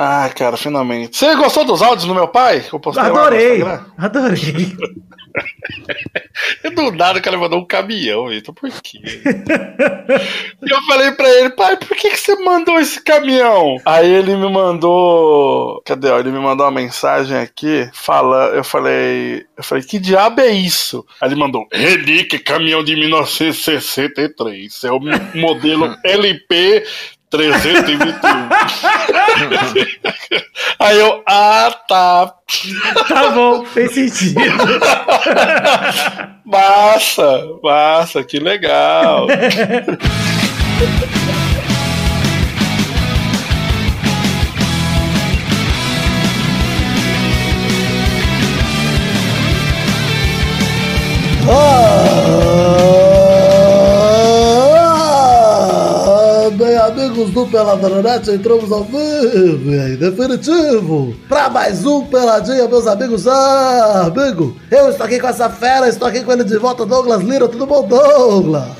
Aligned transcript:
Ah, 0.00 0.30
cara, 0.32 0.56
finalmente. 0.56 1.16
Você 1.16 1.34
gostou 1.34 1.64
dos 1.64 1.82
áudios 1.82 2.06
do 2.06 2.14
meu 2.14 2.28
pai? 2.28 2.60
Que 2.60 2.72
eu 2.72 2.78
postei 2.78 3.02
adorei, 3.02 3.60
adorei. 3.96 4.76
e 6.62 6.70
do 6.70 6.92
nada 6.92 7.18
o 7.18 7.22
cara 7.22 7.36
mandou 7.36 7.58
um 7.58 7.64
caminhão, 7.64 8.28
Vitor. 8.28 8.54
Por 8.54 8.70
quê? 8.80 9.00
e 9.02 10.70
eu 10.70 10.82
falei 10.82 11.10
pra 11.10 11.28
ele, 11.28 11.50
pai, 11.50 11.76
por 11.76 11.96
que, 11.96 12.10
que 12.10 12.16
você 12.16 12.36
mandou 12.36 12.78
esse 12.78 13.02
caminhão? 13.02 13.76
Aí 13.84 14.08
ele 14.08 14.36
me 14.36 14.48
mandou. 14.48 15.82
Cadê? 15.84 16.12
Ele 16.12 16.30
me 16.30 16.38
mandou 16.38 16.64
uma 16.66 16.72
mensagem 16.72 17.36
aqui. 17.36 17.90
Fala, 17.92 18.50
eu 18.54 18.62
falei. 18.62 19.44
Eu 19.56 19.64
falei, 19.64 19.82
que 19.82 19.98
diabo 19.98 20.40
é 20.40 20.48
isso? 20.48 21.04
Aí 21.20 21.28
ele 21.28 21.40
mandou, 21.40 21.66
Relíquia, 21.72 22.38
caminhão 22.38 22.84
de 22.84 22.94
1963. 22.94 24.84
É 24.84 24.92
o 24.92 25.00
modelo 25.34 25.96
LP 26.06 26.84
321. 27.30 28.18
Aí 30.80 30.98
eu, 30.98 31.22
ah, 31.26 31.70
tá. 31.88 32.34
Tá 33.08 33.30
bom, 33.30 33.64
fez 33.64 33.92
sentido. 33.92 34.40
massa, 36.44 37.44
massa, 37.62 38.22
que 38.24 38.38
legal. 38.38 39.26
oh! 51.46 52.07
Amigos 56.88 57.30
do 57.30 57.46
Peladronete, 57.46 58.30
entramos 58.30 58.72
ao 58.72 58.82
vivo 58.84 59.70
e 59.70 59.96
definitivo 59.96 61.14
para 61.28 61.50
mais 61.50 61.84
um 61.84 62.04
Peladinha, 62.06 62.66
meus 62.66 62.86
amigos. 62.86 63.26
Ah, 63.28 64.06
amigo, 64.06 64.56
eu 64.70 64.88
estou 64.88 65.04
aqui 65.04 65.20
com 65.20 65.28
essa 65.28 65.50
fera, 65.50 65.86
estou 65.86 66.08
aqui 66.08 66.22
com 66.22 66.32
ele 66.32 66.44
de 66.44 66.56
volta, 66.56 66.86
Douglas 66.86 67.22
Lira. 67.22 67.46
Tudo 67.46 67.66
bom, 67.66 67.86
Douglas? 67.86 68.70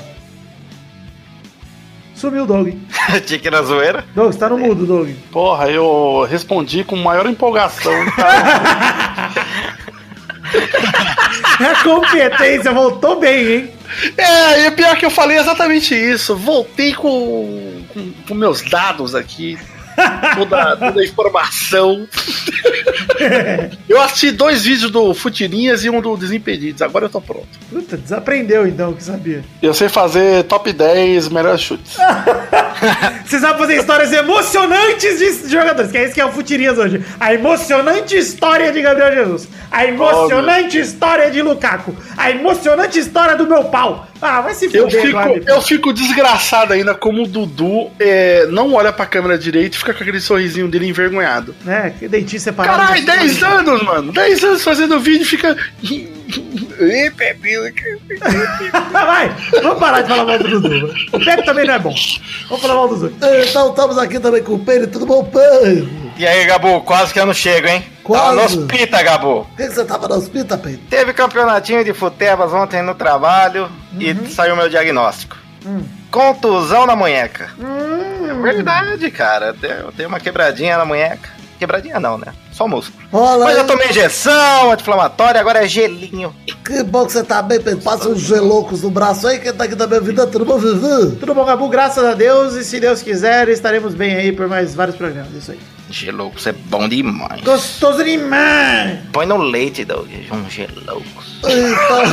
Sumiu 2.15 2.43
o 2.43 2.47
Doug. 2.47 2.69
Tique 3.27 3.51
na 3.51 3.61
zoeira? 3.61 4.03
Doug, 4.15 4.33
você 4.33 4.39
tá 4.39 4.49
no 4.49 4.57
mudo, 4.57 4.87
Doug. 4.87 5.09
Porra, 5.31 5.69
eu 5.69 6.25
respondi 6.27 6.83
com 6.83 6.95
maior 6.95 7.27
empolgação. 7.27 7.93
A 11.59 11.75
competência 11.83 12.73
voltou 12.73 13.19
bem, 13.19 13.51
hein? 13.51 13.71
É, 14.17 14.67
e 14.67 14.71
pior 14.71 14.95
que 14.97 15.05
eu 15.05 15.09
falei 15.09 15.37
exatamente 15.37 15.93
isso. 15.95 16.35
Voltei 16.35 16.93
com, 16.93 17.78
com, 17.93 18.11
com 18.27 18.33
meus 18.33 18.61
dados 18.61 19.15
aqui. 19.15 19.57
Toda, 20.35 20.77
toda 20.77 21.01
a 21.01 21.03
informação. 21.03 22.07
eu 23.87 23.99
assisti 24.01 24.31
dois 24.31 24.63
vídeos 24.63 24.89
do 24.89 25.13
Futirinhas 25.13 25.83
e 25.83 25.89
um 25.89 25.99
do 25.99 26.15
Desimpedidos. 26.15 26.81
Agora 26.81 27.05
eu 27.05 27.09
tô 27.09 27.19
pronto. 27.19 27.47
Puta, 27.69 27.97
desaprendeu 27.97 28.65
então 28.65 28.91
o 28.91 28.95
que 28.95 29.03
sabia. 29.03 29.43
Eu 29.61 29.73
sei 29.73 29.89
fazer 29.89 30.43
top 30.43 30.71
10 30.71 31.27
melhores 31.29 31.61
chutes. 31.61 31.97
Você 33.25 33.39
sabe 33.39 33.59
fazer 33.59 33.75
histórias 33.77 34.13
emocionantes 34.13 35.19
de 35.19 35.51
jogadores, 35.51 35.91
que 35.91 35.97
é 35.97 36.05
isso 36.05 36.13
que 36.13 36.21
é 36.21 36.25
o 36.25 36.31
Futirinhas 36.31 36.77
hoje. 36.77 37.03
A 37.19 37.33
emocionante 37.33 38.15
história 38.15 38.71
de 38.71 38.81
Gabriel 38.81 39.13
Jesus. 39.13 39.49
A 39.69 39.85
emocionante 39.85 40.67
Óbvio. 40.67 40.81
história 40.81 41.29
de 41.29 41.41
Lukaku. 41.41 41.93
A 42.15 42.31
emocionante 42.31 42.97
história 42.97 43.35
do 43.35 43.45
meu 43.45 43.65
pau. 43.65 44.07
Ah, 44.21 44.41
vai 44.41 44.53
se 44.53 44.67
fuder, 44.67 44.81
eu 44.81 44.89
fico, 44.89 45.49
eu 45.49 45.61
fico 45.61 45.93
desgraçado 45.93 46.73
ainda 46.73 46.93
como 46.93 47.23
o 47.23 47.27
Dudu 47.27 47.89
é, 47.99 48.45
não 48.47 48.73
olha 48.73 48.91
pra 48.91 49.05
câmera 49.05 49.37
direito 49.37 49.75
e 49.75 49.77
fica 49.77 49.93
com 49.93 50.03
aquele 50.03 50.19
sorrisinho 50.19 50.67
dele 50.67 50.87
envergonhado. 50.87 51.55
É, 51.65 51.89
que 51.91 52.07
dentinho 52.07 52.41
separado. 52.41 52.77
Caralho, 52.77 53.05
10 53.05 53.43
anos, 53.43 53.83
mano. 53.83 54.11
10 54.11 54.43
anos 54.43 54.63
fazendo 54.63 54.99
vídeo 54.99 55.23
e 55.23 55.25
fica. 55.25 55.55
Vai, 58.91 59.35
vamos 59.61 59.79
parar 59.79 60.01
de 60.01 60.07
falar 60.07 60.25
mal 60.25 60.37
do 60.39 60.61
Dudu. 60.61 60.93
O 61.11 61.19
Pepe 61.19 61.45
também 61.45 61.65
não 61.65 61.73
é 61.73 61.79
bom. 61.79 61.93
Vamos 62.47 62.61
falar 62.61 62.75
mal 62.75 62.87
do 62.87 62.95
Dudu. 62.95 63.15
Então 63.49 63.69
estamos 63.69 63.97
aqui 63.97 64.19
também 64.19 64.43
com 64.43 64.53
o 64.53 64.59
Pedro, 64.59 64.87
tudo 64.87 65.05
bom, 65.05 65.23
Pedro? 65.23 65.89
E 66.17 66.27
aí, 66.27 66.45
Gabu, 66.45 66.81
quase 66.81 67.13
que 67.13 67.19
eu 67.19 67.25
não 67.25 67.33
chego, 67.33 67.67
hein? 67.67 67.83
Quase. 68.03 68.23
Tava 68.23 68.35
no 68.35 68.43
hospita, 68.43 69.01
Gabu. 69.01 69.45
Por 69.45 69.57
que, 69.57 69.67
que 69.67 69.73
você 69.73 69.85
tava 69.85 70.07
no 70.07 70.15
hospita, 70.15 70.57
Pedro? 70.57 70.81
Teve 70.89 71.13
campeonatinho 71.13 71.83
de 71.83 71.93
futebas 71.93 72.53
ontem 72.53 72.81
no 72.81 72.93
trabalho 72.93 73.69
uhum. 73.93 74.01
e 74.01 74.29
saiu 74.29 74.55
meu 74.55 74.67
diagnóstico. 74.67 75.37
Hum. 75.65 75.83
Contusão 76.11 76.85
na 76.85 76.95
munheca. 76.95 77.49
Hum. 77.59 78.29
É 78.29 78.33
verdade, 78.33 79.09
cara. 79.11 79.55
Eu 79.61 79.91
tenho 79.91 80.09
uma 80.09 80.19
quebradinha 80.19 80.77
na 80.77 80.85
munheca. 80.85 81.38
Quebradinha 81.59 81.99
não, 81.99 82.17
né? 82.17 82.33
Só 82.53 82.65
músculo. 82.67 83.05
Olá, 83.11 83.45
Mas 83.45 83.57
eu 83.57 83.67
tomei 83.67 83.89
injeção, 83.89 84.71
anti-inflamatória, 84.71 85.41
agora 85.41 85.65
é 85.65 85.67
gelinho. 85.67 86.33
Que 86.65 86.81
bom 86.83 87.05
que 87.05 87.11
você 87.11 87.21
tá 87.21 87.41
bem, 87.41 87.59
Pedro. 87.59 87.83
Passa 87.83 88.07
uns 88.07 88.21
geloucos 88.21 88.81
no 88.81 88.89
braço 88.89 89.27
aí, 89.27 89.39
que 89.39 89.51
tá 89.51 89.65
aqui 89.65 89.75
da 89.75 89.85
minha 89.85 89.99
vida. 89.99 90.25
Tudo 90.25 90.45
bom, 90.45 90.57
Vivi? 90.57 91.17
Tudo 91.17 91.33
bom, 91.35 91.43
Gabu? 91.43 91.67
Graças 91.67 92.03
a 92.03 92.13
Deus. 92.13 92.55
E 92.55 92.63
se 92.63 92.79
Deus 92.79 93.01
quiser, 93.01 93.49
estaremos 93.49 93.93
bem 93.93 94.15
aí 94.15 94.31
por 94.31 94.47
mais 94.47 94.73
vários 94.73 94.95
programas. 94.95 95.33
Isso 95.33 95.51
aí. 95.51 95.59
Geloucos 95.89 96.45
é 96.45 96.51
bom 96.51 96.87
demais. 96.87 97.41
Gostoso 97.41 98.03
demais. 98.03 98.99
Põe 99.11 99.25
no 99.25 99.37
leite, 99.37 99.83
Doug. 99.83 100.07
Um 100.31 100.49
geloucos. 100.49 101.39
Então, 101.39 102.05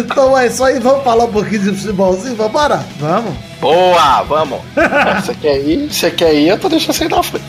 então 0.00 0.38
é 0.38 0.46
isso 0.46 0.64
aí. 0.64 0.78
Vamos 0.80 1.04
falar 1.04 1.24
um 1.24 1.32
pouquinho 1.32 1.70
de 1.70 1.78
futebolzinho? 1.78 2.34
Vamos 2.36 2.52
parar? 2.52 2.84
Vamos. 2.98 3.34
Boa, 3.60 4.22
vamos. 4.22 4.60
Você 5.22 5.34
quer 5.34 5.58
ir? 5.58 5.92
Você 5.92 6.10
quer 6.10 6.34
ir? 6.34 6.48
Eu 6.48 6.58
tô 6.58 6.68
deixando 6.68 6.94
você 6.94 7.04
ir 7.04 7.10
na 7.10 7.22
frente. 7.22 7.44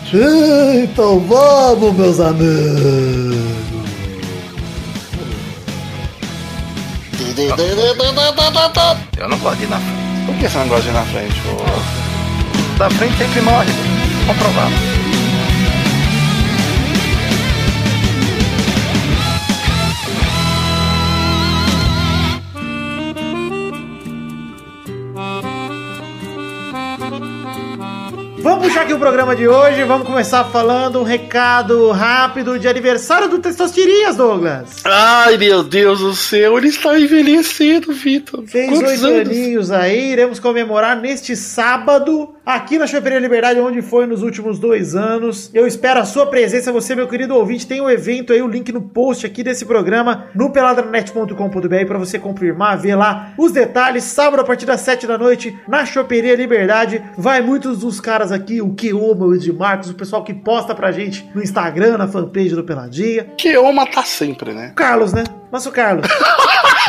Então 0.83 1.19
vamos, 1.19 1.93
meus 1.95 2.19
amigos. 2.19 3.37
Eu 9.17 9.29
não 9.29 9.37
gosto 9.39 9.57
de 9.57 9.63
ir 9.63 9.69
na 9.69 9.77
frente. 9.77 10.25
Por 10.25 10.35
que 10.35 10.49
você 10.49 10.57
não 10.57 10.67
gosta 10.67 10.83
de 10.83 10.89
ir 10.89 10.93
na 10.93 11.03
frente? 11.03 12.08
Da 12.79 12.89
frente 12.89 13.17
sempre 13.17 13.41
morre. 13.41 13.67
Comprovado. 14.25 14.73
Vamos 28.41 28.65
puxar 28.65 28.83
aqui 28.83 28.93
o 28.93 28.97
programa 28.97 29.35
de 29.35 29.45
hoje. 29.45 29.83
Vamos 29.83 30.07
começar 30.07 30.45
falando 30.45 31.01
um 31.01 31.03
recado 31.03 31.91
rápido 31.91 32.57
de 32.57 32.69
aniversário 32.69 33.27
do 33.27 33.39
Testosterinhas, 33.39 34.15
Douglas. 34.15 34.77
Ai, 34.85 35.37
meu 35.37 35.63
Deus 35.63 35.99
do 35.99 36.15
céu, 36.15 36.57
ele 36.57 36.69
está 36.69 36.97
envelhecendo, 36.97 37.91
Vitor. 37.91 38.45
Fez 38.47 38.71
oito 38.71 39.05
aninhos 39.05 39.69
aí. 39.69 40.13
Iremos 40.13 40.39
comemorar 40.39 40.95
neste 40.95 41.35
sábado 41.35 42.38
aqui 42.55 42.79
na 42.79 42.87
Choperia 42.87 43.19
Liberdade, 43.19 43.59
onde 43.59 43.79
foi 43.79 44.07
nos 44.07 44.23
últimos 44.23 44.57
dois 44.57 44.95
anos. 44.95 45.51
Eu 45.53 45.67
espero 45.67 45.99
a 45.99 46.05
sua 46.05 46.25
presença, 46.25 46.71
você, 46.71 46.95
meu 46.95 47.07
querido 47.07 47.35
ouvinte. 47.35 47.67
Tem 47.67 47.79
o 47.79 47.83
um 47.83 47.89
evento 47.89 48.33
aí, 48.33 48.41
o 48.41 48.47
link 48.47 48.71
no 48.71 48.81
post 48.81 49.25
aqui 49.25 49.43
desse 49.43 49.65
programa 49.65 50.25
no 50.33 50.51
peladranet.com.br 50.51 51.85
para 51.87 51.99
você 51.99 52.17
confirmar, 52.17 52.79
ver 52.79 52.95
lá 52.95 53.33
os 53.37 53.51
detalhes. 53.51 54.03
Sábado 54.03 54.39
a 54.39 54.43
partir 54.43 54.65
das 54.65 54.81
sete 54.81 55.05
da 55.05 55.17
noite 55.17 55.55
na 55.67 55.85
Choperia 55.85 56.35
Liberdade. 56.35 57.03
Vai 57.15 57.39
muitos 57.41 57.79
dos 57.79 58.01
caras 58.01 58.31
aqui, 58.31 58.61
o 58.61 58.73
Keoma, 58.73 59.27
o 59.27 59.35
Edmarcos, 59.35 59.91
o 59.91 59.95
pessoal 59.95 60.23
que 60.23 60.33
posta 60.33 60.73
pra 60.73 60.91
gente 60.91 61.29
no 61.35 61.43
Instagram, 61.43 61.97
na 61.97 62.07
fanpage 62.07 62.55
do 62.55 62.63
Peladinha. 62.63 63.25
Keoma 63.37 63.85
tá 63.85 64.01
sempre, 64.03 64.53
né? 64.53 64.69
O 64.71 64.75
Carlos, 64.75 65.13
né? 65.13 65.23
Nosso 65.51 65.71
Carlos. 65.71 66.07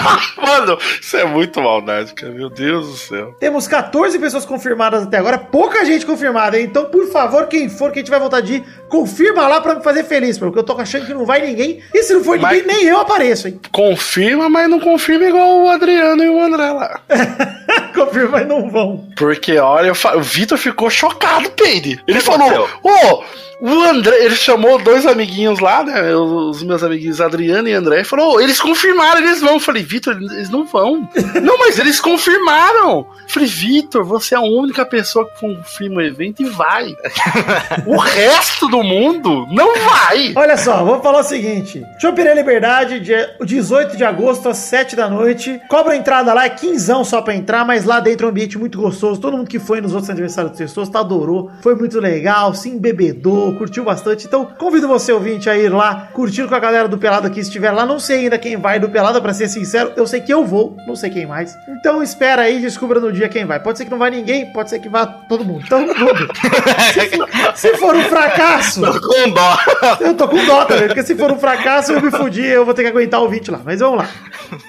Mano, 0.36 0.78
isso 1.00 1.16
é 1.16 1.24
muito 1.24 1.60
maldade, 1.60 2.14
cara. 2.14 2.32
Meu 2.32 2.48
Deus 2.48 2.88
do 2.88 2.96
céu. 2.96 3.34
Temos 3.38 3.66
14 3.66 4.18
pessoas 4.18 4.44
confirmadas 4.44 5.04
até 5.04 5.18
agora, 5.18 5.38
pouca 5.38 5.84
gente 5.84 6.06
confirmada, 6.06 6.58
hein? 6.58 6.66
Então, 6.66 6.86
por 6.86 7.06
favor, 7.08 7.46
quem 7.46 7.68
for, 7.68 7.92
quem 7.92 8.02
tiver 8.02 8.18
vontade 8.18 8.46
de 8.46 8.54
ir, 8.54 8.64
confirma 8.90 9.46
lá 9.46 9.60
pra 9.60 9.76
me 9.76 9.82
fazer 9.82 10.04
feliz, 10.04 10.36
porque 10.36 10.58
eu 10.58 10.64
tô 10.64 10.72
achando 10.74 11.06
que 11.06 11.14
não 11.14 11.24
vai 11.24 11.40
ninguém. 11.40 11.80
E 11.94 12.02
se 12.02 12.12
não 12.12 12.22
for 12.22 12.38
mas... 12.38 12.58
ninguém, 12.58 12.76
nem 12.76 12.86
eu 12.86 12.98
apareço, 12.98 13.48
hein? 13.48 13.58
Confirma, 13.70 14.50
mas 14.50 14.68
não 14.68 14.80
confirma 14.80 15.26
igual 15.26 15.62
o 15.62 15.68
Adriano 15.68 16.22
e 16.22 16.28
o 16.28 16.42
André 16.42 16.70
lá. 16.70 17.00
confirma, 17.94 18.30
mas 18.32 18.48
não 18.48 18.68
vão. 18.68 19.08
Porque, 19.16 19.56
olha, 19.58 19.92
o 19.92 20.20
Vitor 20.20 20.58
ficou 20.58 20.90
chocado, 20.90 21.50
Peide. 21.52 22.02
Ele 22.06 22.20
falou: 22.20 22.68
Ô. 22.82 22.90
Oh, 22.90 23.24
o 23.60 23.82
André, 23.82 24.24
ele 24.24 24.34
chamou 24.34 24.78
dois 24.78 25.06
amiguinhos 25.06 25.60
lá, 25.60 25.84
né? 25.84 26.16
Os 26.16 26.62
meus 26.62 26.82
amiguinhos 26.82 27.20
Adriano 27.20 27.68
e 27.68 27.74
André, 27.74 28.00
e 28.00 28.04
falou: 28.04 28.36
oh, 28.36 28.40
eles 28.40 28.58
confirmaram, 28.58 29.20
eles 29.20 29.40
vão. 29.40 29.54
Eu 29.54 29.60
falei, 29.60 29.82
Vitor, 29.82 30.16
eles 30.16 30.48
não 30.48 30.64
vão. 30.64 31.06
não, 31.42 31.58
mas 31.58 31.78
eles 31.78 32.00
confirmaram. 32.00 33.00
Eu 33.00 33.28
falei, 33.28 33.48
Vitor, 33.48 34.02
você 34.02 34.34
é 34.34 34.38
a 34.38 34.42
única 34.42 34.86
pessoa 34.86 35.26
que 35.26 35.40
confirma 35.40 35.96
o 35.98 36.02
evento 36.02 36.42
e 36.42 36.46
vai. 36.46 36.96
o 37.86 37.98
resto 37.98 38.66
do 38.66 38.79
mundo 38.82 39.46
não 39.50 39.74
vai. 39.78 40.32
Olha 40.36 40.56
só, 40.56 40.84
vou 40.84 41.00
falar 41.00 41.20
o 41.20 41.24
seguinte: 41.24 41.84
Choperia 41.98 42.34
Liberdade, 42.34 43.00
dia 43.00 43.36
18 43.44 43.96
de 43.96 44.04
agosto, 44.04 44.48
às 44.48 44.58
7 44.58 44.96
da 44.96 45.08
noite. 45.08 45.60
Cobra 45.68 45.96
entrada 45.96 46.32
lá, 46.32 46.46
é 46.46 46.50
quinzão 46.50 47.04
só 47.04 47.22
pra 47.22 47.34
entrar, 47.34 47.64
mas 47.64 47.84
lá 47.84 48.00
dentro 48.00 48.26
é 48.26 48.28
um 48.28 48.30
ambiente 48.30 48.58
muito 48.58 48.80
gostoso. 48.80 49.20
Todo 49.20 49.36
mundo 49.36 49.48
que 49.48 49.58
foi 49.58 49.80
nos 49.80 49.92
outros 49.92 50.10
aniversários 50.10 50.52
do 50.52 50.58
Testosta 50.58 50.98
adorou. 50.98 51.50
Foi 51.62 51.74
muito 51.74 51.98
legal, 52.00 52.54
se 52.54 52.68
embebedou, 52.68 53.54
curtiu 53.56 53.84
bastante. 53.84 54.26
Então, 54.26 54.44
convido 54.44 54.88
você, 54.88 55.12
ouvinte, 55.12 55.48
a 55.48 55.56
ir 55.56 55.68
lá, 55.68 56.08
curtir 56.12 56.46
com 56.46 56.54
a 56.54 56.58
galera 56.58 56.88
do 56.88 56.98
Pelada 56.98 57.30
que 57.30 57.40
estiver 57.40 57.70
lá. 57.70 57.84
Não 57.86 57.98
sei 57.98 58.20
ainda 58.20 58.38
quem 58.38 58.56
vai 58.56 58.78
do 58.78 58.88
Pelada, 58.88 59.20
pra 59.20 59.34
ser 59.34 59.48
sincero. 59.48 59.92
Eu 59.96 60.06
sei 60.06 60.20
que 60.20 60.32
eu 60.32 60.44
vou, 60.44 60.76
não 60.86 60.96
sei 60.96 61.10
quem 61.10 61.26
mais. 61.26 61.56
Então, 61.68 62.02
espera 62.02 62.42
aí, 62.42 62.60
descubra 62.60 63.00
no 63.00 63.12
dia 63.12 63.28
quem 63.28 63.44
vai. 63.44 63.60
Pode 63.60 63.78
ser 63.78 63.84
que 63.84 63.90
não 63.90 63.98
vai 63.98 64.10
ninguém, 64.10 64.52
pode 64.52 64.70
ser 64.70 64.78
que 64.78 64.88
vá 64.88 65.06
todo 65.06 65.44
mundo. 65.44 65.64
Então, 65.64 65.86
se, 66.92 67.16
for, 67.16 67.28
se 67.54 67.76
for 67.76 67.96
um 67.96 68.02
fracasso. 68.04 68.69
Tô 68.74 69.00
com 69.00 69.30
dó. 69.30 69.58
Eu 70.00 70.14
tô 70.14 70.28
com 70.28 70.44
dó 70.44 70.64
também, 70.64 70.86
porque 70.86 71.02
se 71.02 71.14
for 71.14 71.30
um 71.30 71.38
fracasso, 71.38 71.92
eu 71.92 72.00
me 72.00 72.10
fudi, 72.10 72.46
eu 72.46 72.64
vou 72.64 72.74
ter 72.74 72.82
que 72.82 72.88
aguentar 72.88 73.22
o 73.22 73.28
20 73.28 73.50
lá. 73.50 73.60
Mas 73.64 73.80
vamos 73.80 73.98
lá. 73.98 74.08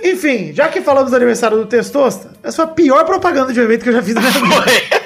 Enfim, 0.03 0.53
já 0.53 0.67
que 0.67 0.81
falamos 0.81 1.11
do 1.11 1.15
aniversário 1.15 1.57
do 1.57 1.65
Testosta, 1.65 2.31
essa 2.43 2.55
foi 2.57 2.65
a 2.65 2.67
pior 2.67 3.05
propaganda 3.05 3.53
de 3.53 3.59
um 3.59 3.63
evento 3.63 3.83
que 3.83 3.89
eu 3.89 3.93
já 3.93 4.01
fiz 4.01 4.15
na 4.15 4.21
minha 4.21 4.31
vida. 4.31 5.00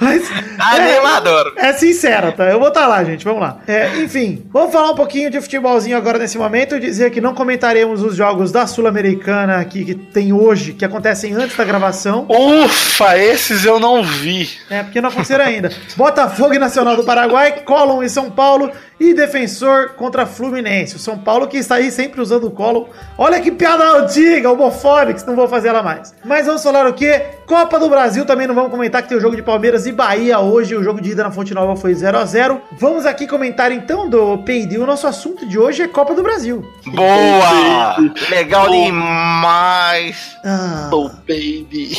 Mas, 0.00 0.30
Animador. 0.58 1.54
É, 1.56 1.68
é 1.68 1.72
sincera, 1.72 2.32
tá? 2.32 2.44
Eu 2.44 2.58
vou 2.58 2.68
estar 2.68 2.86
lá, 2.86 3.02
gente. 3.04 3.24
Vamos 3.24 3.40
lá. 3.40 3.58
É, 3.66 3.96
enfim, 3.98 4.44
vamos 4.52 4.72
falar 4.72 4.90
um 4.90 4.94
pouquinho 4.94 5.30
de 5.30 5.40
futebolzinho 5.40 5.96
agora 5.96 6.18
nesse 6.18 6.38
momento. 6.38 6.78
Dizer 6.78 7.10
que 7.10 7.20
não 7.20 7.34
comentaremos 7.34 8.02
os 8.02 8.14
jogos 8.14 8.52
da 8.52 8.66
Sul-Americana 8.66 9.56
aqui 9.58 9.84
que 9.84 9.94
tem 9.94 10.32
hoje, 10.32 10.72
que 10.72 10.84
acontecem 10.84 11.34
antes 11.34 11.56
da 11.56 11.64
gravação. 11.64 12.26
Ufa, 12.28 13.16
esses 13.16 13.64
eu 13.64 13.80
não 13.80 14.02
vi. 14.02 14.48
É, 14.68 14.82
porque 14.82 15.00
não 15.00 15.08
aconteceram 15.08 15.44
ainda. 15.44 15.70
Botafogo 15.96 16.54
e 16.54 16.58
Nacional 16.58 16.96
do 16.96 17.04
Paraguai, 17.04 17.62
Colom 17.64 18.02
e 18.02 18.08
São 18.08 18.30
Paulo 18.30 18.70
e 18.98 19.14
Defensor 19.14 19.90
contra 19.90 20.26
Fluminense. 20.26 20.96
O 20.96 20.98
São 20.98 21.18
Paulo 21.18 21.48
que 21.48 21.56
está 21.56 21.76
aí 21.76 21.90
sempre 21.90 22.20
usando 22.20 22.46
o 22.46 22.50
Colom. 22.50 22.86
Olha 23.16 23.40
que 23.40 23.50
piada 23.50 23.84
antiga, 23.96 24.50
homofóbica, 24.50 25.24
não 25.26 25.34
vou 25.34 25.48
fazer 25.48 25.68
ela 25.68 25.82
mais. 25.82 26.14
Mas 26.24 26.46
vamos 26.46 26.62
falar 26.62 26.86
o 26.86 26.92
quê? 26.92 27.22
Copa 27.50 27.80
do 27.80 27.88
Brasil 27.88 28.24
também 28.24 28.46
não 28.46 28.54
vamos 28.54 28.70
comentar 28.70 29.02
que 29.02 29.08
tem 29.08 29.18
o 29.18 29.20
jogo 29.20 29.34
de 29.34 29.42
Palmeiras 29.42 29.84
e 29.84 29.90
Bahia 29.90 30.38
hoje. 30.38 30.76
O 30.76 30.84
jogo 30.84 31.00
de 31.00 31.10
ida 31.10 31.24
na 31.24 31.32
Fonte 31.32 31.52
Nova 31.52 31.74
foi 31.74 31.92
0 31.92 32.16
a 32.16 32.24
0 32.24 32.62
Vamos 32.78 33.04
aqui 33.04 33.26
comentar 33.26 33.72
então 33.72 34.08
do 34.08 34.38
Peide. 34.38 34.78
O 34.78 34.86
nosso 34.86 35.04
assunto 35.04 35.44
de 35.44 35.58
hoje 35.58 35.82
é 35.82 35.88
Copa 35.88 36.14
do 36.14 36.22
Brasil. 36.22 36.64
Boa! 36.86 37.96
Legal 38.30 38.70
demais. 38.70 40.36
Ah, 40.44 40.90
Oh, 40.92 41.08
baby. 41.26 41.90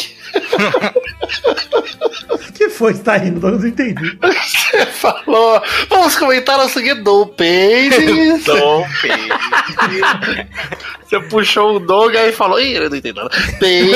O 2.34 2.54
que 2.54 2.70
foi? 2.70 2.94
Você 2.94 3.04
tá 3.04 3.18
rindo? 3.18 3.46
Eu 3.46 3.60
não 3.60 3.68
entendi. 3.68 4.18
Você 4.22 4.86
falou. 4.86 5.62
Vamos 5.90 6.16
comentar 6.16 6.60
o 6.60 6.70
seguinte 6.70 7.02
do 7.02 7.26
baby. 7.26 8.42
Tom 8.46 8.86
Baby. 9.02 10.48
Você 11.06 11.20
puxou 11.22 11.76
o 11.76 11.80
Doga 11.80 12.28
e 12.28 12.32
falou. 12.32 12.60
Ih, 12.60 12.76
eu 12.76 12.90
não 12.90 12.98
entendi 12.98 13.14
nada. 13.14 13.30
Baby. 13.60 13.94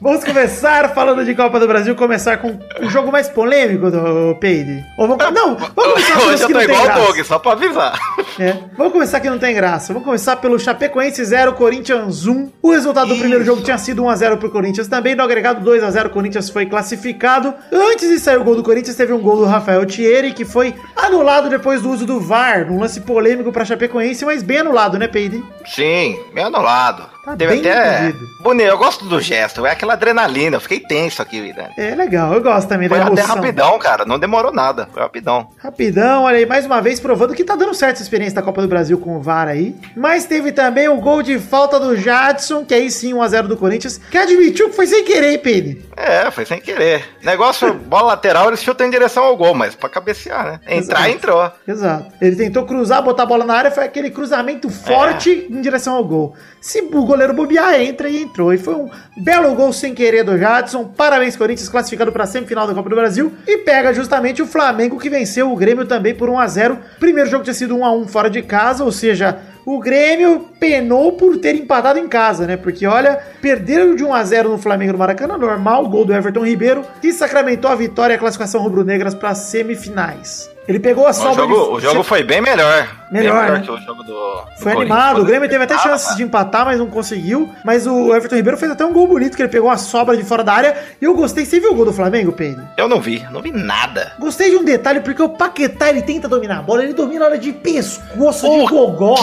Vamos 0.00 0.24
começar 0.24 0.94
falando 0.94 1.22
de 1.26 1.34
Copa 1.34 1.60
do 1.60 1.66
Brasil, 1.66 1.94
começar 1.94 2.38
com 2.38 2.58
o 2.80 2.88
jogo 2.88 3.12
mais 3.12 3.28
polêmico 3.28 3.90
do 3.90 4.34
Peide. 4.40 4.82
Ou 4.96 5.06
vamos, 5.06 5.22
não, 5.34 5.54
vamos 5.56 5.74
começar 5.74 6.16
pelos 6.16 6.32
Hoje 6.32 6.42
eu 6.42 6.46
que 6.46 6.54
não 6.54 6.60
tem 6.60 6.68
igual 6.70 6.80
o 6.80 6.84
graça. 6.86 7.00
Doug, 7.04 7.20
só 7.26 7.38
pra 7.38 7.52
avisar. 7.52 7.98
É, 8.38 8.56
vamos 8.78 8.92
começar 8.94 9.20
que 9.20 9.28
não 9.28 9.38
tem 9.38 9.54
graça. 9.54 9.92
Vamos 9.92 10.06
começar 10.06 10.36
pelo 10.36 10.58
Chapecoense 10.58 11.22
0, 11.22 11.52
Corinthians 11.52 12.26
1. 12.26 12.50
O 12.62 12.70
resultado 12.70 13.08
do 13.08 13.16
primeiro 13.16 13.44
jogo 13.44 13.60
tinha 13.62 13.76
sido 13.76 14.02
1x0 14.02 14.38
pro 14.38 14.50
Corinthians 14.50 14.88
também. 14.90 15.14
No 15.14 15.22
agregado 15.22 15.64
2x0, 15.64 16.06
o 16.06 16.10
Corinthians 16.10 16.50
foi 16.50 16.66
classificado. 16.66 17.54
Antes 17.72 18.08
de 18.08 18.18
sair 18.18 18.36
o 18.36 18.44
gol 18.44 18.56
do 18.56 18.62
Corinthians, 18.62 18.96
teve 18.96 19.12
um 19.12 19.20
gol 19.20 19.38
do 19.38 19.44
Rafael 19.46 19.86
Thierry, 19.86 20.32
que 20.32 20.44
foi 20.44 20.74
anulado 20.96 21.48
depois 21.48 21.80
do 21.80 21.90
uso 21.90 22.04
do 22.04 22.20
VAR, 22.20 22.66
num 22.66 22.80
lance 22.80 23.00
polêmico 23.00 23.52
pra 23.52 23.64
Chapecoense, 23.64 24.24
mas 24.24 24.42
bem 24.42 24.58
anulado, 24.58 24.98
né, 24.98 25.08
Peide? 25.08 25.42
Sim, 25.64 26.18
meio 26.34 26.48
anulado. 26.48 27.08
Tá 27.24 27.36
Teve 27.36 27.60
bem 27.60 27.70
até. 27.70 27.98
entendido. 28.08 28.26
Bonito, 28.40 28.66
eu 28.68 28.78
gosto 28.78 29.04
do 29.04 29.20
gesto, 29.20 29.66
é 29.66 29.70
aquela 29.72 29.92
adrenalina. 29.92 30.56
Eu 30.56 30.60
fiquei 30.60 30.80
tenso 30.80 31.20
aqui, 31.20 31.40
vida. 31.40 31.70
É 31.76 31.94
legal, 31.94 32.32
eu 32.32 32.42
gosto 32.42 32.66
também 32.68 32.88
Foi 32.88 32.98
da 32.98 33.04
até 33.04 33.12
emoção. 33.20 33.36
rapidão, 33.36 33.78
cara. 33.78 34.04
Não 34.06 34.18
demorou 34.18 34.52
nada. 34.52 34.88
Foi 34.92 35.02
rapidão. 35.02 35.48
Rapidão, 35.58 36.22
olha 36.24 36.38
aí, 36.38 36.46
mais 36.46 36.64
uma 36.64 36.80
vez 36.80 36.98
provando 36.98 37.34
que 37.34 37.44
tá 37.44 37.56
dando 37.56 37.74
certo 37.74 37.94
essa 37.96 38.02
experiência 38.02 38.36
da 38.36 38.42
Copa 38.42 38.62
do 38.62 38.68
Brasil 38.68 38.98
com 38.98 39.16
o 39.16 39.20
VAR 39.20 39.48
aí. 39.48 39.76
Mas 39.94 40.24
teve 40.24 40.50
também 40.52 40.88
o 40.88 40.96
gol 40.96 41.22
de 41.22 41.38
falta 41.38 41.78
do 41.78 41.94
Jadson, 41.96 42.64
que 42.64 42.72
aí 42.72 42.90
sim 42.90 43.12
1x0 43.12 43.42
do 43.48 43.56
Corinthians, 43.56 43.98
que 43.98 44.16
admitiu 44.16 44.70
que 44.70 44.76
foi 44.76 44.86
sem 44.86 45.04
querer, 45.04 45.32
hein, 45.32 45.38
Pedro? 45.42 45.82
É, 45.96 46.30
foi 46.30 46.46
sem 46.46 46.58
querer. 46.60 47.04
Negócio, 47.22 47.74
bola 47.86 48.08
lateral, 48.08 48.48
eles 48.48 48.62
chutam 48.62 48.86
em 48.86 48.90
direção 48.90 49.24
ao 49.24 49.36
gol, 49.36 49.54
mas 49.54 49.74
pra 49.74 49.88
cabecear, 49.90 50.44
né? 50.44 50.60
Entrar, 50.66 51.00
Exato. 51.00 51.10
entrou. 51.16 51.52
Exato. 51.68 52.06
Ele 52.20 52.36
tentou 52.36 52.64
cruzar, 52.64 53.02
botar 53.02 53.24
a 53.24 53.26
bola 53.26 53.44
na 53.44 53.54
área, 53.54 53.70
foi 53.70 53.84
aquele 53.84 54.10
cruzamento 54.10 54.70
forte 54.70 55.46
em 55.50 55.60
direção 55.60 55.96
ao 55.96 56.04
gol. 56.04 56.34
Se 56.60 56.80
o 56.80 57.04
goleiro 57.10 57.34
bobear, 57.34 57.80
entra 57.80 58.08
e 58.08 58.22
entrou. 58.22 58.54
E 58.54 58.58
foi 58.58 58.74
um 58.74 58.88
belo 59.16 59.54
gol 59.54 59.72
sem 59.72 59.92
querer 59.92 60.22
do 60.22 60.38
Jadson. 60.38 60.84
Parabéns, 60.84 61.36
Corinthians, 61.36 61.68
classificado 61.68 62.12
para 62.12 62.24
a 62.24 62.26
semifinal 62.26 62.66
da 62.66 62.74
Copa 62.74 62.88
do 62.88 62.94
Brasil. 62.94 63.32
E 63.46 63.58
pega 63.58 63.92
justamente 63.92 64.40
o 64.40 64.46
Flamengo, 64.46 64.98
que 64.98 65.10
venceu 65.10 65.50
o 65.52 65.56
Grêmio 65.56 65.84
também 65.84 66.14
por 66.14 66.28
1x0. 66.28 66.78
Primeiro 66.98 67.28
jogo 67.28 67.42
tinha 67.42 67.54
sido 67.54 67.76
1x1 67.76 68.08
fora 68.08 68.30
de 68.30 68.42
casa, 68.42 68.84
ou 68.84 68.92
seja, 68.92 69.38
o 69.66 69.78
Grêmio 69.78 70.46
penou 70.58 71.12
por 71.12 71.36
ter 71.38 71.54
empatado 71.54 71.98
em 71.98 72.08
casa, 72.08 72.46
né? 72.46 72.56
Porque 72.56 72.86
olha, 72.86 73.18
perderam 73.40 73.94
de 73.94 74.04
1 74.04 74.14
a 74.14 74.24
0 74.24 74.48
no 74.50 74.58
Flamengo 74.58 74.92
no 74.92 74.98
Maracanã, 74.98 75.36
normal, 75.38 75.88
gol 75.88 76.04
do 76.04 76.12
Everton 76.14 76.44
Ribeiro, 76.44 76.84
que 77.00 77.12
sacramentou 77.12 77.70
a 77.70 77.74
vitória 77.74 78.14
e 78.14 78.16
a 78.16 78.18
classificação 78.18 78.60
rubro-negras 78.62 79.14
para 79.14 79.34
semifinais. 79.34 80.50
Ele 80.68 80.78
pegou 80.78 81.04
a 81.06 81.10
O 81.10 81.14
sobra 81.14 81.34
jogo, 81.34 81.54
de- 81.54 81.60
o 81.70 81.80
jogo 81.80 82.02
foi 82.04 82.22
bem 82.22 82.40
melhor. 82.40 82.86
Melhor, 83.10 83.44
bem 83.46 83.52
né? 83.54 83.62
que 83.64 83.70
o 83.72 83.76
jogo 83.78 84.04
do. 84.04 84.12
do 84.12 84.44
Foi 84.62 84.70
animado, 84.70 85.22
o 85.22 85.24
Grêmio 85.24 85.48
teve 85.48 85.64
até 85.64 85.76
chances 85.78 86.14
de 86.14 86.22
empatar, 86.22 86.64
mas 86.64 86.78
não 86.78 86.86
conseguiu. 86.86 87.48
Mas 87.64 87.88
o 87.88 88.14
Everton 88.14 88.36
Ribeiro 88.36 88.56
fez 88.56 88.70
até 88.70 88.84
um 88.84 88.92
gol 88.92 89.08
bonito, 89.08 89.36
que 89.36 89.42
ele 89.42 89.48
pegou 89.48 89.68
a 89.68 89.76
sobra 89.76 90.16
de 90.16 90.22
fora 90.22 90.44
da 90.44 90.52
área. 90.52 90.76
E 91.00 91.04
eu 91.04 91.14
gostei. 91.14 91.44
Você 91.44 91.58
viu 91.58 91.72
o 91.72 91.74
gol 91.74 91.86
do 91.86 91.92
Flamengo, 91.92 92.30
Pedro? 92.30 92.62
Eu 92.76 92.86
não 92.88 93.00
vi, 93.00 93.26
não 93.32 93.42
vi 93.42 93.50
nada. 93.50 94.12
Gostei 94.20 94.50
de 94.50 94.56
um 94.58 94.64
detalhe, 94.64 95.00
porque 95.00 95.20
o 95.20 95.30
Paquetá, 95.30 95.88
ele 95.88 96.02
tenta 96.02 96.28
dominar 96.28 96.58
a 96.58 96.62
bola, 96.62 96.84
ele 96.84 96.92
domina 96.92 97.24
ela 97.24 97.38
de 97.38 97.52
pescoço, 97.52 98.48
de 98.48 98.60
O 98.60 98.68
gogó. 98.68 99.16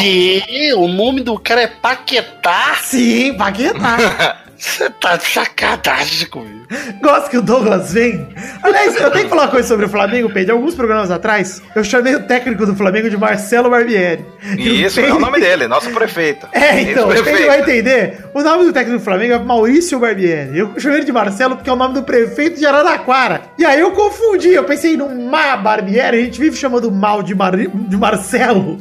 O 0.77 0.87
nome 0.87 1.21
do 1.21 1.37
cara 1.39 1.61
é 1.61 1.67
Paquetá? 1.67 2.77
Sim, 2.81 3.33
Paquetá. 3.33 4.43
Você 4.57 4.89
tá 4.89 5.15
de 5.17 5.25
sacanagem 5.25 6.27
comigo. 6.29 6.65
Gosto 7.01 7.29
que 7.29 7.37
o 7.37 7.41
Douglas 7.41 7.93
vem. 7.93 8.27
Aliás, 8.63 8.95
eu 8.99 9.11
tenho 9.11 9.23
que 9.25 9.29
falar 9.29 9.43
uma 9.43 9.47
coisa 9.51 9.67
sobre 9.67 9.85
o 9.85 9.89
Flamengo, 9.89 10.29
Pedro. 10.29 10.55
Alguns 10.55 10.75
programas 10.75 11.09
atrás, 11.11 11.61
eu 11.75 11.83
chamei 11.83 12.15
o 12.15 12.23
técnico 12.23 12.65
do 12.65 12.75
Flamengo 12.75 13.09
de 13.09 13.15
Marcelo 13.17 13.69
Barbieri. 13.69 14.25
E 14.57 14.83
Isso, 14.83 14.95
Pedro- 14.95 15.11
é 15.11 15.15
o 15.15 15.19
nome 15.19 15.39
dele, 15.39 15.67
nosso 15.67 15.89
prefeito. 15.91 16.47
É, 16.57 16.81
então, 16.81 17.07
o. 17.09 17.13
Pedro 17.13 17.45
vai 17.47 17.61
entender. 17.61 18.25
O 18.33 18.41
nome 18.41 18.65
do 18.65 18.73
técnico 18.73 18.97
do 18.99 19.03
Flamengo 19.03 19.33
é 19.35 19.39
Maurício 19.39 19.99
Barbieri. 19.99 20.57
Eu 20.57 20.73
chamei 20.79 20.97
ele 20.99 21.05
de 21.05 21.11
Marcelo 21.11 21.55
porque 21.55 21.69
é 21.69 21.73
o 21.73 21.75
nome 21.77 21.93
do 21.93 22.03
prefeito 22.03 22.57
de 22.59 22.65
Araraquara. 22.65 23.41
E 23.57 23.63
aí 23.65 23.79
eu 23.79 23.91
confundi, 23.91 24.49
eu 24.49 24.63
pensei 24.63 24.97
no 24.97 25.07
Má 25.09 25.55
Barbieri, 25.55 26.17
a 26.17 26.21
gente 26.23 26.39
vive 26.39 26.55
chamando 26.57 26.91
mal 26.91 27.21
de, 27.21 27.33
Mar... 27.35 27.55
de 27.55 27.95
Marcelo. 27.97 28.77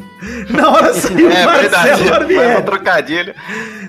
Na 0.51 0.71
hora 0.71 0.93
saiu 0.95 1.31
É 1.31 1.45
Marcelo 1.45 1.61
verdade, 1.63 1.89
faz 1.89 2.01
um 2.01 2.11
Barbieri. 2.11 2.63
trocadilho. 2.63 3.35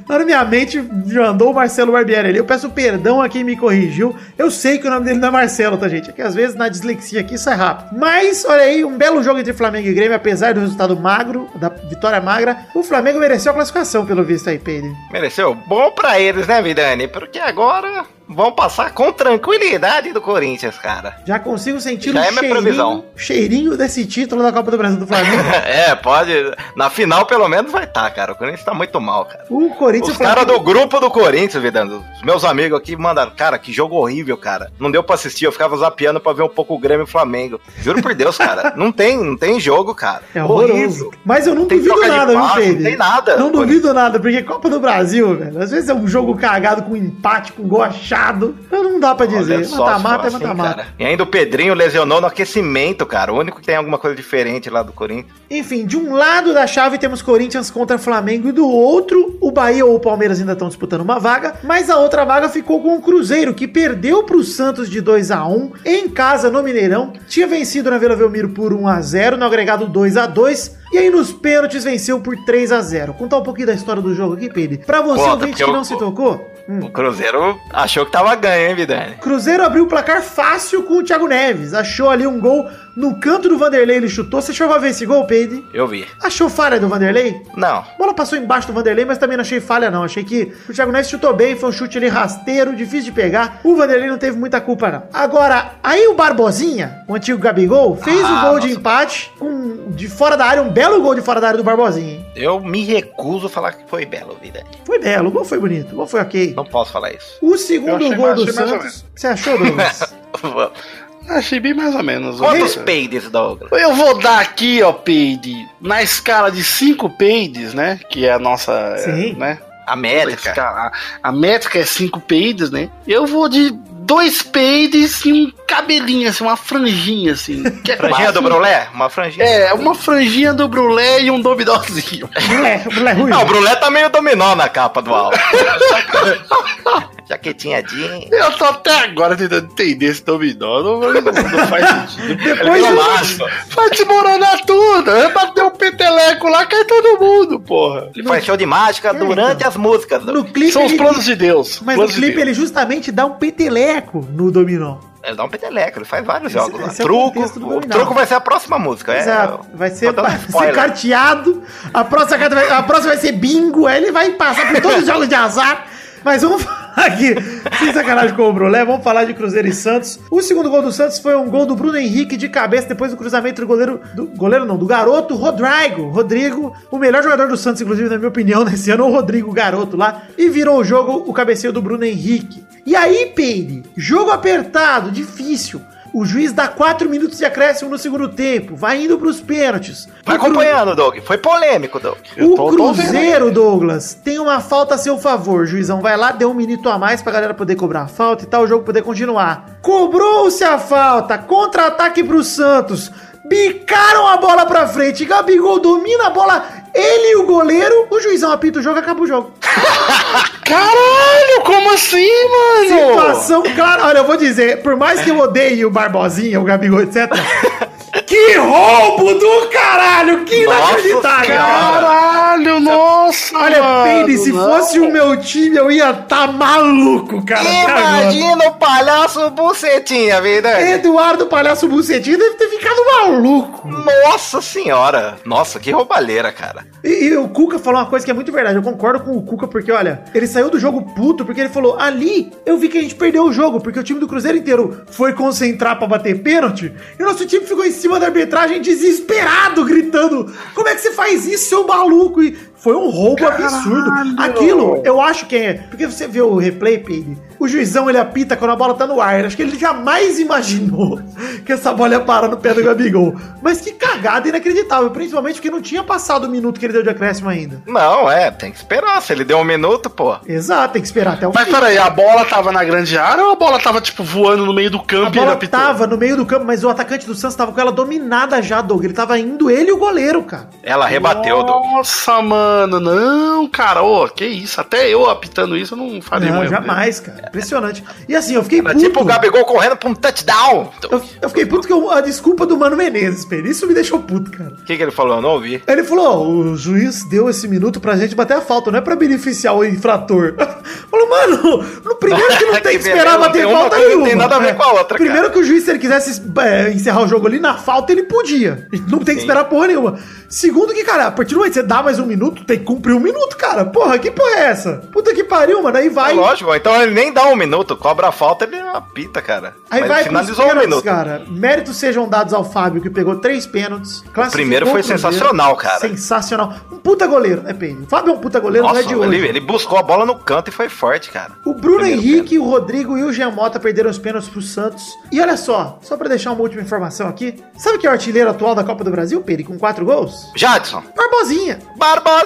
Na 0.08 0.16
hora 0.16 0.26
minha 0.26 0.44
mente 0.46 0.80
mandou 0.82 1.52
o 1.52 1.56
Marcelo 1.56 1.77
Barbieri 1.86 2.30
ali. 2.30 2.38
Eu 2.38 2.46
peço 2.46 2.70
perdão 2.70 3.22
a 3.22 3.30
quem 3.30 3.44
me 3.44 3.56
corrigiu. 3.56 4.16
Eu 4.38 4.50
sei 4.50 4.78
que 4.78 4.88
o 4.88 4.90
nome 4.90 5.06
dele 5.06 5.20
não 5.20 5.30
é 5.30 5.32
Marcelo, 5.32 5.78
tá, 5.78 5.88
gente? 5.88 6.10
É 6.10 6.14
que 6.14 6.22
às 6.22 6.34
vezes 6.34 6.56
na 6.56 6.70
dislexia 6.70 7.22
aqui 7.22 7.36
isso 7.36 7.50
é 7.50 7.54
rápido. 7.54 7.98
Mas, 7.98 8.46
olha 8.46 8.64
aí, 8.64 8.84
um 8.84 8.98
belo 8.98 9.22
jogo 9.22 9.40
entre 9.40 9.54
Flamengo 9.54 9.88
e 9.88 9.94
Grêmio, 9.94 10.16
apesar 10.16 10.54
do 10.54 10.60
resultado 10.60 10.98
magro, 10.98 11.50
da 11.56 11.70
vitória 11.70 12.20
magra. 12.20 12.58
O 12.74 12.84
Flamengo 12.84 13.20
mereceu 13.20 13.52
a 13.52 13.56
classificação, 13.56 14.06
pelo 14.06 14.24
visto 14.24 14.50
aí, 14.50 14.58
Pedro. 14.58 14.92
Mereceu? 15.12 15.56
Bom 15.68 15.92
pra 15.92 16.20
eles, 16.20 16.48
né, 16.48 16.62
Vidani? 16.62 17.08
Porque 17.08 17.40
agora 17.40 18.06
vão 18.30 18.52
passar 18.52 18.92
com 18.94 19.12
tranquilidade 19.12 20.12
do 20.12 20.22
Corinthians, 20.22 20.78
cara. 20.78 21.16
Já 21.26 21.40
consigo 21.40 21.80
sentir 21.80 22.12
Já 22.14 22.20
o 22.22 22.24
é 22.24 22.30
minha 22.32 22.40
cheirinho, 22.42 22.62
previsão. 22.62 23.06
cheirinho 23.16 23.78
desse 23.78 24.06
título 24.06 24.44
da 24.44 24.52
Copa 24.52 24.72
do 24.72 24.78
Brasil 24.78 25.00
do 25.00 25.08
Flamengo. 25.08 25.44
é, 25.66 25.96
pode. 25.96 26.34
Na 26.76 26.90
final, 26.90 27.26
pelo 27.26 27.48
menos, 27.48 27.72
vai 27.72 27.86
estar, 27.86 28.10
cara. 28.12 28.34
O 28.34 28.36
Corinthians 28.36 28.64
tá 28.66 28.74
muito 28.74 29.00
mal, 29.00 29.26
cara. 29.26 29.46
o 29.50 29.70
Corinthians 29.72 30.14
Os 30.14 30.18
caras 30.18 30.46
do 30.46 30.60
grupo 30.60 31.00
do 31.00 31.10
Corinthians, 31.10 31.62
Vidano, 31.64 32.04
os 32.16 32.22
meus 32.24 32.44
amigos 32.44 32.78
aqui 32.78 32.96
mandaram, 32.96 33.32
cara, 33.32 33.58
que 33.58 33.72
jogo 33.72 33.96
horrível, 33.96 34.38
cara. 34.38 34.72
Não 34.80 34.92
deu 34.92 35.04
pra 35.04 35.16
assistir, 35.16 35.46
eu 35.46 35.52
ficava 35.52 35.78
zapeando 35.78 36.20
pra 36.20 36.34
ver 36.34 36.44
um 36.44 36.50
pouco 36.50 36.74
o 36.76 36.80
Grêmio 36.80 37.04
e 37.04 37.06
o 37.06 37.08
Flamengo. 37.08 37.60
Juro 37.82 38.02
por 38.02 38.14
Deus, 38.14 38.38
cara. 38.38 38.74
Não 38.78 38.92
tem, 38.92 39.18
não 39.18 39.36
tem 39.38 39.60
jogo, 39.60 39.94
cara. 39.96 40.22
É 40.36 40.44
horroroso. 40.44 41.12
Mas 41.26 41.48
eu 41.48 41.56
não 41.56 41.66
Tem 41.66 41.80
duvido 41.80 42.08
nada, 42.08 42.32
viu, 42.34 42.54
Pedro? 42.56 42.76
não 42.76 42.84
tem 42.84 42.98
nada. 42.98 43.38
Não 43.38 43.52
duvido 43.52 43.94
nada, 43.94 44.20
porque 44.20 44.44
Copa 44.44 44.70
do 44.70 44.80
Brasil, 44.80 45.36
velho, 45.36 45.62
às 45.62 45.72
vezes 45.72 45.90
é 45.90 45.94
um 45.94 46.08
jogo 46.08 46.36
cagado 46.36 46.84
com 46.84 46.96
empate, 46.96 47.54
com 47.54 47.64
gol 47.68 47.82
achado. 47.82 48.17
Rebaixado. 48.18 48.56
Não 48.72 49.00
dá 49.00 49.14
pra 49.16 49.26
dizer. 49.26 49.68
Mata-mata 49.70 50.24
é 50.26 50.28
assim, 50.28 50.38
mata-mata. 50.40 50.86
E 50.98 51.06
ainda 51.06 51.24
o 51.24 51.28
Pedrinho 51.28 51.74
lesionou 51.74 52.20
no 52.20 52.28
aquecimento, 52.28 53.06
cara. 53.06 53.32
O 53.32 53.38
único 53.40 53.60
que 53.60 53.66
tem 53.66 53.76
alguma 53.76 53.98
coisa 53.98 54.16
diferente 54.16 54.70
lá 54.70 54.82
do 54.84 54.92
Corinthians. 54.92 55.28
Enfim, 55.50 55.86
de 55.86 55.96
um 55.98 56.14
lado 56.14 56.54
da 56.54 56.66
chave 56.66 56.98
temos 56.98 57.22
Corinthians 57.22 57.70
contra 57.70 57.98
Flamengo 57.98 58.50
e 58.50 58.52
do 58.52 58.68
outro 58.68 59.38
o 59.40 59.52
Bahia 59.52 59.86
ou 59.86 59.96
o 59.96 60.00
Palmeiras 60.00 60.40
ainda 60.40 60.54
estão 60.54 60.68
disputando 60.68 61.02
uma 61.02 61.20
vaga, 61.20 61.56
mas 61.64 61.90
a 61.90 61.98
outra 61.98 62.26
vaga 62.26 62.50
ficou 62.50 62.82
com 62.82 62.96
o 62.96 63.02
Cruzeiro, 63.02 63.54
que 63.54 63.68
perdeu 63.68 64.24
para 64.24 64.36
o 64.38 64.44
Santos 64.44 64.90
de 64.90 65.00
2 65.02 65.32
a 65.32 65.46
1 65.46 65.72
em 65.86 66.10
casa 66.10 66.50
no 66.50 66.62
Mineirão, 66.64 67.14
tinha 67.28 67.48
vencido 67.48 67.90
na 67.90 67.98
Vila 67.98 68.16
Belmiro 68.16 68.50
por 68.50 68.74
1 68.74 68.88
a 68.88 69.02
0 69.02 69.38
no 69.38 69.46
agregado 69.46 69.88
2 69.88 70.18
a 70.18 70.26
2 70.26 70.78
e 70.92 70.98
aí 70.98 71.10
nos 71.10 71.32
pênaltis 71.32 71.84
venceu 71.84 72.20
por 72.20 72.36
3 72.46 72.72
a 72.72 72.82
0 72.82 73.14
Contar 73.14 73.38
um 73.38 73.44
pouquinho 73.44 73.68
da 73.68 73.74
história 73.74 74.02
do 74.02 74.14
jogo 74.16 74.34
aqui, 74.36 74.50
Pedro. 74.52 74.80
Pra 74.86 75.02
você, 75.02 75.20
Conta, 75.22 75.32
ouvinte 75.34 75.58
que 75.58 75.64
eu- 75.64 75.74
não 75.74 75.84
se 75.84 75.98
tocou, 75.98 76.46
hum. 76.68 76.80
O 76.86 76.92
Cruzeiro 76.92 77.60
achou 77.72 78.06
que 78.06 78.12
tava 78.12 78.36
ganho, 78.36 78.70
hein, 78.70 78.76
Vidani? 78.76 79.16
Cruzeiro 79.16 79.64
abriu 79.64 79.84
o 79.86 79.88
placar 79.88 80.22
fácil 80.22 80.84
com 80.84 81.00
o 81.00 81.04
Thiago 81.04 81.28
Neves. 81.28 81.74
Achou 81.74 82.10
ali 82.10 82.26
um 82.28 82.40
gol 82.40 82.70
no 82.98 83.16
canto 83.20 83.48
do 83.48 83.58
Vanderlei, 83.58 83.98
ele 83.98 84.10
chutou. 84.10 84.42
Você 84.42 84.52
chegou 84.54 84.76
a 84.76 84.80
ver 84.80 84.90
esse 84.90 85.06
gol, 85.06 85.26
Pedro? 85.26 85.64
Eu 85.74 85.88
vi. 85.88 86.06
Achou 86.22 86.50
falha 86.50 86.80
do 86.80 86.90
Vanderlei? 86.90 87.40
Não. 87.56 87.78
A 87.78 87.86
bola 87.98 88.14
passou 88.14 88.38
embaixo 88.38 88.68
do 88.68 88.74
Vanderlei, 88.74 89.06
mas 89.06 89.18
também 89.20 89.38
não 89.38 89.44
achei 89.44 89.60
falha, 89.62 89.92
não. 89.92 90.04
Achei 90.04 90.24
que 90.24 90.52
o 90.68 90.74
Thiago 90.74 90.92
Neves 90.92 91.08
chutou 91.10 91.34
bem, 91.34 91.56
foi 91.56 91.70
um 91.70 91.72
chute 91.72 91.98
ali 91.98 92.08
rasteiro, 92.08 92.76
difícil 92.76 93.06
de 93.06 93.12
pegar. 93.12 93.62
O 93.64 93.76
Vanderlei 93.76 94.10
não 94.10 94.18
teve 94.18 94.36
muita 94.38 94.60
culpa, 94.60 94.90
não. 94.92 95.04
Agora, 95.14 95.74
aí 95.84 96.08
o 96.08 96.16
Barbosinha, 96.16 97.04
o 97.08 97.14
antigo 97.16 97.40
Gabigol, 97.40 97.96
fez 97.96 98.20
Ah, 98.24 98.46
o 98.46 98.50
gol 98.50 98.60
de 98.60 98.68
nossa. 98.70 98.80
empate 98.80 99.32
com 99.38 99.92
de 99.92 100.08
fora 100.10 100.36
da 100.36 100.46
área, 100.46 100.64
um 100.64 100.70
belo 100.72 101.02
gol 101.02 101.14
de 101.16 101.22
fora 101.22 101.40
da 101.40 101.48
área 101.50 101.58
do 101.58 101.64
Barbosinha, 101.64 102.14
hein? 102.14 102.26
Eu 102.36 102.60
me 102.60 102.84
recuso 102.84 103.46
a 103.46 103.50
falar 103.50 103.74
que 103.74 103.88
foi 103.90 104.06
belo, 104.06 104.38
Vidani. 104.42 104.66
Foi 104.84 105.00
belo, 105.00 105.30
o 105.30 105.32
gol 105.32 105.46
foi 105.46 105.60
bonito, 105.60 105.94
o 105.94 105.96
gol 105.98 106.08
foi 106.08 106.20
ok. 106.22 106.54
Não 106.56 106.66
posso 106.66 106.92
falar 106.92 107.12
isso. 107.12 107.38
O 107.42 107.58
segundo 107.58 108.04
gol 108.16 108.28
mais- 108.28 108.46
do 108.46 108.52
Santos. 108.52 109.06
Você 109.16 109.28
achou, 109.28 109.58
Douglas? 109.58 110.14
Achei 111.28 111.60
bem 111.60 111.74
mais 111.74 111.94
ou 111.94 112.04
menos. 112.04 112.40
Quantos 112.40 112.76
Olha, 112.78 112.86
peides, 112.86 113.30
Douglas? 113.30 113.72
Eu 113.72 113.94
vou 113.94 114.18
dar 114.18 114.40
aqui, 114.40 114.82
ó, 114.82 114.94
Peide, 114.94 115.68
na 115.82 116.02
escala 116.02 116.50
de 116.50 116.64
5 116.64 117.10
peides, 117.12 117.74
né? 117.74 118.00
Que 118.10 118.26
é 118.26 118.34
a 118.34 118.40
nossa. 118.40 118.98
Sim. 118.98 119.34
Né? 119.34 119.60
A 119.86 119.96
métrica. 119.96 120.62
A, 120.62 120.92
a 121.24 121.32
métrica 121.32 121.80
é 121.80 121.86
5 121.86 122.20
peides, 122.22 122.72
né? 122.72 122.90
Eu 123.06 123.26
vou 123.26 123.48
de 123.48 123.72
dois 123.72 124.42
peides 124.42 125.24
e 125.26 125.34
um 125.34 125.52
cabelinho, 125.68 126.30
assim, 126.30 126.44
uma 126.44 126.56
franjinha, 126.56 127.34
assim. 127.34 127.62
Que 127.84 127.92
é 127.92 127.98
Franjinha 127.98 128.32
do 128.32 128.42
Brulé? 128.42 128.88
Uma 128.94 129.10
franjinha. 129.10 129.46
É, 129.46 129.74
uma 129.74 129.94
franjinha 129.94 130.54
do 130.54 130.68
brulé 130.68 131.22
e 131.22 131.32
um 131.32 131.42
dominózinho. 131.42 132.30
Brulé, 132.48 132.78
Brulé 132.80 133.12
Ruiz. 133.14 133.30
Não, 133.30 133.42
o 133.42 133.46
Brulé 133.46 133.76
tá 133.76 133.90
meio 133.90 134.10
dominó 134.10 134.56
na 134.56 134.70
capa 134.70 135.02
do 135.02 135.14
álbum. 135.14 135.38
Jaquetinha 137.30 137.84
jeans. 137.84 138.26
Eu 138.32 138.52
tô 138.58 138.64
até 138.66 139.04
agora 139.04 139.36
tentando 139.36 139.66
entender 139.72 140.06
esse 140.06 140.24
dominó. 140.24 140.82
Não, 140.82 141.00
não- 141.00 141.22
não 141.22 141.68
faz 141.68 141.90
sentido. 141.90 142.36
Depois 142.44 142.82
virou 142.88 142.96
maço. 142.96 143.38
Vai 143.76 143.90
desmoronar 143.90 144.66
tudo. 144.66 145.12
Vai 145.12 145.34
bater 145.34 145.64
um 145.64 145.72
peteleco 145.72 146.48
lá, 146.48 146.66
cai 146.66 146.86
todo 146.86 147.20
mundo, 147.20 147.60
porra. 147.60 148.10
Ele 148.16 148.28
faz 148.28 148.46
show 148.46 148.56
de 148.56 148.66
mágica 148.66 149.14
durante 149.14 149.66
as 149.68 149.76
músicas. 149.76 150.24
No 150.24 150.46
clipe, 150.46 150.72
São 150.72 150.86
os 150.86 150.94
planos 150.94 151.26
de 151.26 151.36
Deus. 151.36 151.82
mas 151.82 151.96
no 151.98 152.04
planos 152.04 152.14
de 152.16 152.22
clipe 152.22 152.36
Deus. 152.36 152.48
ele 152.48 152.54
justamente 152.54 153.12
dá 153.12 153.26
um 153.26 153.32
peteleco 153.34 154.26
no 154.32 154.50
dominó. 154.52 154.98
Ele 155.24 155.36
dá 155.36 155.44
um 155.44 155.50
peteleco, 155.50 155.98
ele 156.00 156.06
faz 156.06 156.26
vários 156.26 156.56
Esse- 156.56 156.64
jogos 156.64 156.80
esse 156.88 157.02
é 157.02 157.04
o 157.04 157.08
truco. 157.08 157.42
o 157.42 157.80
truco 157.82 158.14
vai 158.14 158.26
ser 158.26 158.36
a 158.36 158.40
próxima 158.40 158.80
música. 158.80 159.14
é, 159.14 159.20
Exato. 159.20 159.66
Vai 159.74 159.90
ser, 159.90 160.14
dando 160.14 160.28
vai 160.30 160.38
ser 160.38 160.46
spoiler. 160.48 160.76
carteado. 160.76 161.64
A 161.94 162.04
próxima, 162.06 162.46
a 162.78 162.84
próxima 162.84 163.10
vai 163.14 163.18
ser 163.18 163.34
bingo. 163.34 163.86
Aí 163.86 164.02
ele 164.02 164.12
vai 164.14 164.30
passar 164.32 164.72
por 164.72 164.82
todos 164.82 165.00
os 165.00 165.06
jogos 165.06 165.28
de 165.28 165.36
azar. 165.36 165.88
Mas 166.24 166.42
vamos 166.42 166.64
aqui, 166.98 167.36
sem 167.78 167.94
sacanagem 167.94 168.36
com 168.36 168.50
o 168.50 168.54
Brulé, 168.54 168.84
vamos 168.84 169.04
falar 169.04 169.26
de 169.26 169.34
Cruzeiro 169.34 169.68
e 169.68 169.74
Santos. 169.74 170.20
O 170.32 170.42
segundo 170.42 170.70
gol 170.70 170.82
do 170.82 170.92
Santos 170.92 171.20
foi 171.20 171.36
um 171.36 171.50
gol 171.50 171.66
do 171.66 171.76
Bruno 171.76 171.98
Henrique 171.98 172.36
de 172.36 172.50
cabeça 172.50 172.90
depois 172.90 173.12
do 173.12 173.18
cruzamento 173.18 173.62
do 173.62 173.68
goleiro. 173.68 174.02
Do 174.16 174.26
goleiro 174.26 174.66
não, 174.66 174.78
do 174.78 174.86
garoto 174.86 175.36
Rodrigo. 175.36 176.10
Rodrigo, 176.10 176.76
o 176.90 176.98
melhor 176.98 177.22
jogador 177.22 177.48
do 177.48 177.56
Santos, 177.56 177.82
inclusive, 177.82 178.10
na 178.10 178.18
minha 178.18 178.30
opinião, 178.30 178.66
nesse 178.66 178.90
ano, 178.90 179.06
o 179.06 179.12
Rodrigo 179.12 179.52
Garoto 179.54 179.96
lá. 179.96 180.24
E 180.38 180.50
virou 180.50 180.80
o 180.80 180.84
jogo 180.84 181.24
o 181.28 181.34
cabeceio 181.34 181.72
do 181.72 181.82
Bruno 181.82 182.04
Henrique. 182.04 182.66
E 182.86 182.96
aí, 182.96 183.32
Peire, 183.36 183.84
jogo 183.96 184.32
apertado, 184.32 185.12
difícil. 185.12 185.82
O 186.14 186.26
juiz 186.26 186.52
dá 186.54 186.68
4 186.68 187.10
minutos 187.10 187.38
de 187.38 187.46
acréscimo 187.46 187.90
no 187.92 187.98
segundo 187.98 188.30
tempo, 188.30 188.76
vai 188.76 189.04
indo 189.04 189.18
pros 189.20 189.40
pênaltis. 189.42 190.08
Vai 190.26 190.36
O 190.36 190.40
Cru- 190.40 190.48
acompanhando, 190.50 190.96
Doug. 190.96 191.18
Foi 191.24 191.38
polêmico, 191.38 192.00
Doug. 192.00 192.18
Eu 192.36 192.54
O 192.54 192.56
tô- 192.56 192.70
tô 192.72 192.76
Cruzeiro, 192.94 193.52
Douglas, 193.52 194.14
tem 194.14 194.40
uma 194.40 194.60
falta 194.60 194.96
a 194.96 194.98
seu 194.98 195.18
favor. 195.18 195.62
O 195.64 195.66
juizão 195.66 196.02
vai 196.02 196.18
lá, 196.18 196.32
deu 196.32 196.50
um 196.50 196.54
minuto 196.54 196.90
a 196.90 196.98
mais 196.98 197.22
pra 197.22 197.32
galera 197.34 197.54
poder 197.54 197.76
cobrar 197.76 198.04
a 198.04 198.08
falta 198.08 198.44
e 198.44 198.48
tal, 198.48 198.64
o 198.64 198.68
jogo 198.68 198.84
poder 198.84 199.02
continuar. 199.04 199.78
Cobrou-se 199.82 200.64
a 200.64 200.80
falta, 200.80 201.38
contra-ataque 201.38 202.24
pro 202.24 202.44
Santos. 202.44 203.12
Bicaram 203.48 204.28
a 204.28 204.38
bola 204.38 204.66
pra 204.66 204.88
frente. 204.88 205.24
Gabigol 205.24 205.80
domina 205.80 206.28
a 206.28 206.30
bola. 206.30 206.66
Ele 206.98 207.32
e 207.32 207.36
o 207.36 207.46
goleiro, 207.46 208.08
o 208.10 208.20
juizão 208.20 208.52
apita 208.52 208.80
o 208.80 208.82
jogo, 208.82 209.00
acaba 209.00 209.22
o 209.22 209.28
jogo. 209.28 209.52
Caralho, 210.66 211.62
como 211.64 211.94
assim, 211.94 212.28
mano? 212.50 213.10
Situação 213.10 213.64
clara. 213.76 214.06
Olha, 214.06 214.18
eu 214.20 214.26
vou 214.26 214.36
dizer, 214.36 214.82
por 214.82 214.96
mais 214.96 215.22
que 215.22 215.30
eu 215.30 215.38
odeie 215.38 215.86
o 215.86 215.92
Barbosinha, 215.92 216.60
o 216.60 216.64
Gabigol, 216.64 217.02
etc. 217.02 217.30
que 218.26 218.58
roubo 218.58 219.34
do 219.36 219.68
caralho! 219.68 220.44
Que 220.44 220.64
inacreditável! 220.64 221.56
Caralho, 221.56 222.80
nossa. 222.80 223.58
Olha, 223.58 223.82
Peide, 224.04 224.38
se 224.40 224.52
não. 224.52 224.66
fosse 224.66 225.00
o 225.00 225.12
meu 225.12 225.40
time, 225.40 225.78
eu 225.78 225.92
ia 225.92 226.14
tá 226.14 226.48
maluco, 226.48 227.46
cara. 227.46 227.62
agora. 227.62 228.22
Imagina 228.24 228.68
o 228.68 228.74
palhaço 228.74 229.50
bucetinha, 229.52 230.42
vida. 230.42 230.82
Eduardo 230.82 231.48
Palhaço 231.48 231.88
Bucetinho 231.88 232.38
deve 232.38 232.56
ter 232.56 232.70
ficado 232.70 233.06
maluco. 233.06 233.88
Nossa 233.88 234.62
senhora. 234.62 235.38
Nossa, 235.46 235.80
que 235.80 235.92
roubalheira, 235.92 236.52
cara. 236.52 236.87
E, 237.04 237.26
e 237.26 237.38
o 237.38 237.48
Cuca 237.48 237.78
falou 237.80 238.02
uma 238.02 238.10
coisa 238.10 238.26
que 238.26 238.32
é 238.32 238.34
muito 238.34 238.52
verdade. 238.52 238.76
Eu 238.76 238.84
concordo 238.84 239.24
com 239.24 239.38
o 239.38 239.42
Cuca, 239.42 239.68
porque, 239.68 239.92
olha, 239.92 240.24
ele 240.34 240.48
saiu 240.48 240.70
do 240.70 240.80
jogo 240.80 241.14
puto, 241.14 241.46
porque 241.46 241.62
ele 241.62 241.70
falou: 241.70 241.98
ali 242.00 242.52
eu 242.66 242.78
vi 242.78 242.90
que 242.90 242.98
a 242.98 243.02
gente 243.02 243.16
perdeu 243.16 243.44
o 243.44 243.54
jogo, 243.54 243.80
porque 243.80 244.00
o 244.00 244.04
time 244.04 244.20
do 244.20 244.28
Cruzeiro 244.28 244.58
inteiro 244.58 245.02
foi 245.08 245.34
concentrar 245.34 245.98
pra 245.98 246.08
bater 246.08 246.42
pênalti, 246.42 246.94
e 247.18 247.24
o 247.24 247.26
nosso 247.26 247.46
time 247.46 247.66
ficou 247.66 247.86
em 247.86 247.92
cima 247.92 248.20
da 248.20 248.28
arbitragem 248.28 248.82
desesperado, 248.82 249.86
gritando: 249.86 250.52
como 250.74 250.88
é 250.88 250.96
que 250.96 251.02
você 251.02 251.12
faz 251.12 251.48
isso, 251.48 251.70
seu 251.70 251.88
maluco? 251.88 252.42
E 252.42 252.58
foi 252.78 252.96
um 252.96 253.10
roubo 253.10 253.46
absurdo. 253.46 254.12
Aquilo, 254.38 255.02
eu 255.04 255.20
acho 255.20 255.46
que 255.46 255.56
é. 255.56 255.74
Porque 255.90 256.06
você 256.06 256.28
vê 256.28 256.42
o 256.42 256.56
replay, 256.58 257.00
Peide, 257.00 257.38
o 257.60 257.68
juizão 257.68 258.08
ele 258.10 258.18
apita 258.20 258.56
quando 258.56 258.72
a 258.72 258.76
bola 258.76 258.94
tá 258.94 259.06
no 259.08 259.20
ar. 259.20 259.46
Acho 259.46 259.56
que 259.56 259.64
ele 259.64 259.78
jamais 259.78 260.40
imaginou 260.40 261.20
que 261.66 261.74
essa 261.74 261.92
bola 261.94 262.14
ia 262.14 262.20
parar 262.20 262.48
no 262.48 262.58
pé 262.58 262.74
do 262.74 262.84
Gabigol. 262.84 263.36
Mas 263.62 263.82
que 263.82 263.92
cagada 263.92 264.48
inacreditável, 264.48 265.10
principalmente 265.10 265.56
porque 265.56 265.72
não 265.72 265.82
tinha 265.82 266.04
passado 266.04 266.46
o 266.46 266.50
minuto 266.50 266.80
que 266.80 266.86
ele 266.86 266.94
deu 266.94 267.04
de 267.04 267.10
acréscimo 267.10 267.50
ainda. 267.50 267.82
Não, 267.88 268.30
é, 268.32 268.52
tem 268.52 268.72
que 268.72 268.78
esperar. 268.78 269.22
Se 269.22 269.34
ele 269.34 269.44
deu 269.44 269.58
um 269.58 269.64
minuto, 269.64 270.10
pô. 270.10 270.36
Exato, 270.48 270.94
tem 270.94 271.02
que 271.02 271.08
esperar 271.08 271.34
até 271.34 271.48
o 271.48 271.52
Mas 271.54 271.66
fim. 271.66 271.72
peraí, 271.74 271.98
a 271.98 272.10
bola 272.10 272.46
tava 272.46 272.72
na 272.72 272.84
grande 272.84 273.18
área 273.18 273.44
ou 273.44 273.54
a 273.54 273.56
bola 273.56 273.80
tava, 273.80 274.00
tipo, 274.02 274.24
voando 274.24 274.66
no 274.66 274.74
meio 274.74 274.92
do 274.92 274.98
A 275.00 275.04
campo 275.04 275.26
e 275.36 275.38
ele 275.38 275.40
bola 275.40 275.54
apitou? 275.54 275.80
tava 275.80 276.06
no 276.06 276.18
meio 276.18 276.38
do 276.38 276.46
campo, 276.46 276.64
mas 276.66 276.84
o 276.84 276.90
atacante 276.90 277.26
do 277.26 277.34
Santos 277.34 277.56
tava 277.58 277.72
com 277.72 277.82
ela 277.82 277.92
dominada 277.92 278.62
já, 278.62 278.82
Doug. 278.82 279.04
Ele 279.04 279.14
tava 279.14 279.38
indo 279.40 279.70
ele 279.72 279.90
e 279.90 279.94
o 279.94 279.98
goleiro, 279.98 280.44
cara. 280.44 280.70
Ela 280.84 281.08
rebateu, 281.08 281.64
Doug. 281.64 281.84
Nossa, 281.86 282.42
mano, 282.42 282.67
não, 282.88 283.68
cara, 283.68 284.02
ô, 284.04 284.28
que 284.28 284.46
isso, 284.46 284.80
até 284.80 285.10
eu 285.10 285.30
apitando 285.30 285.78
isso 285.78 285.94
eu 285.94 285.98
não 285.98 286.22
faria 286.22 286.50
Não, 286.50 286.58
muito. 286.58 286.70
jamais, 286.70 287.20
cara. 287.20 287.46
Impressionante. 287.48 288.04
E 288.28 288.36
assim, 288.36 288.56
eu 288.56 288.64
fiquei 288.64 288.80
Era 288.80 288.90
puto. 288.94 289.04
tipo 289.04 289.22
o 289.22 289.26
Gabigol 289.26 289.66
correndo 289.66 289.96
pra 289.98 290.10
um 290.10 290.14
touchdown. 290.16 290.92
Eu, 291.10 291.22
eu 291.42 291.50
fiquei 291.50 291.66
puto 291.66 291.88
que 291.88 291.94
eu- 291.94 292.12
a 292.12 292.22
desculpa 292.22 292.66
do 292.66 292.78
Mano 292.78 292.96
Menezes, 292.96 293.46
Pedro. 293.46 293.70
Isso 293.70 293.86
me 293.88 293.94
deixou 293.94 294.20
puto, 294.20 294.52
cara. 294.52 294.72
O 294.80 294.86
que, 294.86 294.96
que 294.96 295.02
ele 295.04 295.12
falou? 295.12 295.36
Eu 295.38 295.42
não 295.42 295.50
ouvi. 295.50 295.82
Ele 295.88 296.04
falou: 296.04 296.26
ó, 296.26 296.48
o 296.48 296.76
juiz 296.78 297.24
deu 297.30 297.50
esse 297.50 297.68
minuto 297.68 298.00
pra 298.00 298.16
gente 298.16 298.36
bater 298.36 298.58
a 298.58 298.62
falta, 298.62 298.92
não 298.92 299.00
é 299.00 299.02
pra 299.02 299.16
beneficiar 299.16 299.76
o 299.76 299.84
infrator. 299.86 300.56
Falou, 301.10 301.30
mano, 301.30 301.86
no 302.04 302.16
primeiro 302.16 302.48
que 302.58 302.66
não 302.66 302.74
tem 302.82 302.98
Que 303.00 303.08
esperar 303.08 303.38
bater 303.38 303.60
tem 303.60 303.66
uma 303.66 303.80
falta 303.80 303.96
coisa, 303.98 304.04
não 304.04 304.24
nenhuma. 304.24 304.28
tem 304.28 304.36
nada 304.38 304.56
a 304.56 304.60
ver 304.60 304.70
É. 304.70 304.74
com 304.74 304.84
a 304.84 304.92
outra, 304.94 305.18
Primeiro 305.18 305.42
cara. 305.44 305.54
que 305.54 305.60
o 305.60 305.64
juiz, 305.64 305.84
se 305.84 305.90
ele 305.92 306.00
quisesse 306.00 306.42
é, 306.60 306.92
encerrar 306.92 307.24
o 307.24 307.28
jogo 307.28 307.48
ali 307.48 307.60
na 307.60 307.76
falta, 307.76 308.12
ele 308.12 308.24
podia. 308.24 308.88
Não 309.08 309.20
tem 309.20 309.36
que 309.36 309.42
esperar 309.42 309.66
porra 309.66 309.88
nenhuma. 309.88 310.18
Segundo 310.50 310.94
que, 310.94 311.04
cara, 311.04 311.28
a 311.28 311.32
partir 311.32 311.54
do 311.54 311.58
momento 311.60 311.74
que 311.74 311.80
você 311.80 311.86
dá 311.86 312.02
mais 312.04 312.20
um 312.20 312.26
minuto, 312.26 312.57
tem 312.66 312.80
que 312.80 312.86
cumprir 312.86 313.14
um 313.14 313.20
minuto, 313.20 313.56
cara. 313.58 313.86
Porra, 313.86 314.18
que 314.20 314.32
porra 314.32 314.56
é 314.58 314.64
essa? 314.66 314.94
Puta 315.12 315.34
que 315.34 315.44
pariu, 315.44 315.82
mano. 315.82 315.98
Aí 315.98 316.10
vai. 316.10 316.32
É 316.32 316.36
lógico, 316.36 316.74
então 316.76 317.02
ele 317.02 317.14
nem 317.14 317.32
dá 317.32 317.48
um 317.48 317.56
minuto, 317.56 317.96
cobra 317.96 318.28
a 318.28 318.32
falta, 318.32 318.66
ele 318.66 318.80
apita, 318.80 319.42
cara. 319.42 319.76
Aí 319.90 320.02
Mas 320.02 320.10
vai 320.10 320.24
finalizou 320.24 320.66
um 320.66 320.70
pênaltis, 320.70 320.90
minuto. 320.90 321.04
cara. 321.04 321.44
Méritos 321.48 321.98
sejam 321.98 322.28
dados 322.28 322.54
ao 322.54 322.64
Fábio, 322.64 323.02
que 323.02 323.10
pegou 323.10 323.38
três 323.38 323.66
pênaltis. 323.66 324.22
classificou 324.34 324.52
primeiro 324.52 324.86
foi 324.88 325.02
o 325.02 325.04
sensacional, 325.04 325.76
cara. 325.76 326.00
Sensacional. 326.00 326.74
Um 326.92 326.98
puta 326.98 327.26
goleiro, 327.28 327.62
né, 327.62 327.74
Pedro? 327.74 328.04
O 328.04 328.08
Fábio 328.08 328.32
é 328.32 328.36
um 328.36 328.40
puta 328.40 328.60
goleiro, 328.60 328.86
não 328.88 328.94
é 328.94 328.98
Nossa, 328.98 329.08
de 329.08 329.16
hoje. 329.16 329.36
ele, 329.36 329.48
ele 329.48 329.60
buscou 329.60 329.98
a 329.98 330.04
bola 330.04 330.26
no 330.26 330.36
canto 330.36 330.70
e 330.70 330.72
foi 330.74 330.90
forte, 330.90 331.32
cara. 331.32 331.52
O 331.66 331.74
Bruno 331.74 332.00
Primeiro 332.00 332.22
Henrique, 332.22 332.60
o 332.60 332.64
Rodrigo 332.64 333.18
e 333.18 333.24
o 333.24 333.32
Jean 333.32 333.52
Mota 333.52 333.80
perderam 333.80 334.10
os 334.10 334.18
pênaltis 334.18 334.50
pro 334.50 334.62
Santos. 334.62 335.04
E 335.32 335.40
olha 335.42 335.58
só, 335.58 336.00
só 336.02 336.18
pra 336.18 336.28
deixar 336.28 336.52
uma 336.52 336.62
última 336.62 336.82
informação 336.82 337.28
aqui. 337.28 337.56
Sabe 337.78 337.98
quem 337.98 338.08
é 338.08 338.12
o 338.12 338.14
artilheiro 338.14 338.50
atual 338.50 338.76
da 338.76 338.84
Copa 338.84 339.04
do 339.04 339.12
Brasil, 339.12 339.42
Pedro, 339.42 339.66
com 339.66 339.78
quatro 339.80 340.06
gols? 340.06 340.52
Jadson. 340.56 341.04
Barbosinha. 341.16 341.80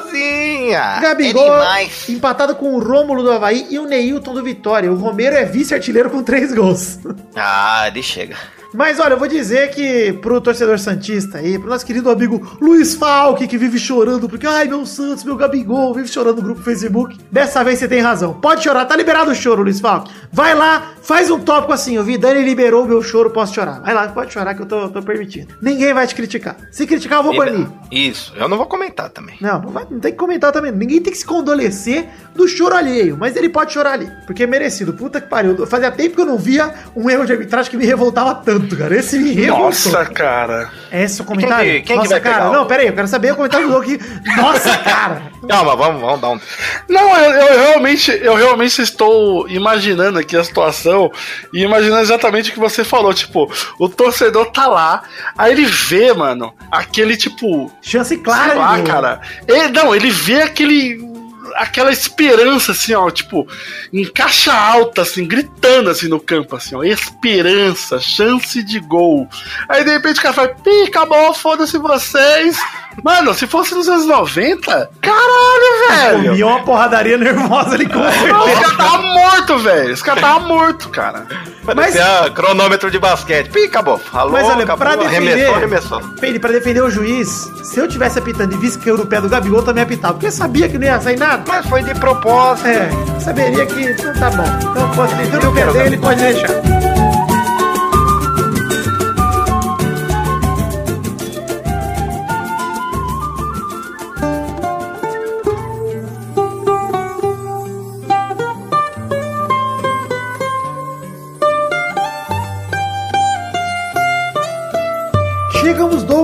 Barbosinha. 0.01 1.00
Gabigol, 1.01 1.63
É 1.63 1.88
empatado 2.10 2.55
com 2.55 2.74
o 2.75 2.79
Rômulo 2.79 3.24
do 3.24 3.31
Havaí 3.31 3.67
e 3.70 3.79
o 3.79 3.86
Neilton 3.86 4.34
do 4.34 4.43
Vitória. 4.43 4.91
O 4.91 4.96
Romero 4.96 5.36
é 5.36 5.46
vice-artilheiro 5.46 6.10
com 6.10 6.24
três 6.24 6.53
gols. 6.53 7.00
Ah, 7.36 7.88
ele 7.88 8.03
chega. 8.03 8.36
Mas 8.74 9.00
olha, 9.00 9.13
eu 9.13 9.20
vou 9.20 9.28
dizer 9.28 9.70
que 9.72 10.13
pro 10.13 10.40
torcedor 10.40 10.80
Santista 10.80 11.40
aí, 11.40 11.60
pro 11.60 11.70
nosso 11.70 11.86
querido 11.86 12.10
amigo 12.10 12.58
Luiz 12.62 12.96
Falque, 12.96 13.48
que 13.48 13.58
vive 13.58 13.78
chorando, 13.78 14.30
porque, 14.30 14.48
ai, 14.48 14.68
meu 14.68 14.86
Santos, 14.86 15.24
meu 15.24 15.36
Gabigol, 15.36 15.94
vive 15.94 16.08
chorando 16.08 16.38
no 16.38 16.44
grupo 16.44 16.62
Facebook. 16.62 17.18
Dessa 17.32 17.63
vez 17.63 17.80
você 17.80 17.88
tem 17.88 18.00
razão. 18.00 18.34
Pode 18.36 18.63
chorar, 18.63 18.86
tá 18.86 18.96
liberado 18.96 19.32
o 19.32 19.36
choro, 19.36 19.63
Luiz 19.63 19.80
Falque. 19.80 20.12
Vai 20.32 20.56
lá, 20.56 20.92
faz 21.01 21.30
um 21.30 21.40
tópico 21.40 21.74
assim, 21.74 21.96
eu 21.96 22.04
vi, 22.04 22.18
Dani 22.18 22.44
liberou 22.44 22.86
o 22.86 22.88
meu 22.88 23.01
choro, 23.04 23.30
posso 23.30 23.54
chorar. 23.54 23.82
Vai 23.82 23.94
lá, 23.94 24.08
pode 24.08 24.32
chorar 24.32 24.54
que 24.56 24.62
eu 24.62 24.66
tô, 24.66 24.88
tô 24.90 25.01
permitindo. 25.01 25.54
Ninguém 25.62 25.94
vai 25.94 26.08
te 26.08 26.16
criticar. 26.16 26.56
Se 26.72 26.88
criticar, 26.88 27.20
eu 27.20 27.24
vou 27.24 27.36
banir. 27.36 27.68
Isso, 27.92 28.34
eu 28.38 28.48
não 28.48 28.58
vou 28.58 28.66
comentar 28.68 29.10
também. 29.10 29.36
Não, 29.42 29.62
não, 29.62 29.70
vai- 29.70 29.86
não 29.90 30.00
tem 30.00 30.12
que 30.12 30.18
comentar 30.18 30.51
também. 30.51 30.72
Ninguém 30.72 31.01
tem 31.01 31.12
que 31.12 31.20
se 31.20 31.25
condolecer 31.25 32.08
do 32.34 32.48
choro 32.48 32.75
alheio, 32.75 33.18
mas 33.20 33.36
ele 33.36 33.50
pode 33.50 33.74
chorar 33.74 33.94
ali, 33.94 34.10
porque 34.25 34.44
é 34.44 34.48
merecido. 34.48 34.94
Puta 34.94 35.20
que 35.20 35.28
pariu. 35.28 35.66
Fazia 35.68 35.92
tempo 35.92 36.16
que 36.16 36.22
eu 36.22 36.25
não 36.25 36.38
via 36.38 36.74
um 36.96 37.10
erro 37.10 37.25
de 37.25 37.34
arbitragem 37.34 37.70
que 37.70 37.75
me 37.78 37.86
revoltava 37.86 38.36
tanto, 38.62 38.77
cara. 38.77 38.96
Esse 38.96 39.18
me 39.20 39.32
revoltou. 39.34 39.65
Nossa, 39.65 40.06
cara. 40.06 40.70
É 40.91 41.03
esse 41.03 41.22
o 41.22 41.25
comentário? 41.25 41.65
Quem 41.72 41.82
que- 41.82 41.88
quem 41.88 41.96
que 41.98 42.03
Nossa, 42.03 42.10
vai 42.10 42.20
cara. 42.22 42.36
pegar 42.46 42.51
Não, 42.58 42.65
pera 42.65 42.82
aí, 42.82 42.88
eu 42.88 42.94
quero 42.94 43.08
saber 43.08 43.32
o 43.32 43.36
comentário 43.36 43.68
do 43.68 43.77
aqui. 43.77 44.00
Nossa, 44.38 44.77
cara. 44.77 45.22
Calma, 45.48 45.75
vamos, 45.75 46.01
vamos 46.01 46.22
dar 46.22 46.30
um. 46.30 46.39
Não, 46.88 47.18
eu, 47.18 47.32
eu 47.32 47.60
realmente, 47.60 48.12
eu 48.12 48.36
realmente 48.36 48.82
estou 48.82 49.48
imaginando 49.50 50.20
aqui 50.20 50.38
a 50.38 50.44
situação 50.44 51.12
e 51.53 51.63
imaginando 51.63 52.01
exatamente 52.01 52.50
o 52.51 52.53
que 52.53 52.60
você 52.60 52.84
falou. 52.84 53.13
Tipo, 53.13 53.51
o 53.80 53.89
torcedor 53.89 54.51
tá 54.51 54.68
lá, 54.68 55.03
aí 55.38 55.51
ele 55.53 55.65
vê, 55.65 56.13
mano, 56.13 56.53
aquele 56.72 57.18
tipo. 57.18 57.72
Chance 57.82 58.18
clara 58.18 58.51
sei 58.51 58.60
lá, 58.60 58.82
cara. 58.84 59.22
Ele, 59.48 59.70
não, 59.70 59.96
ele 59.96 60.10
vê 60.12 60.41
aquele. 60.44 61.11
Aquela 61.55 61.91
esperança, 61.91 62.72
assim, 62.72 62.93
ó, 62.93 63.10
tipo, 63.10 63.48
em 63.91 64.05
caixa 64.05 64.53
alta, 64.53 65.01
assim, 65.01 65.27
gritando 65.27 65.89
assim 65.89 66.08
no 66.08 66.20
campo, 66.20 66.55
assim, 66.55 66.75
ó, 66.75 66.84
esperança, 66.84 68.00
chance 68.00 68.62
de 68.63 68.79
gol. 68.79 69.27
Aí 69.67 69.84
de 69.84 69.91
repente 69.91 70.20
o 70.20 70.22
cara 70.22 70.34
fala, 70.34 70.50
pi, 70.50 70.84
acabou, 70.88 71.34
foda-se 71.34 71.77
vocês. 71.77 72.58
Mano, 73.03 73.33
se 73.33 73.48
fosse 73.48 73.74
nos 73.74 73.88
anos 73.88 74.05
90, 74.05 74.89
caralho, 75.01 75.89
velho. 75.89 76.29
Comia 76.29 76.48
uma 76.48 76.60
porradaria 76.63 77.17
nervosa 77.17 77.75
ali 77.75 77.88
com 77.88 77.98
Não, 78.00 78.07
esse 78.10 78.19
certeza. 78.19 78.62
cara 78.62 78.77
tava 78.77 79.01
morto, 79.01 79.60
velho. 79.60 79.91
Esse 79.93 80.03
cara 80.03 80.21
tava 80.21 80.39
morto, 80.41 80.89
cara. 80.89 81.25
Mas- 81.63 81.75
Parecia 81.75 82.29
cronômetro 82.33 82.89
de 82.91 83.00
basquete. 83.00 83.50
Pi, 83.50 83.65
acabou. 83.65 84.00
Alô, 84.13 84.31
Mas 84.31 84.45
olha, 84.48 84.63
acabou. 84.63 84.86
pra 84.86 84.95
defender. 84.95 85.31
Arremessou, 85.31 85.55
arremessou. 85.55 86.00
Peide, 86.19 86.39
pra 86.39 86.51
defender 86.51 86.81
o 86.81 86.89
juiz, 86.89 87.50
se 87.63 87.79
eu 87.79 87.88
tivesse 87.88 88.19
apitando 88.19 88.53
e 88.53 88.57
visse 88.57 88.77
que 88.77 88.89
eu 88.89 88.98
no 88.98 89.05
pé 89.05 89.21
do 89.21 89.29
Gabigol, 89.29 89.60
eu 89.60 89.65
também 89.65 89.83
apitava. 89.83 90.13
Porque 90.13 90.27
eu 90.27 90.31
sabia 90.31 90.67
que 90.67 90.77
não 90.77 90.86
ia 90.86 91.00
sair 91.00 91.17
nada. 91.17 91.43
Mas 91.48 91.65
foi 91.67 91.83
de 91.83 91.93
propósito. 91.95 92.67
É, 92.67 92.89
saberia 93.19 93.65
que. 93.65 93.81
Então 93.81 94.13
tá 94.13 94.29
bom. 94.31 94.43
Então 94.71 94.89
pode 94.91 95.15
ter 95.15 95.31
pé 95.39 95.51
quero 95.53 95.74
dele, 95.74 95.98
pode 95.98 96.19
deixar. 96.21 96.81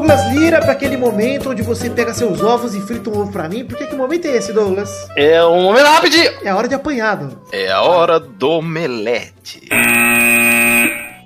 Douglas 0.08 0.32
Lira, 0.32 0.62
para 0.62 0.72
aquele 0.72 0.96
momento 0.96 1.50
onde 1.50 1.62
você 1.62 1.90
pega 1.90 2.14
seus 2.14 2.42
ovos 2.42 2.74
e 2.74 2.80
frita 2.80 3.10
um 3.10 3.20
ovo 3.20 3.30
pra 3.30 3.50
mim. 3.50 3.66
Porque 3.66 3.88
que 3.88 3.94
momento 3.94 4.26
é 4.26 4.38
esse, 4.38 4.54
Douglas? 4.54 4.90
É 5.18 5.44
um 5.44 5.64
momento 5.64 5.86
rapidinho. 5.86 6.32
É 6.46 6.50
a 6.50 6.56
hora 6.56 6.66
de 6.66 6.76
apanhado. 6.76 7.42
É 7.52 7.70
a 7.70 7.82
hora 7.82 8.18
do 8.18 8.50
omelete. 8.52 9.68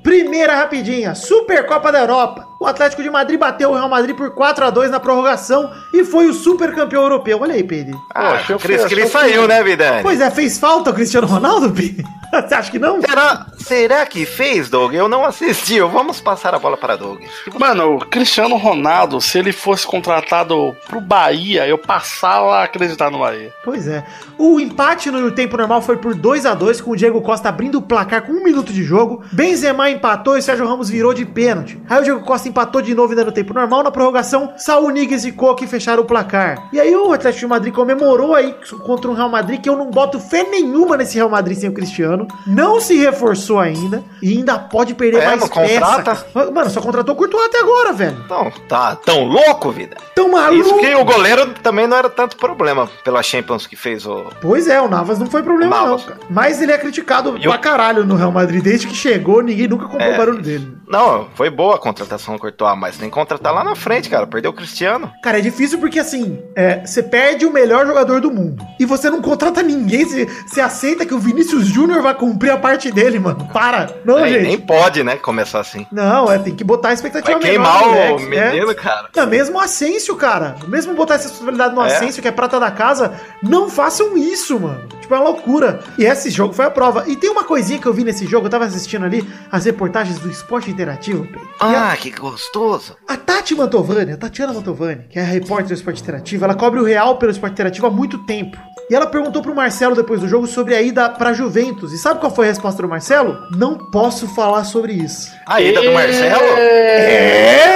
Primeira 0.02 0.56
rapidinha, 0.56 1.14
Supercopa 1.14 1.92
da 1.92 2.00
Europa. 2.00 2.51
O 2.62 2.68
Atlético 2.68 3.02
de 3.02 3.10
Madrid 3.10 3.40
bateu 3.40 3.72
o 3.72 3.74
Real 3.74 3.90
Madrid 3.90 4.16
por 4.16 4.30
4 4.36 4.66
a 4.66 4.70
2 4.70 4.92
na 4.92 5.00
prorrogação 5.00 5.72
e 5.92 6.04
foi 6.04 6.28
o 6.28 6.34
super 6.34 6.76
campeão 6.76 7.02
europeu. 7.02 7.40
Olha 7.42 7.56
aí, 7.56 7.64
Pedro. 7.64 8.00
Ah, 8.14 8.34
Poxa, 8.38 8.54
eu 8.54 8.58
o 8.58 8.60
Cris 8.60 8.82
eu 8.84 8.88
fui- 8.90 9.08
saiu, 9.08 9.48
né, 9.48 9.64
Vidani? 9.64 10.04
Pois 10.04 10.22
é, 10.22 10.30
fez 10.30 10.60
falta 10.60 10.92
o 10.92 10.94
Cristiano 10.94 11.26
Ronaldo, 11.26 11.72
Pedro? 11.72 12.04
Você 12.32 12.54
acha 12.56 12.72
que 12.72 12.80
não? 12.80 13.02
Será, 13.02 13.46
será 13.58 14.06
que 14.06 14.26
fez, 14.26 14.70
Doug? 14.70 14.94
Eu 14.94 15.10
não 15.10 15.26
assisti. 15.26 15.82
Vamos 15.82 16.22
passar 16.22 16.56
a 16.56 16.60
bola 16.60 16.78
para 16.78 16.96
Doug. 16.96 17.20
Mano, 17.60 17.96
o 17.98 18.00
Cristiano 18.06 18.56
Ronaldo, 18.56 19.20
se 19.20 19.38
ele 19.38 19.52
fosse 19.52 19.86
contratado 19.86 20.74
pro 20.88 21.02
Bahia, 21.02 21.68
eu 21.68 21.78
passava 21.78 22.60
a 22.60 22.64
acreditar 22.64 23.12
no 23.12 23.20
Bahia. 23.20 23.52
Pois 23.66 23.86
é. 23.86 24.06
O 24.38 24.62
empate 24.62 25.12
no 25.12 25.30
tempo 25.32 25.58
normal 25.58 25.82
foi 25.82 25.98
por 25.98 26.16
2 26.16 26.46
a 26.46 26.54
2 26.54 26.80
com 26.80 26.92
o 26.92 26.96
Diego 26.96 27.22
Costa 27.22 27.50
abrindo 27.50 27.80
o 27.80 27.82
placar 27.82 28.22
com 28.22 28.32
um 28.32 28.42
minuto 28.44 28.72
de 28.72 28.82
jogo. 28.82 29.22
Benzema 29.34 29.90
empatou 29.90 30.38
e 30.38 30.40
o 30.40 30.42
Sérgio 30.42 30.66
Ramos 30.66 30.90
virou 30.90 31.14
de 31.14 31.26
pênalti. 31.26 31.82
Aí 31.90 32.00
o 32.00 32.04
Diego 32.04 32.22
Costa 32.22 32.48
empatou 32.52 32.82
de 32.82 32.94
novo 32.94 33.10
ainda 33.12 33.26
no 33.26 33.32
tempo 33.32 33.54
normal. 33.54 33.84
Na 33.84 33.92
prorrogação, 33.92 34.54
Saúl 34.58 34.90
Niguez 34.92 35.26
e 35.26 35.32
Coque 35.32 35.66
fecharam 35.66 36.04
o 36.04 36.06
placar. 36.06 36.70
E 36.72 36.80
aí 36.80 36.96
o 36.96 37.12
Atlético 37.12 37.40
de 37.42 37.48
Madrid 37.48 37.74
comemorou 37.74 38.36
aí 38.36 38.54
contra 38.86 39.10
um 39.10 39.14
Real 39.14 39.30
Madrid 39.30 39.60
que 39.62 39.70
eu 39.70 39.76
não 39.76 39.90
boto 39.90 40.20
fé 40.20 40.44
nenhuma 40.44 40.96
nesse 40.98 41.16
Real 41.16 41.30
Madrid 41.30 41.58
sem 41.58 41.70
o 41.70 41.74
Cristiano. 41.74 42.28
Não 42.46 42.80
se 42.80 42.96
reforçou 42.98 43.60
ainda 43.60 44.04
e 44.22 44.38
ainda 44.38 44.60
pode 44.60 44.94
perder 44.94 45.20
É, 45.22 45.26
mais 45.26 45.50
peça. 45.50 46.26
Mano, 46.54 46.70
só 46.70 46.82
contratou 46.82 47.16
o 47.16 47.18
Courtois 47.18 47.46
até 47.46 47.60
agora, 47.60 47.94
velho. 47.94 48.18
Então, 48.26 48.52
tá 48.68 48.96
tão 48.96 49.24
louco, 49.24 49.72
vida. 49.72 49.98
Tão 50.16 50.30
maluco. 50.32 50.54
Isso 50.62 50.78
que 50.78 50.94
o 50.96 51.06
goleiro 51.06 51.54
também 51.64 51.88
não 51.88 51.98
era 51.98 52.10
tanto 52.10 52.38
problema 52.38 52.90
pela 53.04 53.24
Champions 53.24 53.66
que 53.66 53.76
fez 53.76 54.06
o. 54.06 54.26
Pois 54.42 54.68
é, 54.68 54.82
o 54.82 54.90
Navas 54.90 55.18
não 55.20 55.28
foi 55.28 55.42
problema 55.44 55.76
Navas. 55.76 56.02
não, 56.02 56.08
cara. 56.08 56.20
Mas 56.30 56.62
ele 56.62 56.72
é 56.72 56.78
criticado 56.78 57.36
E 57.38 57.48
o- 57.48 57.52
pra 57.52 57.58
caralho 57.60 58.06
no 58.06 58.16
Real 58.16 58.32
Madrid. 58.32 58.62
Desde 58.64 58.88
que 58.88 58.96
chegou, 58.96 59.42
ninguém 59.42 59.68
nunca 59.68 59.86
comprou 59.86 60.10
É. 60.10 60.14
o 60.16 60.18
barulho 60.18 60.42
dele. 60.42 60.78
Não, 60.88 61.28
foi 61.36 61.50
boa 61.50 61.76
a 61.76 61.80
contratação 61.80 62.38
Courtois, 62.42 62.78
mas 62.78 62.98
tem 62.98 63.08
que 63.10 63.14
contratar 63.14 63.54
lá 63.54 63.64
na 63.64 63.76
frente, 63.76 64.10
cara. 64.10 64.26
Perdeu 64.28 64.52
o 64.52 64.54
Cristiano. 64.54 65.12
Cara, 65.22 65.38
é 65.38 65.42
difícil 65.42 65.80
porque 65.80 66.00
assim, 66.00 66.42
é, 66.56 66.86
você 66.86 67.02
perde 67.04 67.46
o 67.46 67.54
melhor 67.54 67.86
jogador 67.86 68.20
do 68.20 68.32
mundo. 68.32 68.66
E 68.80 68.86
você 68.86 69.10
não 69.10 69.22
contrata 69.22 69.62
ninguém. 69.62 70.06
Você, 70.06 70.26
você 70.48 70.60
aceita 70.62 71.06
que 71.06 71.14
o 71.14 71.20
Vinícius 71.20 71.66
Júnior 71.68 72.02
vai 72.02 72.14
cumprir 72.16 72.50
a 72.52 72.58
parte 72.58 72.92
dele, 72.92 73.20
mano. 73.20 73.48
Para. 73.54 73.90
Não, 74.04 74.20
É, 74.20 74.30
gente. 74.30 74.42
nem 74.44 74.58
pode, 74.60 75.04
né, 75.04 75.16
começar 75.16 75.60
assim. 75.60 75.86
Não, 75.92 76.32
é, 76.32 76.40
tem 76.40 76.56
que 76.56 76.64
botar 76.64 76.90
a 76.90 76.94
expectativa 76.94 77.38
Vai 77.40 77.50
queimar 77.50 77.80
no 77.82 77.86
o 77.86 77.90
moleque, 77.92 78.36
é. 78.36 78.52
menino, 78.52 78.76
cara. 78.76 79.10
Não, 79.16 79.28
mesmo 79.28 79.58
o 79.58 79.60
Asensio, 79.62 80.16
cara. 80.16 80.56
Mesmo 80.68 80.94
botar 80.96 81.16
essa 81.16 81.28
responsabilidade 81.30 81.76
no 81.76 81.82
É. 81.86 82.02
Que 82.22 82.28
é 82.28 82.32
prata 82.32 82.60
da 82.60 82.72
casa, 82.72 83.14
não 83.44 83.70
façam 83.70 84.18
isso, 84.18 84.60
mano. 84.60 84.82
Tipo, 85.00 85.14
é 85.14 85.18
uma 85.20 85.30
loucura. 85.30 85.80
E 85.98 86.04
esse 86.06 86.30
jogo 86.30 86.54
foi 86.54 86.66
a 86.66 86.70
prova. 86.72 87.06
E 87.08 87.16
tem 87.16 87.30
uma 87.30 87.44
coisinha 87.44 87.80
que 87.80 87.86
eu 87.86 87.94
vi 87.94 88.04
nesse 88.04 88.26
jogo, 88.26 88.48
eu 88.48 88.50
tava 88.50 88.66
assistindo 88.66 89.06
ali 89.06 89.28
as 89.52 89.66
reportagens 89.66 90.18
do 90.20 90.30
esporte 90.30 90.70
interativo. 90.72 91.28
E 91.34 91.64
a- 91.64 91.92
Ah, 91.92 91.98
que 91.98 92.10
gostoso. 92.32 92.96
a 93.08 93.18
Tati 93.18 93.54
Mantovani, 93.54 94.14
a 94.14 94.18
Tatiana 94.18 94.54
Mantovani, 94.54 95.04
que 95.10 95.20
é 95.20 95.22
a 95.22 95.26
repórter 95.26 95.68
do 95.68 95.74
Esporte 95.74 96.02
Interativo, 96.02 96.46
ela 96.46 96.56
cobre 96.56 96.80
o 96.80 96.84
Real 96.84 97.18
pelo 97.18 97.32
Esporte 97.32 97.54
Interativo 97.54 97.88
há 97.88 97.92
muito 97.92 98.26
tempo. 98.26 98.58
E 98.92 98.94
ela 98.94 99.08
perguntou 99.08 99.42
pro 99.42 99.56
Marcelo 99.56 99.96
depois 99.96 100.20
do 100.20 100.28
jogo 100.28 100.46
sobre 100.46 100.76
a 100.76 100.82
ida 100.82 101.08
pra 101.08 101.32
Juventus. 101.32 101.94
E 101.94 101.98
sabe 101.98 102.20
qual 102.20 102.30
foi 102.30 102.48
a 102.48 102.50
resposta 102.50 102.82
do 102.82 102.90
Marcelo? 102.90 103.48
Não 103.56 103.78
posso 103.78 104.28
falar 104.36 104.66
sobre 104.66 104.92
isso. 104.92 105.32
A 105.48 105.62
ida 105.62 105.82
do 105.82 105.94
Marcelo? 105.94 106.44
É! 106.58 107.72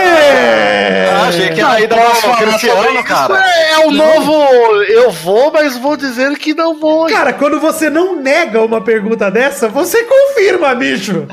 Ah, 1.10 1.28
achei 1.30 1.52
que 1.52 1.62
era 1.62 1.70
a 1.70 1.80
ida 1.80 1.96
do 1.96 2.02
Cristiano, 2.36 2.96
isso, 2.96 3.04
cara. 3.06 3.42
É 3.50 3.88
o 3.88 3.92
novo. 3.92 4.84
Eu 4.90 5.10
vou, 5.10 5.54
mas 5.54 5.78
vou 5.78 5.96
dizer 5.96 6.38
que 6.38 6.54
não 6.54 6.78
vou. 6.82 7.08
Cara, 7.08 7.32
quando 7.32 7.62
você 7.62 7.90
não 7.90 8.18
nega 8.18 8.62
uma 8.62 8.82
pergunta 8.82 9.32
dessa, 9.32 9.70
você 9.70 10.04
confirma, 10.04 10.76
bicho. 10.76 11.26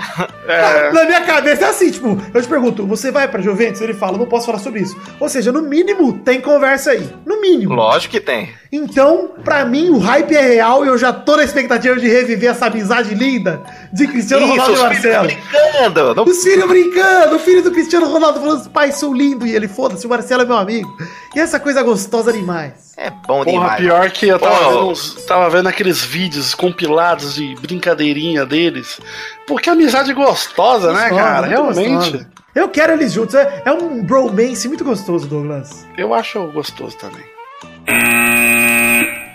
É. 0.46 0.92
Na 0.92 1.04
minha 1.06 1.22
cabeça 1.22 1.64
é 1.64 1.68
assim, 1.70 1.90
tipo, 1.90 2.20
eu 2.32 2.40
te 2.40 2.46
pergunto, 2.46 2.86
você 2.86 3.10
vai 3.10 3.26
pra 3.26 3.42
Juventus? 3.42 3.80
Ele 3.80 3.94
fala, 3.94 4.16
não 4.16 4.26
posso 4.26 4.46
falar 4.46 4.60
sobre 4.60 4.82
isso. 4.82 4.96
Ou 5.18 5.28
seja, 5.28 5.50
no 5.50 5.62
mínimo, 5.62 6.20
tem 6.20 6.40
conversa 6.40 6.92
aí. 6.92 7.08
No 7.26 7.40
mínimo. 7.40 7.74
Lógico 7.74 8.12
que 8.12 8.20
tem. 8.20 8.62
Então, 8.74 9.32
pra 9.44 9.66
mim, 9.66 9.71
o 9.90 9.98
hype 9.98 10.34
é 10.34 10.40
real 10.40 10.84
e 10.84 10.88
eu 10.88 10.98
já 10.98 11.12
tô 11.12 11.36
na 11.36 11.44
expectativa 11.44 11.96
de 11.96 12.08
reviver 12.08 12.50
essa 12.50 12.66
amizade 12.66 13.14
linda 13.14 13.60
de 13.92 14.06
Cristiano 14.06 14.46
Ronaldo 14.46 14.72
e 14.72 14.74
os 14.74 14.80
filhos 14.80 14.92
Marcelo. 15.04 15.26
brincando. 15.26 16.14
Não 16.14 16.24
Os 16.24 16.42
filhos 16.42 16.68
brincando, 16.68 17.36
o 17.36 17.38
filho 17.38 17.62
do 17.62 17.70
Cristiano 17.70 18.08
Ronaldo 18.08 18.40
falando, 18.40 18.60
os 18.60 18.68
pais 18.68 18.96
são 18.96 19.14
lindos 19.14 19.48
e 19.48 19.52
ele, 19.54 19.68
foda-se, 19.68 20.06
o 20.06 20.10
Marcelo 20.10 20.42
é 20.42 20.46
meu 20.46 20.56
amigo. 20.56 20.88
E 21.34 21.40
essa 21.40 21.58
coisa 21.60 21.82
gostosa 21.82 22.32
demais. 22.32 22.92
É 22.96 23.08
bom 23.10 23.42
Porra, 23.44 23.44
demais. 23.44 23.76
pior 23.80 24.10
que 24.10 24.28
eu 24.28 24.38
tava, 24.38 24.68
vendo 24.70 24.88
uns- 24.90 25.14
tava 25.26 25.48
vendo 25.50 25.68
aqueles 25.68 26.04
vídeos 26.04 26.54
compilados 26.54 27.34
de 27.34 27.54
brincadeirinha 27.60 28.44
deles. 28.44 29.00
Porque 29.46 29.70
amizade 29.70 30.12
gostosa, 30.12 30.92
né, 30.92 31.08
Gostosa, 31.08 31.22
cara? 31.22 31.46
muito 31.46 31.50
Realmente. 31.78 31.94
gostosa. 32.12 32.28
Eu 32.54 32.68
quero 32.68 32.92
eles 32.92 33.12
juntos. 33.12 33.34
É, 33.34 33.62
é 33.64 33.72
um 33.72 34.04
bromance 34.04 34.68
muito 34.68 34.84
gostoso, 34.84 35.26
Douglas. 35.26 35.86
Eu 35.96 36.12
acho 36.12 36.46
gostoso 36.52 36.94
também. 36.98 37.24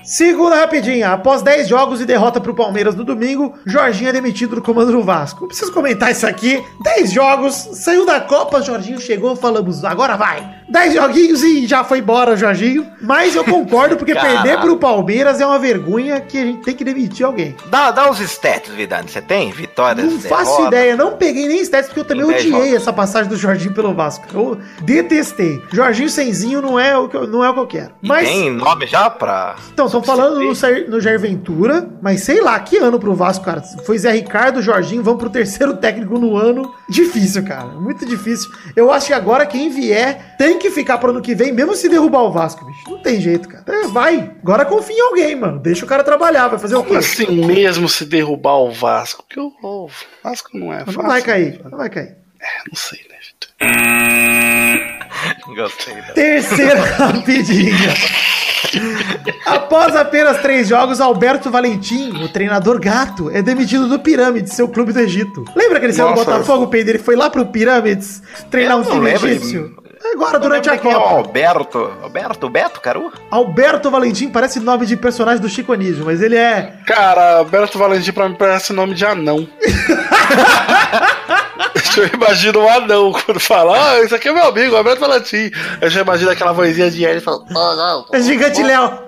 Segunda 0.08 0.56
rapidinha. 0.56 1.12
Após 1.12 1.42
10 1.42 1.68
jogos 1.68 2.00
e 2.00 2.06
derrota 2.06 2.40
pro 2.40 2.56
Palmeiras 2.56 2.96
no 2.96 3.04
domingo, 3.04 3.56
Jorginho 3.66 4.08
é 4.08 4.14
demitido 4.14 4.56
do 4.56 4.62
comando 4.62 4.94
do 4.94 5.04
Vasco. 5.04 5.42
Não 5.42 5.50
preciso 5.50 5.74
comentar 5.74 6.10
isso 6.10 6.26
aqui. 6.26 6.64
10 6.82 7.12
jogos, 7.12 7.54
saiu 7.74 8.06
da 8.06 8.22
Copa, 8.22 8.62
Jorginho 8.62 9.02
chegou, 9.02 9.36
falamos, 9.36 9.84
agora 9.84 10.16
vai. 10.16 10.57
10 10.70 10.94
joguinhos 10.94 11.44
e 11.44 11.66
já 11.66 11.84
foi 11.84 12.00
embora 12.00 12.34
o 12.34 12.38
Jorginho. 12.38 12.86
Mas 13.02 13.36
eu 13.36 13.44
concordo, 13.44 13.96
porque 13.98 14.14
Caralho. 14.14 14.42
perder 14.42 14.60
pro 14.60 14.78
Palmeiras 14.78 15.40
é 15.40 15.46
uma 15.46 15.60
vergonha 15.60 16.20
que 16.20 16.38
a 16.38 16.46
gente 16.46 16.64
tem 16.64 16.76
que 16.76 16.84
demitir 16.84 17.26
alguém. 17.26 17.56
Dá, 17.68 17.92
dá 17.92 18.10
os 18.10 18.20
stats, 18.20 18.70
Vidani. 18.74 19.10
Você 19.10 19.22
tem? 19.22 19.52
Vitórias, 19.52 20.12
Não 20.12 20.20
faço 20.20 20.46
derrotas? 20.52 20.68
ideia, 20.68 20.96
não 20.96 21.18
peguei 21.18 21.48
nem 21.48 21.62
stats, 21.62 21.88
porque 21.88 22.02
eu 22.02 22.06
também 22.06 22.26
odiei 22.26 22.52
jogos. 22.52 22.74
essa 22.74 22.92
passagem 22.94 23.30
do 23.30 23.38
Jorginho 23.38 23.74
pelo 23.74 23.94
Vasco. 23.94 24.26
Eu 24.34 24.60
detestei. 24.82 25.62
Jorginho 25.72 26.10
Senzinho 26.10 26.62
não 26.62 26.80
é 26.80 26.98
o 26.98 27.08
que 27.08 27.16
eu, 27.16 27.28
não 27.28 27.44
é 27.44 27.50
o 27.50 27.54
que 27.54 27.60
eu 27.60 27.68
quero. 27.68 27.92
E 28.02 28.08
Mas. 28.08 28.28
tem 28.28 28.50
nome 28.52 28.88
já 28.88 29.10
pra... 29.10 29.56
Então, 29.74 29.86
estão 29.86 30.04
falando 30.04 30.40
no, 30.40 30.54
no 30.90 31.02
Jair 31.02 31.20
Ventura, 31.20 31.88
mas 32.02 32.22
sei 32.22 32.42
lá, 32.42 32.60
que 32.60 32.78
ano 32.78 33.00
pro 33.00 33.14
Vasco, 33.14 33.46
cara. 33.46 33.62
Foi 33.86 33.98
Zé 33.98 34.12
Ricardo, 34.12 34.62
Jorginho, 34.62 35.04
vamos 35.04 35.20
pro 35.20 35.30
terceiro 35.30 35.78
técnico 35.78 36.18
no 36.20 36.36
ano. 36.36 36.74
Difícil, 36.90 37.44
cara. 37.46 37.66
Muito 37.66 38.06
difícil. 38.06 38.50
Eu 38.76 38.92
acho 38.92 39.08
que 39.08 39.14
agora 39.14 39.46
quem 39.46 39.70
vier 39.70 40.36
tem 40.38 40.57
que 40.58 40.70
ficar 40.72 40.98
pro 40.98 41.10
ano 41.12 41.22
que 41.22 41.34
vem, 41.36 41.52
mesmo 41.52 41.76
se 41.76 41.88
derrubar 41.90 42.24
o 42.24 42.32
Vasco, 42.32 42.66
bicho. 42.66 42.90
Não 42.90 43.00
tem 43.00 43.20
jeito, 43.22 43.48
cara. 43.48 43.64
É, 43.68 43.88
vai. 43.88 44.32
Agora 44.42 44.66
confia 44.66 44.96
em 44.98 45.02
alguém, 45.02 45.36
mano. 45.36 45.60
Deixa 45.60 45.86
o 45.86 45.88
cara 45.88 46.04
trabalhar, 46.04 46.48
vai 46.48 46.60
fazer 46.60 46.76
o 46.76 46.84
quê? 46.84 46.96
Assim 46.96 47.46
mesmo 47.46 47.88
se 47.90 48.06
derrubar 48.06 48.58
o 48.60 48.72
Vasco? 48.72 49.24
Porque 49.28 49.40
o 49.40 49.52
o 49.62 49.90
Vasco 50.24 50.50
não 50.58 50.72
é 50.74 50.80
fácil. 50.86 51.02
Não 51.02 51.08
vai 51.10 51.22
cair, 51.22 51.62
não 51.70 51.78
vai 51.78 51.90
cair. 51.90 52.16
Não 52.70 52.76
sei, 52.76 53.00
né, 53.10 53.16
Vitor? 53.28 53.50
Gostei. 55.56 55.96
da- 55.96 56.14
Terceira 56.14 56.82
rapidinha. 56.96 57.94
Após 59.46 59.96
apenas 59.96 60.42
três 60.42 60.68
jogos, 60.68 61.00
Alberto 61.00 61.50
Valentim, 61.50 62.12
o 62.24 62.30
treinador 62.30 62.80
gato, 62.80 63.30
é 63.32 63.42
demitido 63.42 63.88
do 63.88 63.98
Pirâmides, 64.00 64.54
seu 64.54 64.68
clube 64.68 64.92
do 64.94 65.00
Egito. 65.00 65.46
Lembra 65.56 65.80
que 65.80 65.86
ele 65.86 65.94
saiu 65.94 66.10
do. 66.10 66.16
Botafogo, 66.16 66.68
Pedro? 66.68 66.92
Ele 66.92 67.00
foi 67.04 67.16
lá 67.16 67.30
pro 67.30 67.46
Pirâmides 67.48 68.22
treinar 68.52 68.78
um 68.78 68.84
time 68.84 69.10
egípcio. 69.12 69.76
Agora, 70.14 70.40
durante 70.40 70.70
a 70.70 70.74
Lembra 70.74 70.90
quem 70.90 70.92
é 70.92 70.98
o 70.98 71.02
Copa. 71.02 71.16
Alberto. 71.16 71.94
Alberto 72.02 72.50
Beto, 72.50 72.82
Caru? 72.82 73.12
Alberto 73.30 73.90
Valentim 73.92 74.30
parece 74.30 74.60
nome 74.60 74.86
de 74.86 74.96
personagem 74.96 75.42
do 75.42 75.50
Chico 75.50 75.74
Anísio, 75.74 76.06
mas 76.06 76.22
ele 76.22 76.36
é. 76.36 76.74
Cara, 76.86 77.38
Alberto 77.38 77.78
Valentim 77.78 78.12
pra 78.12 78.30
mim 78.30 78.36
parece 78.36 78.74
nome 78.74 78.94
de 78.94 79.06
anão. 79.06 79.48
eu 81.98 82.08
imagino 82.14 82.60
um 82.62 82.70
anão 82.70 83.12
quando 83.12 83.40
fala, 83.40 83.92
ah, 83.92 84.00
esse 84.02 84.14
aqui 84.14 84.30
é 84.30 84.32
meu 84.32 84.46
amigo, 84.46 84.76
Alberto 84.76 85.02
Valentim. 85.02 85.52
Eu 85.82 85.90
já 85.90 86.02
imagino 86.02 86.32
aquela 86.32 86.52
vozinha 86.52 86.92
de 86.92 87.04
ele 87.04 87.22
falando, 87.22 87.46
ah, 87.50 87.76
não. 87.76 88.06
É 88.12 88.22
gigante 88.22 88.62
Léo. 88.62 89.00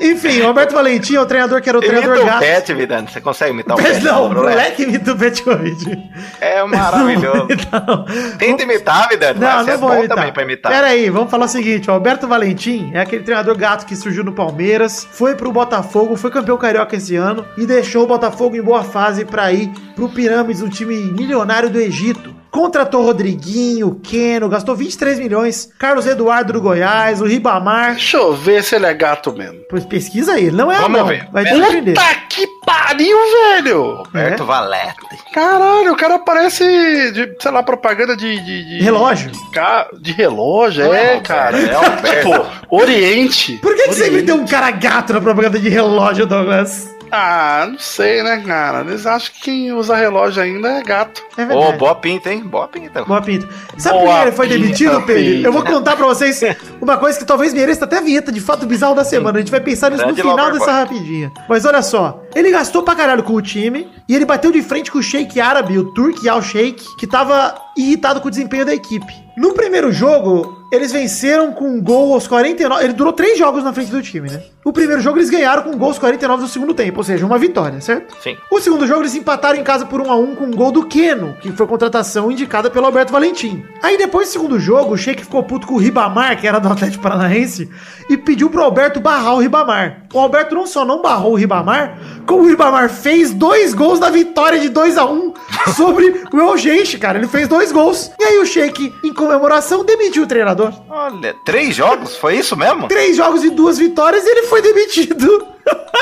Enfim, 0.00 0.40
o 0.42 0.46
Alberto 0.46 0.74
Valentim 0.74 1.16
é 1.16 1.20
o 1.20 1.26
treinador 1.26 1.60
que 1.60 1.68
era 1.68 1.78
o 1.78 1.80
treinador 1.80 2.16
Imita 2.16 2.22
o 2.22 2.26
gato. 2.26 2.40
Pet, 2.40 2.74
Vidani. 2.74 3.08
Você 3.08 3.20
consegue 3.20 3.50
imitar 3.52 3.76
o 3.76 3.82
Pet? 3.82 4.02
não, 4.04 4.26
o 4.26 4.34
moleque 4.34 4.84
imita 4.84 5.12
o 5.12 5.16
Petkovic. 5.16 5.98
É 6.40 6.62
maravilhoso. 6.64 7.48
Não. 7.86 8.04
Tenta 8.38 8.62
imitar, 8.62 9.08
Vidani. 9.08 9.40
Não, 9.40 9.64
não 9.64 9.72
é 9.72 9.76
vou 9.76 9.88
bom 9.90 9.98
imitar. 9.98 10.16
também 10.16 10.32
pra 10.32 10.42
imitar. 10.42 10.72
Pera 10.72 10.86
aí, 10.88 11.10
vamos 11.10 11.30
falar 11.30 11.46
o 11.46 11.48
seguinte: 11.48 11.90
o 11.90 11.92
Alberto 11.92 12.26
Valentim 12.28 12.90
é 12.94 13.00
aquele 13.00 13.24
treinador 13.24 13.56
gato 13.56 13.86
que 13.86 13.96
surgiu 13.96 14.22
no 14.22 14.32
Palmeiras, 14.32 15.06
foi 15.10 15.34
pro 15.34 15.50
Botafogo, 15.52 16.16
foi 16.16 16.30
campeão 16.30 16.56
carioca 16.56 16.96
esse 16.96 17.16
ano 17.16 17.44
e 17.56 17.66
deixou 17.66 18.04
o 18.04 18.06
Botafogo 18.06 18.56
em 18.56 18.62
boa 18.62 18.84
fase 18.84 19.24
pra 19.24 19.52
ir 19.52 19.68
pro 19.94 20.08
Pirâmides, 20.08 20.62
um 20.62 20.68
time 20.68 20.96
milionário 21.12 21.68
do 21.68 21.78
Egito. 21.78 22.34
Contratou 22.50 23.02
Rodriguinho, 23.04 24.00
Keno, 24.02 24.48
gastou 24.48 24.74
23 24.74 25.18
milhões, 25.18 25.68
Carlos 25.78 26.06
Eduardo 26.06 26.52
do 26.54 26.60
Goiás, 26.60 27.20
o 27.20 27.26
Ribamar. 27.26 27.92
Deixa 27.92 28.16
eu 28.16 28.34
ver 28.34 28.64
se 28.64 28.74
ele 28.74 28.86
é 28.86 28.94
gato 28.94 29.32
mesmo. 29.32 29.58
Pois 29.68 29.84
pesquisa 29.84 30.32
aí, 30.32 30.46
ele 30.46 30.56
não 30.56 30.72
é 30.72 30.78
Vamos 30.78 30.98
não. 30.98 31.06
ver. 31.06 31.28
Vai 31.32 31.44
te 31.44 31.54
surpreender. 31.54 31.94
Puta 31.94 32.14
que 32.28 32.46
pariu, 32.64 33.16
velho! 33.54 33.94
Roberto 33.98 34.42
É? 34.42 34.46
Valete. 34.46 34.94
Caralho, 35.32 35.92
o 35.92 35.96
cara 35.96 36.18
parece 36.18 36.64
de, 37.12 37.36
sei 37.40 37.50
lá, 37.50 37.62
propaganda 37.62 38.16
de. 38.16 38.40
de, 38.40 38.64
de- 38.78 38.82
Relógio. 38.82 39.30
Ca- 39.52 39.88
De 40.00 40.12
relógio, 40.12 40.84
Não 40.84 40.94
é, 40.94 41.16
é, 41.16 41.20
cara. 41.20 41.58
é 41.60 41.74
Alberto. 41.74 42.30
Tipo, 42.30 42.46
Oriente. 42.74 43.52
Por 43.62 43.74
que, 43.76 43.82
que 43.88 43.94
sempre 43.94 44.10
Oriente. 44.16 44.26
tem 44.26 44.34
um 44.34 44.46
cara 44.46 44.70
gato 44.70 45.12
na 45.12 45.20
propaganda 45.20 45.58
de 45.58 45.68
relógio, 45.68 46.26
Douglas? 46.26 46.88
Ah, 47.10 47.66
não 47.70 47.78
sei, 47.78 48.22
né, 48.22 48.42
cara? 48.46 48.80
Eles 48.80 49.06
acham 49.06 49.32
que 49.34 49.40
quem 49.42 49.72
usa 49.72 49.96
relógio 49.96 50.42
ainda 50.42 50.68
é 50.78 50.82
gato. 50.82 51.22
É 51.36 51.44
Ô, 51.44 51.46
verdade. 51.48 51.76
boa 51.78 51.94
pinta, 51.94 52.32
hein? 52.32 52.40
Boa 52.44 52.68
pinta. 52.68 53.04
Boa 53.04 53.20
pinta. 53.22 53.48
Sabe 53.76 53.98
por 53.98 54.04
Boa 54.04 54.16
que 54.18 54.22
ele 54.26 54.32
foi 54.36 54.48
demitido, 54.48 55.02
Pedro? 55.02 55.46
Eu 55.46 55.52
vou 55.52 55.64
contar 55.64 55.96
pra 55.96 56.06
vocês 56.06 56.40
uma 56.80 56.96
coisa 56.96 57.18
que 57.18 57.24
talvez 57.24 57.54
mereça 57.54 57.84
até 57.84 57.98
a 57.98 58.00
vinheta 58.00 58.30
de 58.32 58.40
fato 58.40 58.66
bizarro 58.66 58.94
da 58.94 59.04
semana. 59.04 59.38
A 59.38 59.40
gente 59.40 59.50
vai 59.50 59.60
pensar 59.60 59.90
nisso 59.90 60.02
no 60.02 60.08
Grande 60.14 60.22
final 60.22 60.36
Loverboy. 60.36 60.58
dessa 60.60 60.72
rapidinha. 60.72 61.32
Mas 61.48 61.64
olha 61.64 61.82
só, 61.82 62.22
ele 62.38 62.50
gastou 62.50 62.82
pra 62.82 62.94
caralho 62.94 63.24
com 63.24 63.34
o 63.34 63.42
time 63.42 63.88
e 64.08 64.14
ele 64.14 64.24
bateu 64.24 64.52
de 64.52 64.62
frente 64.62 64.92
com 64.92 64.98
o 64.98 65.02
Sheik 65.02 65.40
árabe, 65.40 65.76
o 65.76 65.92
Turki 65.92 66.28
Al 66.28 66.40
Sheik, 66.40 66.84
que 66.96 67.06
tava 67.06 67.54
irritado 67.76 68.20
com 68.20 68.28
o 68.28 68.30
desempenho 68.30 68.64
da 68.64 68.74
equipe. 68.74 69.12
No 69.36 69.54
primeiro 69.54 69.92
jogo, 69.92 70.66
eles 70.72 70.90
venceram 70.90 71.52
com 71.52 71.68
um 71.68 71.80
gol 71.80 72.12
aos 72.12 72.26
49. 72.26 72.84
Ele 72.84 72.92
durou 72.92 73.12
três 73.12 73.38
jogos 73.38 73.62
na 73.62 73.72
frente 73.72 73.90
do 73.90 74.02
time, 74.02 74.28
né? 74.28 74.42
O 74.64 74.72
primeiro 74.72 75.00
jogo 75.00 75.18
eles 75.18 75.30
ganharam 75.30 75.62
com 75.62 75.78
gols 75.78 75.98
49 75.98 76.42
do 76.42 76.48
segundo 76.48 76.74
tempo, 76.74 76.98
ou 76.98 77.04
seja, 77.04 77.24
uma 77.24 77.38
vitória, 77.38 77.80
certo? 77.80 78.16
Sim. 78.20 78.36
O 78.50 78.60
segundo 78.60 78.86
jogo 78.86 79.02
eles 79.02 79.14
empataram 79.14 79.58
em 79.58 79.62
casa 79.62 79.86
por 79.86 80.00
1 80.00 80.10
a 80.10 80.16
1 80.16 80.34
com 80.34 80.44
um 80.44 80.50
gol 80.50 80.72
do 80.72 80.84
Keno, 80.86 81.36
que 81.40 81.52
foi 81.52 81.66
contratação 81.66 82.30
indicada 82.30 82.68
pelo 82.68 82.86
Alberto 82.86 83.12
Valentim. 83.12 83.64
Aí 83.80 83.96
depois 83.96 84.28
do 84.28 84.32
segundo 84.32 84.58
jogo, 84.58 84.94
o 84.94 84.98
Sheik 84.98 85.22
ficou 85.22 85.42
puto 85.44 85.66
com 85.66 85.74
o 85.74 85.78
Ribamar, 85.78 86.38
que 86.38 86.46
era 86.46 86.58
do 86.58 86.68
Atlético 86.68 87.02
Paranaense, 87.02 87.70
e 88.10 88.16
pediu 88.16 88.50
pro 88.50 88.64
Alberto 88.64 89.00
barrar 89.00 89.34
o 89.34 89.38
Ribamar. 89.38 90.02
O 90.12 90.18
Alberto 90.18 90.54
não 90.54 90.66
só 90.66 90.84
não 90.84 91.00
barrou 91.00 91.32
o 91.32 91.36
Ribamar, 91.36 91.96
como 92.28 92.42
o 92.42 92.46
Ribamar 92.46 92.90
fez 92.90 93.32
dois 93.32 93.72
gols 93.72 93.98
na 93.98 94.10
vitória 94.10 94.60
de 94.60 94.68
2 94.68 94.98
a 94.98 95.06
1 95.06 95.32
sobre 95.74 96.24
o 96.30 96.38
Elgente, 96.38 96.98
cara. 96.98 97.16
Ele 97.16 97.26
fez 97.26 97.48
dois 97.48 97.72
gols. 97.72 98.12
E 98.20 98.22
aí 98.22 98.38
o 98.38 98.44
Sheik, 98.44 98.94
em 99.02 99.14
comemoração, 99.14 99.82
demitiu 99.82 100.24
o 100.24 100.26
treinador. 100.26 100.74
Olha, 100.90 101.34
três 101.46 101.74
jogos? 101.74 102.18
Foi 102.18 102.36
isso 102.36 102.54
mesmo? 102.54 102.86
Três 102.86 103.16
jogos 103.16 103.42
e 103.42 103.48
duas 103.48 103.78
vitórias 103.78 104.26
e 104.26 104.28
ele 104.28 104.42
foi 104.42 104.60
demitido. 104.60 105.48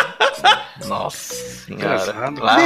Nossa 0.85 1.33
senhora. 1.65 2.35
Lá 2.41 2.59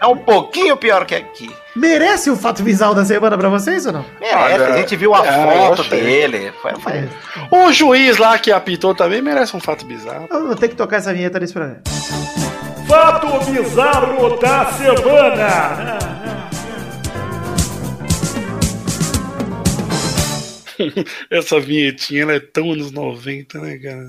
é 0.00 0.06
um 0.06 0.16
pouquinho 0.18 0.76
pior 0.76 1.06
que 1.06 1.14
aqui. 1.14 1.50
merece 1.74 2.28
o 2.30 2.36
fato 2.36 2.62
bizarro 2.62 2.94
da 2.94 3.06
semana 3.06 3.38
pra 3.38 3.48
vocês 3.48 3.86
ou 3.86 3.92
não? 3.92 4.04
Merece, 4.20 4.64
a 4.64 4.76
gente 4.76 4.96
viu 4.96 5.14
a 5.14 5.26
é, 5.26 5.32
foto 5.32 5.82
dele. 5.84 6.52
Foi, 6.60 6.74
foi. 6.74 6.92
É. 6.92 7.08
O 7.50 7.72
juiz 7.72 8.18
lá 8.18 8.38
que 8.38 8.52
apitou 8.52 8.94
também 8.94 9.22
merece 9.22 9.56
um 9.56 9.60
fato 9.60 9.86
bizarro. 9.86 10.28
Eu 10.30 10.46
vou 10.46 10.56
ter 10.56 10.68
que 10.68 10.76
tocar 10.76 10.98
essa 10.98 11.12
vinheta 11.14 11.40
nesse 11.40 11.54
programa. 11.54 11.80
Fato 12.88 13.44
bizarro 13.50 14.36
da 14.38 14.72
semana. 14.72 15.98
Essa 21.30 21.58
vinhetinha 21.60 22.22
ela 22.22 22.32
é 22.34 22.40
tão 22.40 22.72
anos 22.72 22.92
90, 22.92 23.58
né, 23.58 23.78
cara? 23.78 24.06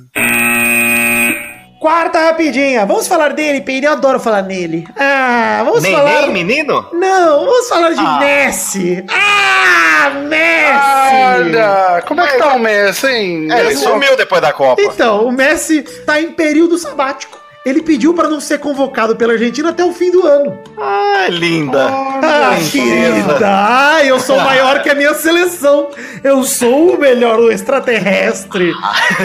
Quarta 1.80 2.20
rapidinha. 2.20 2.86
Vamos 2.86 3.08
falar 3.08 3.34
dele, 3.34 3.62
Peide. 3.62 3.86
Eu 3.86 3.94
adoro 3.94 4.20
falar 4.20 4.42
nele. 4.42 4.86
Ah, 4.98 5.62
vamos 5.65 5.82
Nem, 5.82 5.94
falar. 5.96 6.28
menino? 6.28 6.86
Não, 6.94 7.46
vamos 7.46 7.70
falar 7.70 7.92
de 7.92 8.00
Ah. 8.00 8.20
Messi. 8.20 9.04
Ah, 9.10 10.10
Messi! 10.28 11.15
Olha, 11.39 12.04
como 12.06 12.22
é 12.22 12.28
que 12.28 12.38
tá 12.38 12.54
o 12.54 12.60
Messi, 12.60 13.08
hein? 13.08 13.48
É, 13.52 13.62
ele 13.62 13.76
sumiu 13.78 14.15
depois 14.18 14.42
da 14.42 14.52
Copa. 14.52 14.82
Então, 14.82 15.26
o 15.26 15.32
Messi 15.32 15.82
tá 16.06 16.20
em 16.22 16.32
período 16.34 16.78
sabático. 16.78 17.38
Ele 17.65 17.82
pediu 17.82 18.13
pra 18.13 18.30
não 18.30 18.39
ser 18.39 18.58
convocado 18.60 19.15
pela 19.17 19.34
Argentina 19.34 19.69
até 19.69 19.84
o 19.84 19.91
fim 19.91 20.12
do 20.12 20.26
ano. 20.26 20.58
Ai, 20.78 21.30
linda. 21.30 21.88
Ah, 21.89 22.56
querida! 22.72 23.38
Ah, 23.43 24.04
eu 24.06 24.17
sou 24.19 24.38
maior 24.39 24.82
que 24.82 24.89
a 24.89 24.95
minha 24.95 25.13
seleção. 25.13 25.89
Eu 26.24 26.43
sou 26.43 26.95
o 26.95 27.00
melhor 27.00 27.39
extraterrestre. 27.52 28.72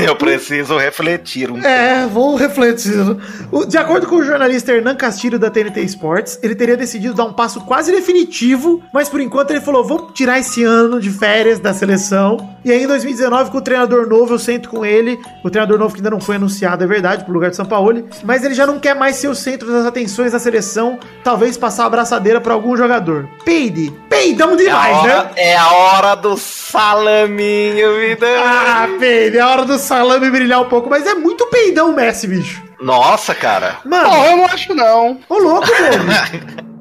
Eu 0.05 0.17
preciso 0.17 0.77
refletir 0.77 1.51
um 1.51 1.59
É, 1.65 2.07
vou 2.07 2.35
refletir. 2.35 2.93
De 3.69 3.79
acordo 3.79 4.07
com 4.09 4.17
o 4.17 4.25
jornalista 4.25 4.73
Hernan 4.73 4.97
Castilho 4.97 5.39
da 5.39 5.49
TNT 5.51 5.81
Sports, 5.83 6.39
ele 6.43 6.55
teria 6.57 6.77
decidido 6.77 7.15
dar 7.15 7.25
um 7.25 7.33
passo 7.33 7.61
quase 7.61 7.93
definitivo, 7.93 8.83
mas 8.93 9.09
por 9.09 9.21
enquanto 9.21 9.51
ele 9.51 9.61
falou: 9.61 9.85
vamos 9.85 10.13
tirar 10.13 10.41
esse 10.41 10.65
ano 10.65 11.01
de 11.01 11.11
férias 11.11 11.61
da 11.61 11.73
seleção. 11.73 12.54
E 12.65 12.73
aí 12.73 12.83
em 12.83 12.87
2019, 12.87 13.51
com 13.51 13.59
o 13.59 13.61
treinador 13.61 14.09
novo, 14.09 14.35
eu 14.35 14.39
sento 14.39 14.69
com 14.71 14.85
ele. 14.85 15.19
O 15.45 15.51
treinador 15.51 15.79
novo 15.79 15.95
que 15.95 16.01
ainda 16.01 16.11
não 16.11 16.21
foi 16.21 16.37
anunciado, 16.37 16.83
é 16.83 16.87
verdade, 16.87 17.25
pro 17.25 17.33
lugar 17.35 17.51
de 17.51 17.57
São 17.57 17.67
Paulo. 17.67 18.09
Mas 18.25 18.43
ele 18.45 18.55
já 18.55 18.67
não 18.67 18.79
quer 18.81 18.95
mais 18.95 19.17
ser 19.17 19.29
o 19.29 19.35
centro 19.35 19.71
das 19.71 19.85
atenções 19.85 20.33
da 20.33 20.39
seleção, 20.39 20.99
talvez 21.23 21.57
passar 21.59 21.85
a 21.85 21.87
abraçadeira 21.87 22.41
pra 22.41 22.55
algum 22.55 22.77
jogador. 22.77 23.29
Peide, 23.45 23.93
peidão 24.09 24.51
É 24.51 24.55
a, 24.55 24.57
demais, 24.57 24.97
hora, 24.97 25.23
né? 25.25 25.31
é 25.37 25.57
a 25.57 25.71
hora 25.73 26.15
do 26.15 26.37
salaminho, 26.39 27.97
vida. 28.01 28.27
Ah, 28.39 28.89
peide, 28.99 29.39
é 29.39 29.45
hora 29.45 29.65
do 29.65 29.79
salame 29.79 30.31
brilhar 30.31 30.61
um 30.63 30.69
pouco, 30.69 30.89
mas 30.89 31.07
é 31.07 31.15
muito 31.15 31.47
peidão 31.49 31.91
o 31.91 31.95
Messi, 31.95 32.27
bicho. 32.27 32.63
Nossa, 32.81 33.35
cara. 33.35 33.79
Mano, 33.85 34.09
Não, 34.11 34.27
eu 34.27 34.37
não 34.39 34.45
acho 34.47 34.75
não. 34.75 35.19
ô 35.29 35.39
louco, 35.39 35.67
mano. 35.81 36.74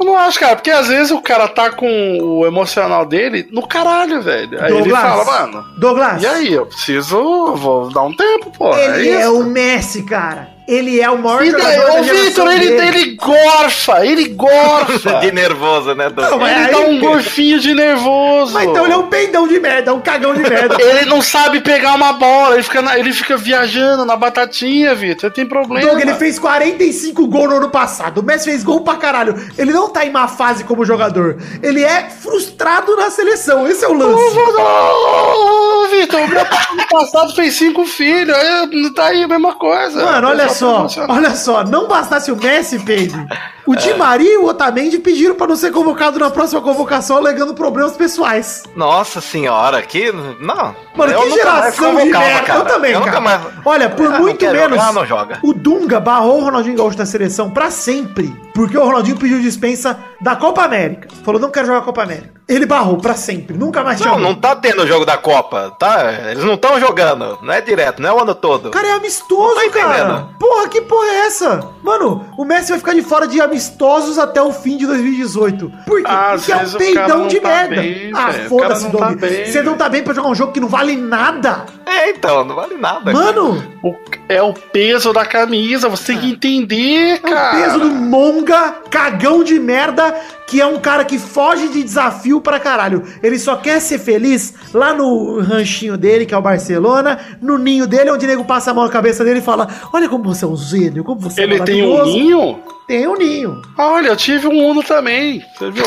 Eu 0.00 0.06
não 0.06 0.16
acho, 0.16 0.40
cara, 0.40 0.56
porque 0.56 0.70
às 0.70 0.88
vezes 0.88 1.10
o 1.10 1.20
cara 1.20 1.46
tá 1.46 1.70
com 1.70 2.18
o 2.22 2.46
emocional 2.46 3.04
dele 3.04 3.46
no 3.52 3.66
caralho, 3.66 4.22
velho. 4.22 4.58
Aí 4.58 4.72
ele 4.72 4.84
Douglas. 4.88 5.02
fala, 5.02 5.24
mano, 5.24 5.64
Douglas. 5.76 6.22
e 6.22 6.26
aí, 6.26 6.52
eu 6.54 6.64
preciso, 6.64 7.54
vou 7.54 7.90
dar 7.90 8.02
um 8.04 8.16
tempo, 8.16 8.50
pô. 8.50 8.74
Ele 8.74 9.10
é 9.10 9.22
é, 9.22 9.28
o 9.28 9.44
Messi, 9.44 10.02
cara. 10.02 10.48
Ele 10.72 11.00
é 11.00 11.10
o 11.10 11.18
maior 11.18 11.38
daí, 11.40 11.50
jogador 11.50 11.92
da 11.92 12.02
geração 12.02 12.24
Vitor, 12.24 12.52
ele, 12.52 12.68
dele. 12.70 12.98
ele 12.98 13.16
gorfa, 13.16 14.06
ele 14.06 14.28
gorfa. 14.28 15.14
De 15.20 15.32
nervoso, 15.32 15.94
né, 15.94 16.08
Doug? 16.08 16.30
Não, 16.30 16.46
ele 16.46 16.54
aí- 16.60 16.70
dá 16.70 16.78
um 16.78 17.00
gorfinho 17.00 17.58
de 17.58 17.74
nervoso. 17.74 18.52
Mas 18.52 18.68
então 18.68 18.84
ele 18.84 18.94
é 18.94 18.96
um 18.96 19.06
peidão 19.08 19.48
de 19.48 19.58
merda, 19.58 19.90
é 19.90 19.94
um 19.94 20.00
cagão 20.00 20.34
de 20.34 20.42
merda. 20.42 20.76
Ele 20.80 21.04
não 21.06 21.20
sabe 21.22 21.60
pegar 21.60 21.94
uma 21.94 22.12
bola, 22.12 22.54
ele 22.54 22.62
fica, 22.62 22.82
na- 22.82 22.98
ele 22.98 23.12
fica 23.12 23.36
viajando 23.36 24.04
na 24.04 24.16
batatinha, 24.16 24.94
Vitor. 24.94 25.30
Tem 25.30 25.46
problema. 25.46 25.86
Doug, 25.90 26.00
ele 26.00 26.14
fez 26.14 26.38
45 26.38 27.26
gols 27.26 27.48
no 27.50 27.56
ano 27.56 27.70
passado. 27.70 28.18
O 28.18 28.22
Messi 28.22 28.44
fez 28.46 28.62
gol 28.62 28.80
pra 28.82 28.94
caralho. 28.96 29.34
Ele 29.58 29.72
não 29.72 29.88
tá 29.88 30.04
em 30.04 30.10
má 30.10 30.28
fase 30.28 30.64
como 30.64 30.84
jogador. 30.84 31.36
Ele 31.62 31.82
é 31.82 32.08
frustrado 32.10 32.96
na 32.96 33.10
seleção. 33.10 33.66
Esse 33.66 33.84
é 33.84 33.88
o 33.88 33.92
lance. 33.94 34.20
Ô, 34.20 35.86
Vitor, 35.90 36.20
o 36.20 36.28
meu 36.28 36.40
ano 36.70 36.86
passado 36.90 37.34
fez 37.34 37.54
cinco 37.54 37.84
filhos, 37.84 38.34
aí 38.34 38.90
tá 38.94 39.06
aí 39.06 39.22
a 39.24 39.28
mesma 39.28 39.54
coisa. 39.54 40.04
Mano, 40.04 40.28
olha 40.28 40.48
Só 40.48 40.59
só, 40.60 40.86
olha 41.08 41.34
só, 41.34 41.64
não 41.64 41.88
bastasse 41.88 42.30
o 42.30 42.36
Messi, 42.36 42.78
Pedro. 42.78 43.26
O 43.66 43.76
Di 43.76 43.94
Maria 43.94 44.34
e 44.34 44.36
o 44.38 44.46
Otamendi 44.46 44.98
pediram 44.98 45.34
pra 45.34 45.46
não 45.46 45.54
ser 45.54 45.70
convocado 45.70 46.18
na 46.18 46.28
próxima 46.30 46.60
convocação, 46.60 47.16
alegando 47.16 47.54
problemas 47.54 47.92
pessoais. 47.96 48.64
Nossa 48.74 49.20
senhora, 49.20 49.80
que. 49.82 50.10
Não. 50.40 50.74
Mano, 50.96 51.12
eu 51.12 51.22
que 51.22 51.30
geração 51.30 51.94
de 51.96 52.04
merda. 52.10 52.42
cara. 52.42 52.58
Eu 52.60 52.64
também, 52.64 52.92
eu 52.92 53.00
cara. 53.00 53.10
Nunca 53.12 53.20
mais... 53.20 53.40
Olha, 53.64 53.88
por 53.90 54.12
Ah, 54.12 54.18
muito 54.18 54.44
menos, 54.44 54.70
jogar, 54.70 54.92
não 54.92 55.06
joga. 55.06 55.38
o 55.42 55.52
Dunga 55.52 56.00
barrou 56.00 56.40
o 56.40 56.44
Ronaldinho 56.44 56.76
Gaúcho 56.76 56.96
da 56.96 57.06
seleção 57.06 57.50
pra 57.50 57.70
sempre. 57.70 58.34
Porque 58.54 58.76
o 58.76 58.84
Ronaldinho 58.84 59.16
pediu 59.16 59.40
dispensa 59.40 59.96
da 60.20 60.36
Copa 60.36 60.62
América. 60.62 61.08
Falou, 61.24 61.40
não 61.40 61.50
quero 61.50 61.66
jogar 61.66 61.78
a 61.80 61.82
Copa 61.82 62.02
América. 62.02 62.40
Ele 62.48 62.66
barrou 62.66 62.96
pra 62.96 63.14
sempre, 63.14 63.56
nunca 63.56 63.84
mais 63.84 64.00
Não, 64.00 64.06
chamou. 64.06 64.20
não 64.20 64.34
tá 64.34 64.56
tendo 64.56 64.82
o 64.82 64.86
jogo 64.86 65.06
da 65.06 65.16
Copa, 65.16 65.70
tá? 65.78 66.12
Eles 66.32 66.42
não 66.42 66.54
estão 66.54 66.80
jogando, 66.80 67.38
não 67.42 67.52
é 67.52 67.60
direto, 67.60 68.02
não 68.02 68.08
é 68.08 68.12
o 68.12 68.20
ano 68.22 68.34
todo. 68.34 68.70
Cara, 68.70 68.88
é 68.88 68.92
amistoso, 68.94 69.54
Não 69.54 69.70
tá 69.70 69.78
cara. 69.78 70.28
Porra, 70.38 70.68
que 70.68 70.80
porra 70.80 71.06
é 71.06 71.26
essa? 71.26 71.64
Mano, 71.82 72.26
o 72.36 72.44
Messi 72.44 72.70
vai 72.70 72.78
ficar 72.80 72.92
de 72.94 73.02
fora 73.02 73.28
de 73.28 73.40
amistosos 73.40 74.18
até 74.18 74.42
o 74.42 74.52
fim 74.52 74.76
de 74.76 74.84
2018. 74.86 75.72
Por 75.86 76.00
quê? 76.02 76.06
Ah, 76.08 76.32
Porque 76.34 76.50
é 76.52 76.56
um 76.56 76.70
peidão 76.72 77.18
não 77.20 77.28
de 77.28 77.38
tá 77.40 77.48
merda. 77.48 77.76
bem, 77.76 78.10
ah, 78.14 78.32
foda-se, 78.48 78.84
não 78.88 78.98
tá 78.98 79.10
Você 79.10 79.62
não 79.62 79.76
tá 79.76 79.88
bem 79.88 80.02
pra 80.02 80.12
jogar 80.12 80.28
um 80.28 80.34
jogo 80.34 80.52
que 80.52 80.58
não 80.60 80.68
vale 80.68 80.96
nada. 80.96 81.66
É, 81.92 82.10
então, 82.10 82.44
não 82.44 82.54
vale 82.54 82.76
nada. 82.76 83.12
Mano, 83.12 83.60
O- 83.82 83.94
é 84.28 84.40
o 84.40 84.52
peso 84.52 85.12
da 85.12 85.24
camisa, 85.24 85.88
você 85.88 86.12
tem 86.12 86.18
que 86.20 86.30
entender, 86.30 87.14
é 87.14 87.18
cara. 87.18 87.56
o 87.58 87.62
peso 87.62 87.78
do 87.80 87.90
monga, 87.90 88.74
cagão 88.90 89.42
de 89.42 89.58
merda, 89.58 90.14
que 90.46 90.60
é 90.60 90.66
um 90.66 90.78
cara 90.78 91.04
que 91.04 91.18
foge 91.18 91.68
de 91.68 91.82
desafio 91.82 92.40
pra 92.40 92.60
caralho. 92.60 93.02
Ele 93.22 93.38
só 93.38 93.56
quer 93.56 93.80
ser 93.80 93.98
feliz 93.98 94.54
lá 94.72 94.94
no 94.94 95.40
ranchinho 95.40 95.96
dele, 95.96 96.24
que 96.26 96.32
é 96.34 96.38
o 96.38 96.42
Barcelona, 96.42 97.18
no 97.42 97.58
ninho 97.58 97.86
dele, 97.88 98.10
onde 98.12 98.24
o 98.24 98.28
nego 98.28 98.44
passa 98.44 98.70
a 98.70 98.74
mão 98.74 98.84
na 98.84 98.90
cabeça 98.90 99.24
dele 99.24 99.40
e 99.40 99.42
fala: 99.42 99.66
Olha 99.92 100.08
como 100.08 100.22
você 100.24 100.44
é 100.44 100.48
um 100.48 100.56
gênio, 100.56 101.02
como 101.02 101.20
você 101.20 101.42
Ele 101.42 101.56
é 101.56 101.62
tem 101.64 101.82
um 101.84 101.92
maravilhoso." 101.92 102.18
ninho? 102.18 102.58
Tem 102.86 103.06
um 103.08 103.16
ninho. 103.16 103.62
Olha, 103.78 104.08
eu 104.08 104.16
tive 104.16 104.46
um 104.48 104.70
Uno 104.70 104.82
também. 104.82 105.44
Você 105.58 105.70
viu? 105.70 105.84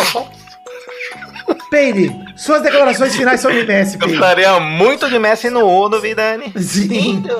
Peide, 1.73 2.15
suas 2.35 2.61
declarações 2.61 3.15
finais 3.15 3.41
sobre 3.41 3.63
Messi, 3.63 3.95
Eu 3.95 4.01
Peide. 4.01 4.19
faria 4.19 4.59
muito 4.59 5.09
de 5.09 5.17
Messi 5.17 5.49
no 5.49 5.65
Uno, 5.65 5.99
Vidani. 5.99 6.53
Sim. 6.55 7.15
Indo 7.15 7.35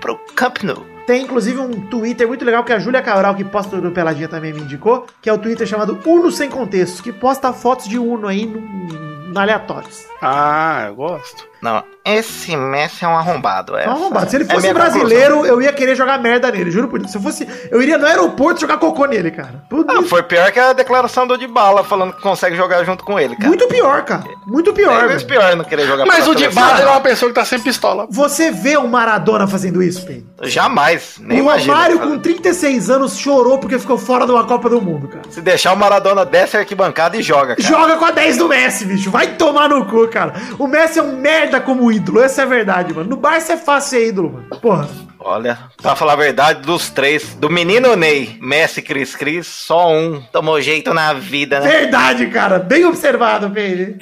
Pro 0.00 0.18
Camp 0.34 0.62
Nou. 0.62 0.86
Tem 1.06 1.22
inclusive 1.22 1.58
um 1.60 1.70
Twitter 1.72 2.26
muito 2.26 2.46
legal 2.46 2.64
que 2.64 2.72
a 2.72 2.78
Júlia 2.78 3.02
Cabral, 3.02 3.34
que 3.34 3.44
posta 3.44 3.76
no 3.76 3.90
Peladinha, 3.90 4.26
também 4.26 4.54
me 4.54 4.60
indicou, 4.60 5.06
que 5.20 5.28
é 5.28 5.32
o 5.34 5.36
Twitter 5.36 5.66
chamado 5.66 6.00
Uno 6.06 6.32
Sem 6.32 6.48
Contexto, 6.48 7.02
que 7.02 7.12
posta 7.12 7.52
fotos 7.52 7.86
de 7.86 7.98
Uno 7.98 8.26
aí 8.26 8.46
no, 8.46 8.58
no 8.58 9.38
aleatórios. 9.38 10.06
Ah, 10.22 10.86
eu 10.88 10.94
gosto. 10.94 11.46
Não, 11.60 11.82
esse 12.04 12.56
Messi 12.56 13.04
é 13.04 13.08
um 13.08 13.16
arrombado. 13.16 13.76
É 13.76 13.86
um 13.86 13.92
arrombado. 13.92 14.30
Se 14.30 14.36
ele 14.36 14.44
é 14.44 14.46
fosse 14.46 14.62
minha 14.62 14.74
brasileiro, 14.74 15.44
eu 15.44 15.60
ia 15.60 15.72
querer 15.72 15.94
jogar 15.94 16.18
merda 16.18 16.50
nele, 16.50 16.70
juro 16.70 16.88
por 16.88 16.98
Deus. 16.98 17.10
Se 17.10 17.18
eu 17.18 17.22
fosse. 17.22 17.46
Eu 17.70 17.82
iria 17.82 17.98
no 17.98 18.06
aeroporto 18.06 18.60
jogar 18.60 18.78
cocô 18.78 19.06
nele, 19.06 19.30
cara. 19.30 19.64
Ah, 19.88 20.02
foi 20.02 20.22
pior 20.22 20.50
que 20.52 20.58
a 20.58 20.72
declaração 20.72 21.26
do 21.26 21.36
Dybala 21.36 21.84
falando 21.84 22.12
que 22.12 22.22
consegue 22.22 22.56
jogar 22.56 22.84
junto 22.84 23.04
com 23.04 23.18
ele, 23.18 23.34
cara. 23.36 23.48
Muito 23.48 23.66
pior, 23.66 24.04
cara. 24.04 24.24
Muito 24.46 24.72
pior. 24.72 25.10
É 25.10 25.18
pior 25.18 25.56
não 25.56 25.64
querer 25.64 25.86
jogar 25.86 26.06
Mas 26.06 26.26
o. 26.26 26.34
Dybala 26.34 26.80
é 26.80 26.86
uma 26.86 27.00
pessoa 27.00 27.28
que 27.28 27.34
tá 27.34 27.44
sem 27.44 27.58
pistola. 27.58 28.06
Você 28.10 28.50
vê 28.50 28.76
o 28.76 28.86
Maradona 28.86 29.46
fazendo 29.46 29.82
isso, 29.82 30.06
Pedro? 30.06 30.28
Jamais, 30.42 31.16
nem 31.20 31.40
o 31.40 31.42
imagina. 31.42 31.74
Romário, 31.74 31.98
cara. 31.98 32.10
com 32.10 32.18
36 32.18 32.90
anos, 32.90 33.18
chorou 33.18 33.58
porque 33.58 33.78
ficou 33.78 33.98
fora 33.98 34.24
de 34.24 34.32
uma 34.32 34.44
Copa 34.44 34.70
do 34.70 34.80
Mundo, 34.80 35.08
cara. 35.08 35.22
Se 35.28 35.40
deixar 35.40 35.72
o 35.72 35.76
Maradona 35.76 36.24
desce 36.24 36.56
a 36.56 36.60
arquibancada 36.60 37.16
e 37.16 37.22
joga, 37.22 37.56
cara. 37.56 37.68
Joga 37.68 37.96
com 37.96 38.04
a 38.04 38.10
10 38.12 38.36
do 38.38 38.48
Messi, 38.48 38.84
bicho. 38.84 39.10
Vai 39.10 39.34
tomar 39.34 39.68
no 39.68 39.84
cu, 39.84 40.06
cara. 40.08 40.32
O 40.58 40.66
Messi 40.66 40.98
é 40.98 41.02
um 41.02 41.16
merda 41.16 41.47
como 41.60 41.90
ídolo. 41.90 42.22
Essa 42.22 42.42
é 42.42 42.44
a 42.44 42.48
verdade, 42.48 42.94
mano. 42.94 43.10
No 43.10 43.16
Barça 43.16 43.54
é 43.54 43.56
fácil 43.56 43.90
ser 43.98 44.08
ídolo, 44.08 44.32
mano. 44.32 44.48
Porra. 44.60 44.88
Olha, 45.20 45.58
pra 45.82 45.96
falar 45.96 46.12
a 46.12 46.16
verdade, 46.16 46.62
dos 46.62 46.90
três, 46.90 47.34
do 47.34 47.50
menino 47.50 47.96
Ney, 47.96 48.38
Messi, 48.40 48.80
Cris 48.80 49.16
Cris, 49.16 49.46
só 49.46 49.92
um 49.92 50.22
tomou 50.32 50.60
jeito 50.60 50.94
na 50.94 51.12
vida, 51.12 51.58
né? 51.60 51.68
Verdade, 51.68 52.26
cara. 52.28 52.58
Bem 52.60 52.84
observado, 52.84 53.50
Pedro. 53.50 53.96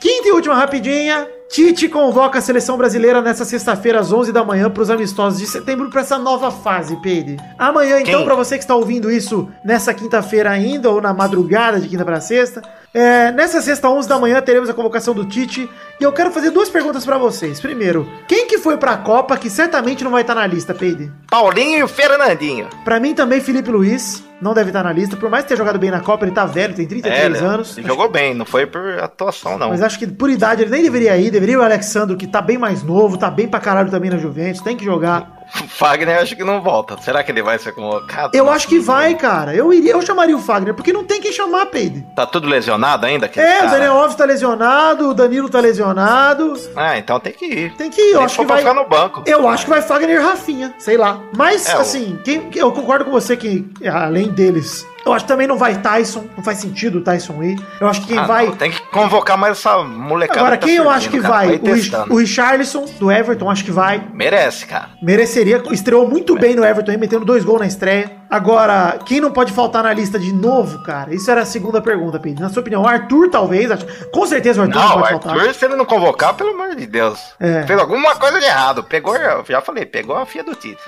Quinta 0.00 0.28
e 0.28 0.32
última 0.32 0.54
rapidinha. 0.56 1.26
Tite 1.54 1.88
convoca 1.88 2.40
a 2.40 2.42
seleção 2.42 2.76
brasileira 2.76 3.22
nessa 3.22 3.44
sexta-feira 3.44 4.00
às 4.00 4.12
11 4.12 4.32
da 4.32 4.42
manhã 4.42 4.68
para 4.68 4.82
os 4.82 4.90
amistosos 4.90 5.38
de 5.38 5.46
setembro 5.46 5.88
para 5.88 6.00
essa 6.00 6.18
nova 6.18 6.50
fase, 6.50 6.96
Pedro. 6.96 7.36
Amanhã, 7.56 8.00
então, 8.00 8.24
para 8.24 8.34
você 8.34 8.56
que 8.56 8.64
está 8.64 8.74
ouvindo 8.74 9.08
isso 9.08 9.48
nessa 9.64 9.94
quinta-feira 9.94 10.50
ainda 10.50 10.90
ou 10.90 11.00
na 11.00 11.14
madrugada 11.14 11.78
de 11.78 11.86
quinta 11.86 12.04
para 12.04 12.20
sexta, 12.20 12.60
é, 12.92 13.30
nessa 13.30 13.62
sexta 13.62 13.88
11 13.88 14.08
da 14.08 14.18
manhã 14.18 14.42
teremos 14.42 14.68
a 14.68 14.74
convocação 14.74 15.14
do 15.14 15.26
Tite 15.26 15.70
e 16.00 16.02
eu 16.02 16.12
quero 16.12 16.32
fazer 16.32 16.50
duas 16.50 16.68
perguntas 16.68 17.04
para 17.04 17.18
vocês. 17.18 17.60
Primeiro, 17.60 18.04
quem 18.26 18.48
que 18.48 18.58
foi 18.58 18.76
para 18.76 18.90
a 18.90 18.98
Copa 18.98 19.36
que 19.36 19.48
certamente 19.48 20.02
não 20.02 20.10
vai 20.10 20.22
estar 20.22 20.34
na 20.34 20.48
lista, 20.48 20.74
Pedro? 20.74 21.12
Paulinho 21.30 21.78
e 21.78 21.82
o 21.84 21.88
Fernandinho. 21.88 22.66
Pra 22.84 22.98
mim 22.98 23.14
também 23.14 23.40
Felipe 23.40 23.70
Luiz 23.70 24.24
não 24.40 24.52
deve 24.52 24.70
estar 24.70 24.82
na 24.82 24.92
lista, 24.92 25.16
por 25.16 25.30
mais 25.30 25.44
ter 25.44 25.56
jogado 25.56 25.78
bem 25.78 25.90
na 25.90 26.00
Copa, 26.00 26.24
ele 26.24 26.32
tá 26.32 26.44
velho, 26.44 26.74
tem 26.74 26.86
33 26.86 27.36
ele 27.36 27.46
anos. 27.46 27.78
ele 27.78 27.86
jogou 27.86 28.08
bem, 28.08 28.34
não 28.34 28.44
foi 28.44 28.66
por 28.66 28.98
atuação, 28.98 29.56
não. 29.56 29.70
Mas 29.70 29.82
acho 29.82 29.98
que 29.98 30.06
por 30.06 30.28
idade 30.28 30.62
ele 30.62 30.70
nem 30.70 30.82
deveria 30.82 31.16
ir, 31.16 31.30
deveria 31.30 31.58
o 31.58 31.62
Alexandre, 31.62 32.16
que 32.16 32.26
tá 32.26 32.42
bem 32.42 32.58
mais 32.58 32.82
novo, 32.82 33.16
tá 33.16 33.30
bem 33.30 33.48
pra 33.48 33.60
caralho 33.60 33.90
também 33.90 34.10
na 34.10 34.18
Juventus, 34.18 34.60
tem 34.60 34.76
que 34.76 34.84
jogar. 34.84 35.33
O 35.62 35.68
Fagner 35.68 36.20
acho 36.20 36.34
que 36.36 36.44
não 36.44 36.60
volta. 36.60 36.96
Será 37.00 37.22
que 37.22 37.30
ele 37.30 37.42
vai 37.42 37.58
ser 37.58 37.72
convocado? 37.72 38.36
Eu 38.36 38.50
acho 38.50 38.66
que 38.68 38.78
vai, 38.78 39.14
cara. 39.14 39.54
Eu 39.54 39.72
iria, 39.72 39.92
eu 39.92 40.02
chamaria 40.02 40.36
o 40.36 40.40
Fagner, 40.40 40.74
porque 40.74 40.92
não 40.92 41.04
tem 41.04 41.20
quem 41.20 41.32
chamar, 41.32 41.66
Peide. 41.66 42.02
Tá 42.14 42.26
tudo 42.26 42.48
lesionado 42.48 43.06
ainda? 43.06 43.30
É, 43.36 43.64
o? 43.64 43.70
Daniel 43.70 43.92
Alves 43.94 44.16
tá 44.16 44.24
lesionado, 44.24 45.10
o 45.10 45.14
Danilo 45.14 45.48
tá 45.48 45.60
lesionado. 45.60 46.54
Ah, 46.76 46.98
então 46.98 47.18
tem 47.20 47.32
que 47.32 47.44
ir. 47.46 47.72
Tem 47.76 47.90
que 47.90 48.00
ir, 48.00 48.10
eu 48.12 48.16
Nem 48.18 48.24
acho 48.26 48.38
que 48.38 48.44
vai. 48.46 48.58
ficar 48.58 48.74
no 48.74 48.88
banco. 48.88 49.22
Eu 49.26 49.48
acho 49.48 49.64
que 49.64 49.70
vai 49.70 49.82
Fagner 49.82 50.16
e 50.20 50.22
Rafinha, 50.24 50.74
sei 50.78 50.96
lá. 50.96 51.20
Mas, 51.36 51.66
É, 51.68 51.76
o- 51.76 51.80
assim, 51.80 52.18
quem, 52.24 52.50
eu 52.54 52.70
concordo 52.72 53.04
com 53.04 53.10
você 53.10 53.36
que, 53.36 53.64
além 53.92 54.28
deles, 54.28 54.86
eu 55.06 55.12
acho 55.12 55.24
que 55.24 55.28
também 55.28 55.46
não 55.46 55.56
vai 55.58 55.74
Tyson, 55.80 56.24
não 56.36 56.42
faz 56.44 56.58
sentido 56.58 56.98
o 56.98 57.00
Tyson 57.02 57.42
ir. 57.42 57.60
Eu 57.80 57.88
acho 57.88 58.00
que 58.02 58.08
quem 58.08 58.18
Ah, 58.18 58.26
vai. 58.26 58.46
não, 58.46 58.56
tem 58.56 58.70
que 58.70 58.80
convocar 58.88 59.36
mais 59.36 59.58
essa 59.58 59.82
molecada. 59.84 60.40
Agora, 60.40 60.56
que 60.56 60.60
tá 60.62 60.66
quem 60.66 60.76
eu 60.76 60.84
surgindo, 60.84 60.96
acho 60.98 61.10
que 61.10 61.20
cara. 61.20 61.34
vai? 61.34 61.46
Vai 61.58 61.70
O, 61.70 61.74
Rich- 61.74 61.94
o 62.10 62.16
Richarlison, 62.16 62.84
do 62.98 63.10
Everton, 63.12 63.50
acho 63.50 63.64
que 63.64 63.70
vai. 63.70 64.02
Merece, 64.12 64.66
cara. 64.66 64.90
Mereceria, 65.02 65.62
estreou 65.70 66.08
muito 66.08 66.36
bem 66.38 66.54
no 66.54 66.64
Everton, 66.64 66.90
aí, 66.92 66.96
metendo 66.98 67.24
dois 67.24 67.44
gols 67.44 67.60
na 67.60 67.66
estreia. 67.66 68.10
Agora, 68.30 68.98
quem 69.04 69.20
não 69.20 69.30
pode 69.30 69.52
faltar 69.52 69.82
na 69.84 69.92
lista 69.92 70.18
de 70.18 70.32
novo, 70.32 70.82
cara? 70.82 71.14
Isso 71.14 71.30
era 71.30 71.42
a 71.42 71.44
segunda 71.46 71.80
pergunta, 71.80 72.18
Pedro. 72.18 72.42
Na 72.42 72.48
sua 72.50 72.60
opinião, 72.60 72.82
o 72.82 72.86
Arthur, 72.88 73.28
talvez? 73.30 73.70
acho- 73.70 73.86
Com 74.10 74.26
certeza 74.26 74.60
o 74.60 74.64
Arthur 74.64 74.74
não, 74.78 74.82
Não, 74.88 74.88
o 74.96 75.00
pode 75.00 75.14
Arthur, 75.14 75.28
faltar. 75.30 75.54
se 75.54 75.64
ele 75.64 75.76
não 75.76 75.84
convocar, 75.84 76.34
pelo 76.34 76.50
amor 76.50 76.74
de 76.74 76.86
Deus. 76.86 77.20
É. 77.38 77.62
Fez 77.64 77.78
alguma 77.78 78.16
coisa 78.16 78.38
de 78.40 78.46
errado. 78.46 78.82
Pegou, 78.82 79.14
eu 79.16 79.44
já 79.48 79.60
falei, 79.60 79.86
pegou 79.86 80.16
a 80.16 80.26
filha 80.26 80.44
do 80.44 80.54
Tite. 80.54 80.80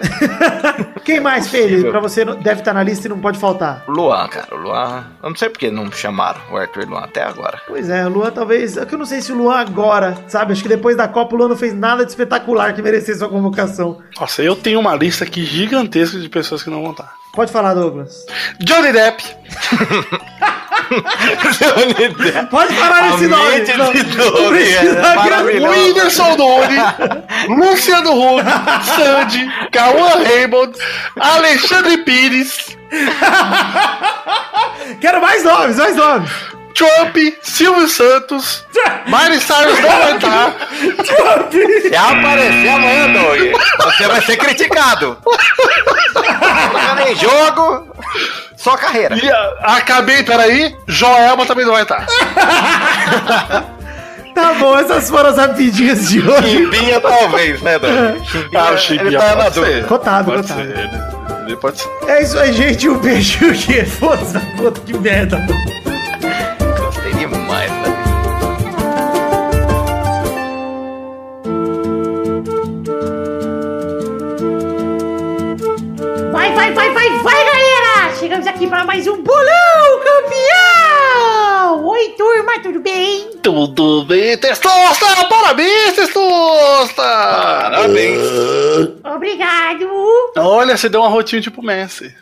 Quem 1.05 1.20
mais, 1.20 1.49
Pedro, 1.49 1.90
pra 1.90 2.01
você 2.01 2.25
não- 2.25 2.37
deve 2.37 2.61
estar 2.61 2.72
na 2.75 2.83
lista 2.83 3.07
e 3.07 3.11
não 3.11 3.18
pode 3.20 3.38
faltar? 3.38 3.85
O 3.87 3.92
Luan, 3.92 4.27
cara. 4.29 4.49
O 4.55 4.57
Luan. 4.59 5.05
Eu 5.22 5.29
não 5.31 5.37
sei 5.37 5.49
porque 5.49 5.70
não 5.70 5.90
chamaram 5.92 6.40
o 6.51 6.57
Arthur 6.57 6.83
e 6.83 6.87
o 6.87 6.90
Luan 6.90 7.01
até 7.05 7.22
agora. 7.22 7.61
Pois 7.66 7.88
é, 7.88 8.05
o 8.07 8.09
Luan 8.09 8.31
talvez. 8.31 8.77
É 8.77 8.85
que 8.85 8.94
eu 8.94 8.99
não 8.99 9.07
sei 9.07 9.20
se 9.20 9.33
o 9.33 9.37
Luan 9.37 9.57
agora, 9.57 10.16
sabe? 10.29 10.53
Acho 10.53 10.62
que 10.62 10.68
depois 10.68 10.96
da 10.96 11.07
Copa 11.09 11.35
o 11.35 11.38
Luan 11.38 11.49
não 11.49 11.57
fez 11.57 11.72
nada 11.75 12.05
de 12.05 12.11
espetacular 12.11 12.72
que 12.75 12.83
merecesse 12.83 13.18
sua 13.20 13.29
convocação. 13.29 13.99
Nossa, 14.20 14.42
eu 14.42 14.57
tenho 14.57 14.81
uma 14.81 14.94
lista 14.94 15.25
aqui 15.25 15.44
gigantesca 15.44 16.18
de 16.18 16.29
pessoas 16.29 16.62
que 16.62 16.70
não 16.70 16.83
vão 16.83 16.90
estar. 16.92 17.12
Pode 17.37 17.53
falar, 17.53 17.75
Douglas. 17.75 18.25
Johnny 18.61 18.92
Depp, 18.92 19.22
Pode 22.51 22.75
falar 22.75 23.14
esse 23.14 23.27
nome. 23.27 23.59
Não, 23.77 23.92
de 23.92 24.05
não 24.16 24.49
precisa 24.49 24.99
é 24.99 25.14
maravilhoso. 25.14 25.68
Whindersson 25.68 26.37
Nunes, 26.37 26.83
Luciano 27.49 28.12
Huck, 28.12 28.42
Sandy, 28.96 29.51
Cauã 29.70 30.22
Raymond, 30.25 30.72
Alexandre 31.20 31.99
Pires, 32.05 32.75
Quero 35.01 35.20
mais 35.20 35.44
nomes, 35.44 35.77
mais 35.77 35.94
nomes. 35.94 36.31
Trump, 36.76 37.16
Silvio 37.42 37.88
Santos, 37.88 38.64
Miley 39.06 39.40
Cyrus 39.40 39.78
não 39.80 39.88
vai 39.88 40.16
estar. 40.16 40.54
Se 41.88 41.96
aparecer 41.96 42.68
amanhã, 42.68 43.12
Doug, 43.12 43.40
você 43.82 44.06
vai 44.06 44.20
ser 44.22 44.36
criticado. 44.36 45.16
Em 47.08 47.14
jogo, 47.16 47.88
só 48.56 48.76
carreira. 48.76 49.16
E, 49.16 49.30
acabei, 49.62 50.22
peraí, 50.22 50.76
Joelma 50.86 51.46
também 51.46 51.64
não 51.64 51.72
vai 51.72 51.82
estar. 51.82 52.04
Tá 54.34 54.52
bom, 54.58 54.78
essas 54.78 55.08
foram 55.08 55.30
as 55.30 55.38
rapidinhas 55.38 56.10
de 56.10 56.20
hoje. 56.20 56.50
Chimbinha 56.58 57.00
talvez, 57.00 57.62
né, 57.62 57.78
Dan? 57.78 58.22
Chimbinha, 58.24 58.62
Ah, 58.62 58.70
o 58.72 58.76
Chimbinha 58.78 59.18
tá 59.18 59.34
na 59.36 59.48
dúvida. 59.48 59.66
ser. 59.80 59.86
Cotado, 59.86 60.30
Pode 60.30 60.42
cotado. 60.42 60.60
ser. 60.60 60.78
Ele, 60.78 60.90
ele 61.46 61.56
pode 61.56 61.80
ser. 61.80 61.88
É 62.06 62.22
isso 62.22 62.38
aí, 62.38 62.52
gente. 62.52 62.86
Um 62.86 62.98
beijo. 62.98 63.38
Que 63.64 63.84
foda 63.86 64.40
puta 64.58 64.80
que 64.82 64.92
merda. 64.98 65.38
Mais 78.87 79.07
um 79.09 79.20
bolão 79.20 80.01
campeão! 80.05 81.85
Oi, 81.87 82.14
turma, 82.16 82.61
tudo 82.62 82.79
bem? 82.79 83.31
Tudo 83.42 84.05
bem, 84.05 84.38
Testosta! 84.38 85.27
Parabéns, 85.29 85.92
Testosta! 85.94 87.03
Parabéns. 87.03 88.20
Obrigado! 89.05 89.88
Olha, 90.37 90.77
você 90.77 90.88
deu 90.88 91.01
uma 91.01 91.09
rotinha 91.09 91.42
tipo 91.42 91.62
Messi. 91.62 92.14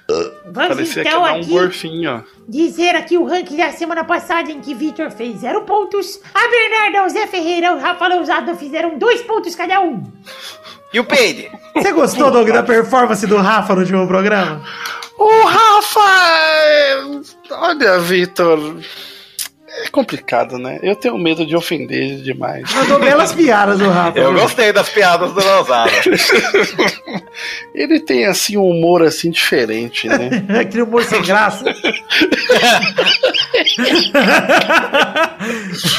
Vamos 0.47 0.69
Parecia 0.69 1.03
que 1.03 1.09
ia 1.09 1.15
então 1.15 1.23
dar 1.23 1.33
um 1.35 1.41
aqui 1.41 1.51
gorfinho, 1.51 2.11
ó. 2.17 2.21
dizer 2.49 2.97
aqui 2.97 3.19
o 3.19 3.25
ranking 3.25 3.57
da 3.59 3.71
semana 3.73 4.03
passada 4.03 4.51
em 4.51 4.61
que 4.61 4.75
Vitor 4.75 5.11
fez 5.11 5.41
zero 5.41 5.63
pontos, 5.63 6.19
a 6.35 6.49
Bernarda, 6.49 7.05
o 7.05 7.11
Zé 7.11 7.27
Ferreira 7.27 7.67
e 7.67 7.71
o 7.75 7.79
Rafa 7.79 8.09
Lousada 8.09 8.55
fizeram 8.55 8.99
dois 8.99 9.21
pontos 9.23 9.55
cada 9.55 9.81
um. 9.83 10.03
E 10.95 11.01
o 11.01 11.05
Peide? 11.05 11.51
Você 11.75 11.93
gostou, 11.93 12.31
Doug, 12.31 12.49
da 12.51 12.63
performance 12.63 13.27
do 13.27 13.37
Rafa 13.37 13.75
no 13.75 13.81
último 13.81 14.07
programa? 14.07 14.63
O 15.19 15.45
Rafa! 15.45 16.01
é- 16.01 17.03
Olha, 17.51 17.99
Vitor. 17.99 18.77
É 19.83 19.89
complicado, 19.89 20.57
né? 20.57 20.79
Eu 20.83 20.95
tenho 20.95 21.19
medo 21.19 21.45
de 21.45 21.57
ofender 21.57 22.23
demais. 22.23 22.73
Mandou 22.73 23.01
belas 23.01 23.33
piadas 23.33 23.81
o 23.81 23.89
Rafa. 23.89 24.19
Eu 24.19 24.33
gostei 24.33 24.73
das 24.73 24.89
piadas 24.89 25.33
do 25.33 25.43
Lousada. 25.43 25.91
Ele 27.75 27.99
tem, 27.99 28.25
assim, 28.27 28.57
um 28.57 28.69
humor, 28.69 29.03
assim, 29.03 29.31
diferente, 29.31 30.07
né? 30.09 30.31
Aquele 30.61 30.85
humor 30.85 31.03
sem 31.03 31.21
graça. 31.23 31.65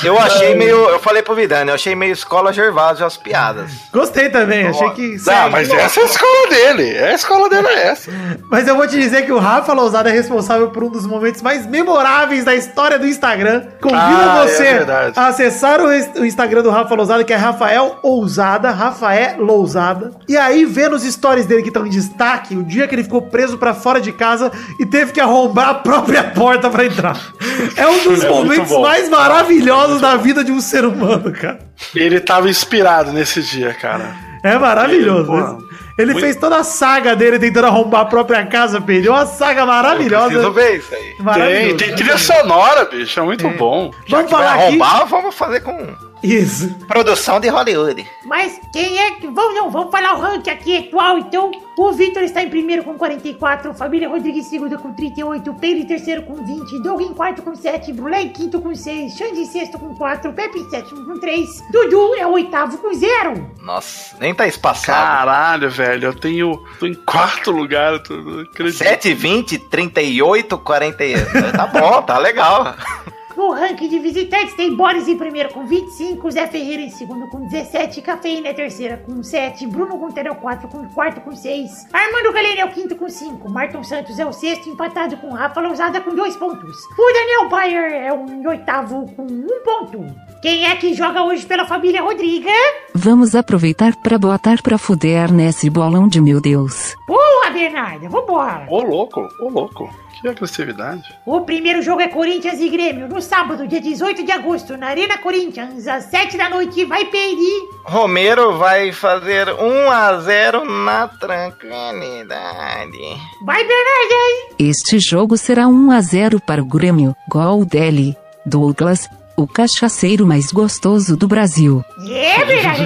Eu 0.03 0.17
achei 0.19 0.55
meio. 0.55 0.89
Eu 0.89 0.99
falei 0.99 1.21
pro 1.21 1.35
Vidani, 1.35 1.69
eu 1.69 1.75
achei 1.75 1.95
meio 1.95 2.13
escola 2.13 2.51
Gervásio 2.51 3.05
as 3.05 3.17
piadas. 3.17 3.71
Gostei 3.91 4.29
também, 4.29 4.67
achei 4.67 4.89
que. 4.91 5.17
Ah, 5.27 5.49
mas 5.49 5.69
essa 5.69 5.99
é 5.99 6.03
a 6.03 6.05
escola 6.05 6.49
dele. 6.49 6.89
É 6.95 7.11
a 7.11 7.13
escola 7.15 7.49
dele 7.49 7.67
é 7.67 7.87
essa. 7.87 8.11
Mas 8.49 8.67
eu 8.67 8.75
vou 8.75 8.87
te 8.87 8.95
dizer 8.97 9.25
que 9.25 9.31
o 9.31 9.37
Rafa 9.37 9.73
Lousada 9.73 10.09
é 10.09 10.13
responsável 10.13 10.69
por 10.69 10.83
um 10.83 10.89
dos 10.89 11.05
momentos 11.05 11.41
mais 11.41 11.65
memoráveis 11.65 12.43
da 12.43 12.55
história 12.55 12.97
do 12.97 13.07
Instagram. 13.07 13.64
Convido 13.81 13.99
Ah, 13.99 14.43
é 14.43 14.47
você 14.47 14.63
verdade. 14.63 15.19
a 15.19 15.27
acessar 15.27 15.81
o, 15.81 15.93
ins- 15.93 16.09
o 16.15 16.25
Instagram 16.25 16.61
do 16.63 16.69
Rafa 16.69 16.95
Lousada, 16.95 17.23
que 17.23 17.33
é 17.33 17.35
Rafael 17.35 17.99
Ousada, 18.03 18.71
Rafael 18.71 19.41
Lousada. 19.43 20.11
E 20.27 20.37
aí, 20.37 20.65
ver 20.65 20.89
nos 20.89 21.03
stories 21.03 21.45
dele 21.45 21.61
que 21.61 21.67
estão 21.69 21.85
em 21.85 21.89
destaque, 21.89 22.55
o 22.55 22.63
dia 22.63 22.87
que 22.87 22.95
ele 22.95 23.03
ficou 23.03 23.21
preso 23.21 23.57
pra 23.57 23.73
fora 23.73 23.99
de 24.01 24.11
casa 24.11 24.51
e 24.79 24.85
teve 24.85 25.11
que 25.11 25.19
arrombar 25.19 25.69
a 25.69 25.73
própria 25.75 26.23
porta 26.23 26.69
pra 26.69 26.85
entrar. 26.85 27.17
É 27.77 27.87
um 27.87 28.03
dos 28.03 28.23
É 28.23 28.29
momentos 28.29 28.71
mais 28.79 29.09
maravilhosos 29.09 30.01
da 30.01 30.15
vida 30.17 30.43
de 30.43 30.51
um 30.51 30.59
ser 30.59 30.83
humano, 30.85 31.31
cara. 31.31 31.59
Ele 31.95 32.19
tava 32.19 32.49
inspirado 32.49 33.11
nesse 33.13 33.41
dia, 33.41 33.73
cara. 33.73 34.13
É 34.43 34.57
maravilhoso. 34.57 35.25
Pô, 35.25 35.37
né? 35.37 35.57
Ele 35.97 36.11
muito- 36.11 36.23
fez 36.25 36.35
toda 36.35 36.57
a 36.57 36.63
saga 36.63 37.15
dele 37.15 37.39
tentando 37.39 37.67
arrombar 37.67 38.01
a 38.01 38.05
própria 38.05 38.45
casa, 38.45 38.81
perdeu 38.81 39.13
uma 39.13 39.25
saga 39.25 39.65
maravilhosa. 39.65 40.27
Preciso 40.27 40.51
ver 40.51 40.75
isso 40.77 40.93
aí. 40.93 41.15
Tem, 41.35 41.77
tem 41.77 41.95
trilha 41.95 42.17
sonora, 42.17 42.85
bicho. 42.85 43.19
É 43.19 43.23
muito 43.23 43.47
bom. 43.51 43.91
Vamos 44.09 44.09
Vai 44.09 44.27
falar 44.27 44.53
aqui. 44.55 44.63
arrombar, 44.63 45.05
vamos 45.07 45.35
fazer 45.35 45.61
com 45.61 45.87
Isso. 46.23 46.73
produção 46.87 47.39
de 47.39 47.47
Hollywood. 47.47 48.05
Mas 48.25 48.59
quem 48.71 48.97
é 48.97 49.11
que. 49.11 49.27
Vamos 49.27 49.55
não, 49.55 49.69
vamos 49.69 49.91
falar 49.91 50.15
o 50.15 50.21
ranking 50.21 50.49
aqui 50.49 50.77
atual, 50.77 51.17
então. 51.17 51.51
O 51.77 51.91
Vitor 51.91 52.23
está 52.23 52.41
em 52.41 52.49
primeiro 52.49 52.85
com 52.85 52.93
44, 52.97 53.73
Família 53.73 54.07
Rodrigues 54.07 54.45
em 54.45 54.49
segundo 54.49 54.79
com 54.79 54.93
38, 54.93 55.53
Pedro 55.55 55.79
em 55.79 55.85
terceiro 55.85 56.23
com 56.23 56.35
20, 56.35 56.81
Doug 56.81 57.01
em 57.01 57.13
quarto 57.13 57.41
com 57.41 57.53
7, 57.53 57.91
Brulé 57.91 58.21
em 58.21 58.29
quinto 58.29 58.61
com 58.61 58.73
6, 58.73 59.13
Xande 59.13 59.41
em 59.41 59.45
sexto 59.45 59.77
com 59.77 59.93
4, 59.93 60.31
Pepe 60.31 60.59
em 60.59 60.69
sétimo 60.69 61.05
com 61.05 61.19
3, 61.19 61.63
Dudu 61.71 62.15
é 62.15 62.25
o 62.25 62.31
oitavo 62.31 62.77
com 62.77 62.93
0. 62.93 63.51
Nossa, 63.61 64.15
nem 64.21 64.33
tá 64.33 64.47
espaçado. 64.47 65.25
Caralho, 65.25 65.69
velho. 65.69 66.05
Eu 66.05 66.13
tenho. 66.13 66.63
tô 66.79 66.85
em 66.85 66.93
quarto 66.93 67.51
lugar. 67.51 67.93
Eu 67.93 68.03
tô, 68.03 68.15
não 68.15 68.41
acredito. 68.41 68.77
7, 68.77 69.13
20, 69.13 69.57
38, 69.57 70.57
40. 70.57 71.03
Tá 71.51 71.67
bom, 71.67 72.01
tá 72.03 72.17
legal. 72.17 72.73
No 73.35 73.51
ranking 73.51 73.89
de 73.89 73.99
visitantes 73.99 74.53
tem 74.55 74.73
Boris 74.73 75.07
em 75.07 75.17
primeiro 75.17 75.53
com 75.53 75.65
25, 75.65 76.31
Zé 76.31 76.47
Ferreira 76.47 76.81
em 76.81 76.89
segundo 76.89 77.27
com 77.27 77.45
17, 77.47 78.01
Cafeína 78.01 78.47
é 78.47 78.53
terceira 78.53 78.97
com 78.97 79.21
7, 79.21 79.67
Bruno 79.67 79.97
Gunter 79.97 80.25
é 80.25 80.31
o 80.31 80.35
4 80.35 80.69
com 80.69 80.87
quarto 80.89 81.19
com 81.19 81.35
6, 81.35 81.87
Armando 81.91 82.31
Galera 82.31 82.61
é 82.61 82.65
o 82.65 82.71
quinto 82.71 82.95
com 82.95 83.09
5, 83.09 83.49
Marton 83.49 83.83
Santos 83.83 84.17
é 84.19 84.25
o 84.25 84.31
sexto 84.31 84.69
empatado 84.69 85.17
com 85.17 85.33
Rafa 85.33 85.59
Lousada 85.59 85.99
com 85.99 86.15
2 86.15 86.35
pontos. 86.37 86.77
O 86.97 87.13
Daniel 87.13 87.49
Bayer 87.49 87.91
é 87.91 88.13
o 88.13 88.25
em 88.25 88.47
oitavo 88.47 89.05
com 89.15 89.23
1 89.23 89.47
ponto. 89.63 90.05
Quem 90.41 90.65
é 90.65 90.75
que 90.75 90.93
joga 90.93 91.23
hoje 91.23 91.45
pela 91.45 91.65
família 91.65 92.01
Rodriga? 92.01 92.51
Vamos 92.93 93.35
aproveitar 93.35 93.95
pra 93.97 94.17
botar 94.17 94.61
pra 94.61 94.77
fuder 94.77 95.31
nesse 95.33 95.69
bolão 95.69 96.07
de 96.07 96.21
meu 96.21 96.39
Deus. 96.39 96.95
Boa, 97.07 97.49
Bernarda, 97.51 98.07
vambora. 98.07 98.65
Ô, 98.69 98.81
louco, 98.81 99.27
ô, 99.41 99.49
louco. 99.49 100.04
Que 100.21 100.27
agressividade. 100.29 101.03
O 101.25 101.41
primeiro 101.41 101.81
jogo 101.81 102.01
é 102.01 102.07
Corinthians 102.07 102.59
e 102.59 102.69
Grêmio, 102.69 103.07
no 103.07 103.21
sábado, 103.21 103.67
dia 103.67 103.81
18 103.81 104.23
de 104.23 104.31
agosto, 104.31 104.77
na 104.77 104.87
Arena 104.87 105.17
Corinthians, 105.17 105.87
às 105.87 106.05
7 106.05 106.37
da 106.37 106.49
noite. 106.49 106.85
Vai 106.85 107.05
pedir. 107.05 107.61
Romero 107.83 108.57
vai 108.57 108.91
fazer 108.91 109.49
1 109.49 109.91
a 109.91 110.17
0 110.19 110.63
na 110.65 111.07
tranquilidade. 111.07 112.97
Vai, 113.45 113.63
Bernarda. 113.63 114.55
Este 114.57 114.99
jogo 114.99 115.37
será 115.37 115.67
1 115.67 115.91
a 115.91 116.01
0 116.01 116.39
para 116.39 116.61
o 116.61 116.65
Grêmio. 116.65 117.15
Gol 117.29 117.65
dele, 117.65 118.15
Douglas, 118.45 119.09
o 119.37 119.45
cachaceiro 119.45 120.25
mais 120.25 120.51
gostoso 120.51 121.17
do 121.17 121.27
Brasil. 121.27 121.83
É, 122.09 122.45
Bernarda. 122.45 122.85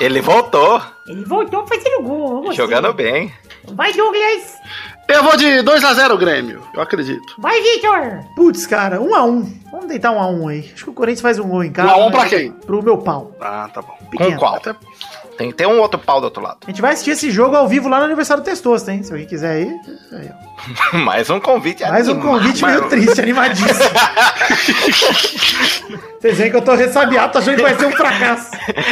Ele 0.00 0.20
voltou, 0.20 0.80
Ele 1.06 1.24
voltou 1.24 1.66
fazendo 1.66 2.02
gol. 2.02 2.52
jogando 2.52 2.92
bem. 2.94 3.32
Vai, 3.74 3.92
Douglas. 3.92 4.56
Eu 5.08 5.22
vou 5.24 5.36
de 5.36 5.46
2x0 5.62 6.16
Grêmio. 6.16 6.62
Eu 6.74 6.80
acredito. 6.80 7.34
Vai, 7.38 7.60
Victor. 7.60 8.20
Putz, 8.34 8.66
cara, 8.66 9.00
um 9.00 9.14
a 9.14 9.24
um. 9.24 9.42
Vamos 9.70 9.86
deitar 9.86 10.10
um 10.10 10.20
a 10.20 10.26
um 10.26 10.48
aí. 10.48 10.70
Acho 10.72 10.84
que 10.84 10.90
o 10.90 10.94
Corinthians 10.94 11.20
faz 11.20 11.38
um 11.38 11.48
gol 11.48 11.64
em 11.64 11.72
casa. 11.72 11.88
Um 11.88 11.92
a 11.92 11.96
um 12.06 12.10
né? 12.10 12.16
pra 12.18 12.28
quem? 12.28 12.52
Pro 12.52 12.82
meu 12.82 12.98
pau. 12.98 13.36
Ah, 13.40 13.68
tá 13.72 13.82
bom. 13.82 13.94
Pequeno. 14.10 14.38
qual? 14.38 14.56
Até- 14.56 14.74
Tem 15.38 15.48
que 15.50 15.56
ter 15.56 15.66
um 15.66 15.80
outro 15.80 15.98
pau 15.98 16.20
do 16.20 16.24
outro 16.24 16.42
lado. 16.42 16.58
A 16.66 16.70
gente 16.70 16.80
vai 16.82 16.92
assistir 16.92 17.10
esse 17.12 17.30
jogo 17.30 17.56
ao 17.56 17.66
vivo 17.66 17.88
lá 17.88 17.98
no 17.98 18.04
aniversário 18.04 18.42
do 18.42 18.46
Testosta, 18.46 18.92
hein? 18.92 19.02
Se 19.02 19.10
alguém 19.12 19.26
quiser 19.26 19.62
ir. 19.62 19.74
aí, 20.12 20.30
ó. 20.92 20.96
Mais 20.98 21.28
um 21.30 21.40
convite 21.40 21.82
Mais 21.82 22.08
um 22.08 22.20
convite 22.20 22.64
meio 22.64 22.88
triste, 22.88 23.20
animadíssimo. 23.20 23.72
Vocês 26.20 26.38
veem 26.38 26.50
que 26.52 26.56
eu 26.56 26.62
tô 26.62 26.74
ressabiado, 26.74 27.32
tô 27.32 27.38
achando 27.40 27.56
que 27.56 27.62
vai 27.62 27.74
ser 27.76 27.86
um 27.86 27.90
fracasso. 27.90 28.50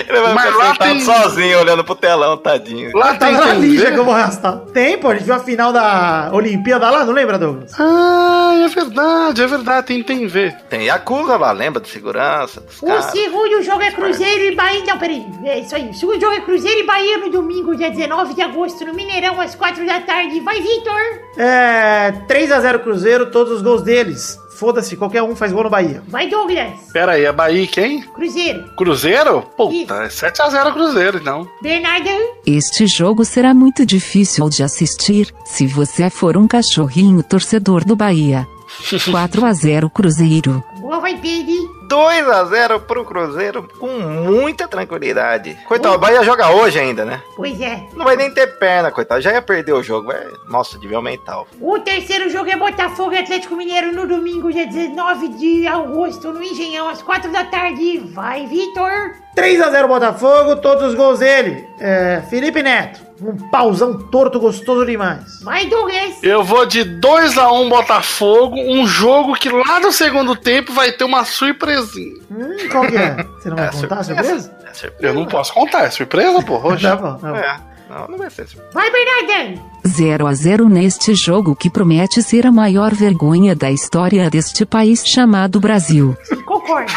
Ele 0.09 0.21
vai 0.21 0.35
Mas 0.35 0.57
lá 0.57 0.75
tem- 0.75 1.01
sozinho, 1.01 1.61
olhando 1.61 1.85
pro 1.85 1.95
telão, 1.95 2.37
tadinho. 2.37 2.91
Lá 2.97 3.15
Tá 3.15 3.27
tem 3.27 3.37
na 3.37 3.53
lija 3.55 3.83
TV? 3.85 3.93
que 3.95 4.01
eu 4.01 4.05
vou 4.05 4.15
arrastar. 4.15 4.57
Tem, 4.73 4.99
pô. 4.99 5.11
A 5.11 5.15
gente 5.15 5.25
viu 5.27 5.35
a 5.35 5.39
final 5.39 5.73
da 5.73 6.31
Olimpíada 6.33 6.91
lá, 6.91 7.05
não 7.05 7.13
lembra, 7.13 7.39
Douglas? 7.39 7.73
Ah, 7.79 8.53
é 8.65 8.69
verdade, 8.69 9.43
é 9.43 9.47
verdade. 9.47 9.87
Tem 9.87 10.03
TV. 10.03 10.51
Tem 10.69 10.87
Yakuza 10.87 11.37
lá, 11.37 11.53
lembra 11.53 11.81
de 11.81 11.89
segurança? 11.89 12.63
Dos 12.63 12.83
O 12.83 12.87
caras. 12.87 13.05
segundo 13.07 13.63
jogo 13.63 13.83
é 13.83 13.93
Cruzeiro 13.93 14.45
e 14.53 14.57
Bahia. 14.57 14.83
Não, 14.85 14.99
peraí. 14.99 15.25
É 15.45 15.61
isso 15.61 15.77
aí. 15.77 15.89
O 15.91 15.95
segundo 15.95 16.21
jogo 16.21 16.30
é 16.33 16.41
Cruzeiro 16.41 16.81
e 16.81 16.87
Bahia 16.87 17.19
no 17.19 17.31
domingo, 17.31 17.77
dia 17.77 17.91
19 17.91 18.35
de 18.35 18.43
agosto, 18.43 18.85
no 18.85 18.95
Mineirão, 18.95 19.41
às 19.41 19.55
4 19.55 19.85
da 19.87 20.01
tarde. 20.01 20.41
Vai, 20.41 20.61
Victor. 20.61 21.01
É. 21.37 22.13
3x0 22.29 22.79
Cruzeiro, 22.81 23.31
todos 23.31 23.55
os 23.55 23.63
gols 23.63 23.83
deles. 23.83 24.39
Foda-se, 24.51 24.95
qualquer 24.95 25.23
um 25.23 25.35
faz 25.35 25.53
gol 25.53 25.65
no 25.65 25.71
Bahia. 25.71 26.03
Vai, 26.07 26.29
Douglas. 26.29 26.91
Pera 26.93 27.13
aí, 27.13 27.25
é 27.25 27.33
Bahia 27.33 27.67
quem? 27.67 28.03
Cruzeiro. 28.03 28.71
Cruzeiro? 28.77 29.43
Puta, 29.57 30.05
é 30.05 30.09
7x0 30.09 30.73
Cruzeiro, 30.75 31.19
então. 31.19 31.49
Bernarda. 31.63 32.11
Este 32.47 32.87
jogo 32.87 33.25
será 33.25 33.55
muito 33.55 33.87
difícil 33.87 34.49
de 34.51 34.63
assistir, 34.63 35.33
se 35.47 35.67
você 35.67 36.11
for 36.11 36.37
um 36.37 36.47
cachorrinho 36.47 37.23
torcedor 37.23 37.85
do 37.85 37.97
Bahia. 37.97 38.47
4 39.11 39.45
a 39.47 39.53
0 39.53 39.89
Cruzeiro. 39.89 40.63
Boa, 40.79 41.01
vai, 41.01 41.17
Pedro. 41.17 41.80
2 41.91 42.29
a 42.29 42.45
0 42.45 42.81
pro 42.81 43.05
Cruzeiro 43.05 43.69
com 43.81 43.89
muita 43.99 44.69
tranquilidade. 44.69 45.59
Coitado, 45.67 45.97
o 45.97 45.99
Bahia 45.99 46.23
joga 46.23 46.49
hoje 46.53 46.79
ainda, 46.79 47.05
né? 47.05 47.21
Pois 47.35 47.61
é. 47.61 47.85
Não 47.95 48.05
vai 48.05 48.15
nem 48.15 48.33
ter 48.33 48.47
perna, 48.59 48.93
coitado. 48.93 49.21
Já 49.21 49.33
ia 49.33 49.43
perder 49.43 49.73
o 49.73 49.83
jogo. 49.83 50.07
Vai... 50.07 50.25
Nossa, 50.49 50.79
devia 50.79 50.97
aumentar. 50.97 51.43
O 51.61 51.79
terceiro 51.81 52.31
jogo 52.31 52.49
é 52.49 52.55
Botafogo 52.55 53.13
e 53.13 53.19
Atlético 53.19 53.57
Mineiro 53.57 53.93
no 53.93 54.07
domingo, 54.07 54.53
dia 54.53 54.69
19 54.69 55.29
de 55.31 55.67
agosto, 55.67 56.33
no 56.33 56.41
Engenhão, 56.41 56.89
às 56.89 57.03
4 57.03 57.33
da 57.33 57.45
tarde. 57.45 57.99
Vai, 57.99 58.47
Vitor. 58.47 59.17
3x0 59.37 59.87
Botafogo, 59.87 60.57
todos 60.57 60.85
os 60.89 60.95
gols 60.95 61.19
dele. 61.21 61.65
É, 61.79 62.23
Felipe 62.29 62.63
Neto. 62.63 63.01
Um 63.23 63.37
pauzão 63.51 63.99
torto 64.09 64.41
gostoso 64.41 64.87
demais. 64.87 65.43
Vai, 65.43 65.67
Douglas. 65.67 66.23
Eu 66.23 66.43
vou 66.43 66.65
de 66.65 66.81
2x1 66.85 67.69
Botafogo, 67.69 68.57
um 68.59 68.87
jogo 68.87 69.35
que 69.35 69.51
lá 69.51 69.79
no 69.79 69.93
segundo 69.93 70.35
tempo 70.35 70.73
vai 70.73 70.91
ter 70.93 71.05
uma 71.05 71.25
surpresinha. 71.27 72.15
Hum, 72.31 72.57
qual 72.71 72.87
que 72.87 72.97
é? 72.97 73.17
Você 73.39 73.51
não 73.51 73.57
vai 73.57 73.67
É 73.67 73.71
contar 73.73 73.97
a 73.99 74.03
surpresa. 74.03 74.29
surpresa? 74.41 74.53
É 74.71 74.73
surpresa. 74.75 74.97
Eu 75.03 75.15
não 75.15 75.27
posso 75.27 75.53
contar, 75.53 75.85
é 75.85 75.91
surpresa, 75.91 76.43
pô. 76.43 76.57
Hoje. 76.67 76.83
Tá 76.89 76.97
bom, 76.97 77.15
tá 77.19 77.29
bom. 77.31 77.37
É, 77.37 77.61
não, 77.91 78.07
não 78.07 78.19
vai 78.19 78.31
ser 78.31 78.47
surpresa. 78.47 78.71
Vai, 78.73 78.89
Bernardão. 78.91 79.71
0 79.87 80.27
a 80.29 80.33
0 80.33 80.69
neste 80.69 81.15
jogo 81.15 81.57
que 81.57 81.69
promete 81.69 82.23
ser 82.23 82.47
a 82.47 82.53
maior 82.53 82.95
vergonha 82.95 83.55
da 83.55 83.71
história 83.71 84.31
deste 84.31 84.65
país 84.65 85.05
chamado 85.05 85.59
Brasil. 85.59 86.17
Concordo. 86.47 86.93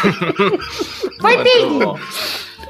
Vai, 1.20 1.42
Pedro. 1.42 1.98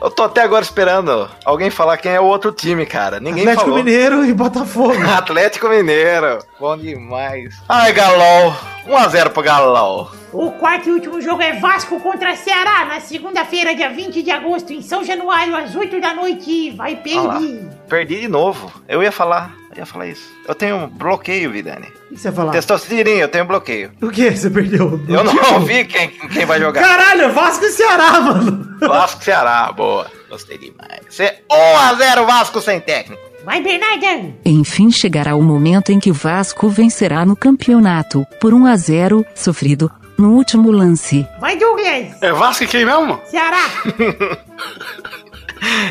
Eu 0.00 0.10
tô 0.10 0.24
até 0.24 0.42
agora 0.42 0.64
esperando 0.64 1.28
alguém 1.44 1.70
falar 1.70 1.96
quem 1.98 2.12
é 2.12 2.20
o 2.20 2.24
outro 2.24 2.50
time, 2.52 2.86
cara. 2.86 3.20
Ninguém 3.20 3.42
Atlético 3.42 3.64
falou. 3.64 3.78
Mineiro 3.78 4.24
e 4.24 4.32
Botafogo. 4.32 5.02
Atlético 5.06 5.68
Mineiro. 5.68 6.38
Bom 6.58 6.76
demais. 6.76 7.54
Ai, 7.68 7.92
Galol. 7.92 8.54
1x0 8.86 9.30
pro 9.30 9.42
Galol. 9.42 10.10
O 10.35 10.51
quarto 10.51 10.89
e 10.89 10.93
último 10.93 11.20
jogo 11.20 11.41
é 11.41 11.53
Vasco 11.61 12.01
contra 12.01 12.35
Ceará, 12.35 12.87
na 12.87 12.99
segunda-feira, 12.99 13.72
dia 13.72 13.89
20 13.89 14.20
de 14.20 14.32
agosto, 14.32 14.72
em 14.72 14.82
São 14.82 15.05
Januário, 15.05 15.55
às 15.55 15.76
8 15.76 16.01
da 16.01 16.12
noite. 16.12 16.72
Vai, 16.72 16.95
lá. 16.95 17.39
Pedro. 17.39 17.70
Perdi 17.89 18.22
de 18.22 18.26
novo. 18.26 18.72
Eu 18.89 19.01
ia 19.01 19.12
falar. 19.12 19.55
Eu 19.70 19.78
ia 19.78 19.87
falar 19.87 20.09
isso. 20.09 20.28
Eu 20.49 20.55
tenho 20.57 20.74
um 20.74 20.87
bloqueio, 20.89 21.53
Vidani. 21.53 21.87
O 21.87 22.14
que 22.14 22.16
você 22.16 22.28
ia 22.28 22.32
falar? 22.32 22.51
Testosterinha, 22.51 23.22
eu 23.22 23.28
tenho 23.28 23.45
bloqueio. 23.45 23.93
O 24.03 24.11
que? 24.11 24.28
Você 24.32 24.51
perdeu? 24.51 25.01
Eu 25.09 25.22
não 25.22 25.61
vi 25.61 25.85
quem, 25.85 26.09
quem 26.09 26.45
vai 26.45 26.59
jogar. 26.59 26.82
Caralho, 26.82 27.32
Vasco 27.32 27.64
e 27.64 27.70
Ceará, 27.70 28.20
mano. 28.20 28.76
Vasco 28.80 29.22
Ceará, 29.22 29.70
boa. 29.70 30.11
Gostei 30.28 30.59
demais. 30.59 31.01
Você 31.09 31.32
1x0 31.49 32.26
Vasco 32.26 32.61
sem 32.61 32.80
técnico. 32.80 33.22
Vai, 33.45 33.61
Bernardão. 33.62 34.35
Enfim 34.45 34.91
chegará 34.91 35.37
o 35.37 35.43
momento 35.43 35.93
em 35.93 36.01
que 36.01 36.11
o 36.11 36.14
Vasco 36.14 36.68
vencerá 36.68 37.24
no 37.24 37.37
campeonato, 37.37 38.26
por 38.41 38.53
1 38.53 38.66
a 38.66 38.76
0, 38.76 39.24
sofrido, 39.35 39.93
no 40.18 40.30
último 40.32 40.70
lance. 40.70 41.26
Vai, 41.40 41.56
Douglas. 41.56 42.22
É 42.22 42.32
Vasco 42.32 42.64
e 42.64 42.66
quem 42.66 42.84
mesmo? 42.84 43.20
Ceará. 43.30 43.62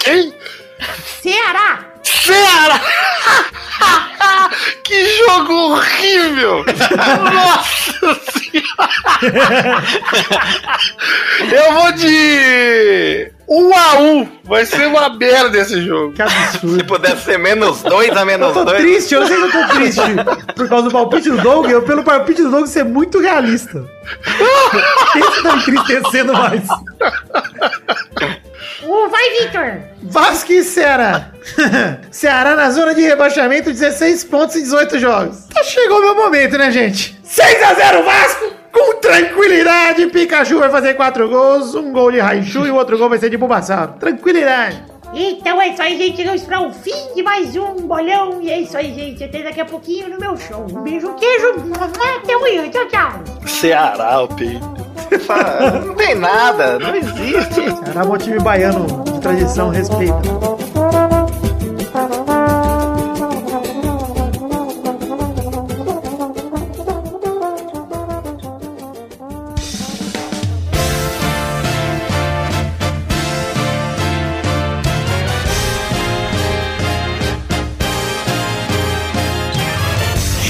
Quem? 0.03 0.33
Ceará. 1.21 1.79
Ceará! 2.03 2.81
que 4.83 5.17
jogo 5.17 5.53
horrível! 5.53 6.65
Nossa 7.33 8.19
senhora! 8.31 9.83
Eu 11.51 11.73
vou 11.73 11.91
de 11.93 13.31
1 13.47 13.75
a 13.75 13.99
1 13.99 14.29
Vai 14.45 14.65
ser 14.65 14.87
uma 14.87 15.09
merda 15.09 15.57
esse 15.57 15.81
jogo. 15.85 16.13
Que 16.13 16.21
absurdo. 16.21 16.77
Se 16.77 16.83
pudesse 16.83 17.23
ser 17.23 17.37
menos 17.37 17.81
2 17.83 18.15
a 18.15 18.19
Eu 18.21 18.25
menos 18.25 18.53
tô 18.53 18.63
2. 18.65 18.81
triste, 18.81 19.13
eu 19.13 19.25
sei 19.25 19.37
se 19.37 19.41
eu 19.41 19.51
tô 19.51 19.67
triste 19.73 20.01
por 20.55 20.69
causa 20.69 20.85
do 20.89 20.91
palpite 20.91 21.29
do 21.29 21.37
Doug, 21.41 21.69
eu 21.69 21.81
pelo 21.83 22.03
palpite 22.03 22.43
do 22.43 22.51
Doug 22.51 22.67
ser 22.67 22.83
muito 22.83 23.19
realista. 23.19 23.83
Isso 25.15 25.43
tá 25.43 25.55
me 25.55 25.61
entristecendo 25.61 26.33
mais. 26.33 26.63
Uh, 28.85 29.09
vai, 29.09 29.29
Vitor. 29.39 29.81
Vasco 30.03 30.51
e 30.51 30.63
Ceará. 30.63 31.31
Ceará 32.11 32.55
na 32.55 32.69
zona 32.69 32.93
de 32.93 33.01
rebaixamento, 33.01 33.71
16 33.71 34.23
pontos 34.25 34.55
em 34.55 34.63
18 34.63 34.99
jogos. 34.99 35.45
Tá 35.53 35.63
chegou 35.63 36.01
meu 36.01 36.15
momento, 36.15 36.57
né, 36.57 36.71
gente? 36.71 37.17
6 37.23 37.63
a 37.63 37.73
0 37.73 38.03
Vasco! 38.03 38.53
Com 38.71 38.95
tranquilidade, 38.95 40.07
Pikachu 40.07 40.57
vai 40.57 40.69
fazer 40.69 40.95
4 40.95 41.29
gols, 41.29 41.75
um 41.75 41.91
gol 41.91 42.11
de 42.11 42.19
Raichu 42.19 42.65
e 42.65 42.71
o 42.71 42.75
outro 42.75 42.97
gol 42.97 43.07
vai 43.07 43.19
ser 43.19 43.29
de 43.29 43.37
Bulbasauro. 43.37 43.93
Tranquilidade. 43.99 44.92
Então 45.13 45.61
é 45.61 45.69
isso 45.69 45.81
aí, 45.81 45.97
gente. 45.97 46.17
Chegamos 46.17 46.43
para 46.43 46.61
o 46.61 46.71
fim 46.71 47.13
de 47.15 47.21
mais 47.21 47.55
um 47.55 47.75
bolão. 47.87 48.41
E 48.41 48.49
é 48.49 48.59
isso 48.61 48.75
aí, 48.75 48.93
gente. 48.93 49.23
Até 49.23 49.43
daqui 49.43 49.61
a 49.61 49.65
pouquinho 49.65 50.09
no 50.09 50.19
meu 50.19 50.35
show. 50.37 50.65
Um 50.71 50.81
beijo, 50.81 51.13
queijo. 51.13 51.47
Até 52.17 52.33
amanhã. 52.33 52.69
Tchau, 52.69 52.87
tchau. 52.87 53.47
Ceará, 53.47 54.21
o 54.23 54.27
peito. 54.27 54.73
Não 55.85 55.93
tem 55.95 56.15
nada, 56.15 56.79
não 56.79 56.95
existe. 56.95 57.53
Ceará 57.53 58.01
é 58.01 58.03
um 58.03 58.17
time 58.17 58.39
baiano 58.39 58.87
de 59.03 59.19
tradição, 59.19 59.69
respeita. 59.69 60.15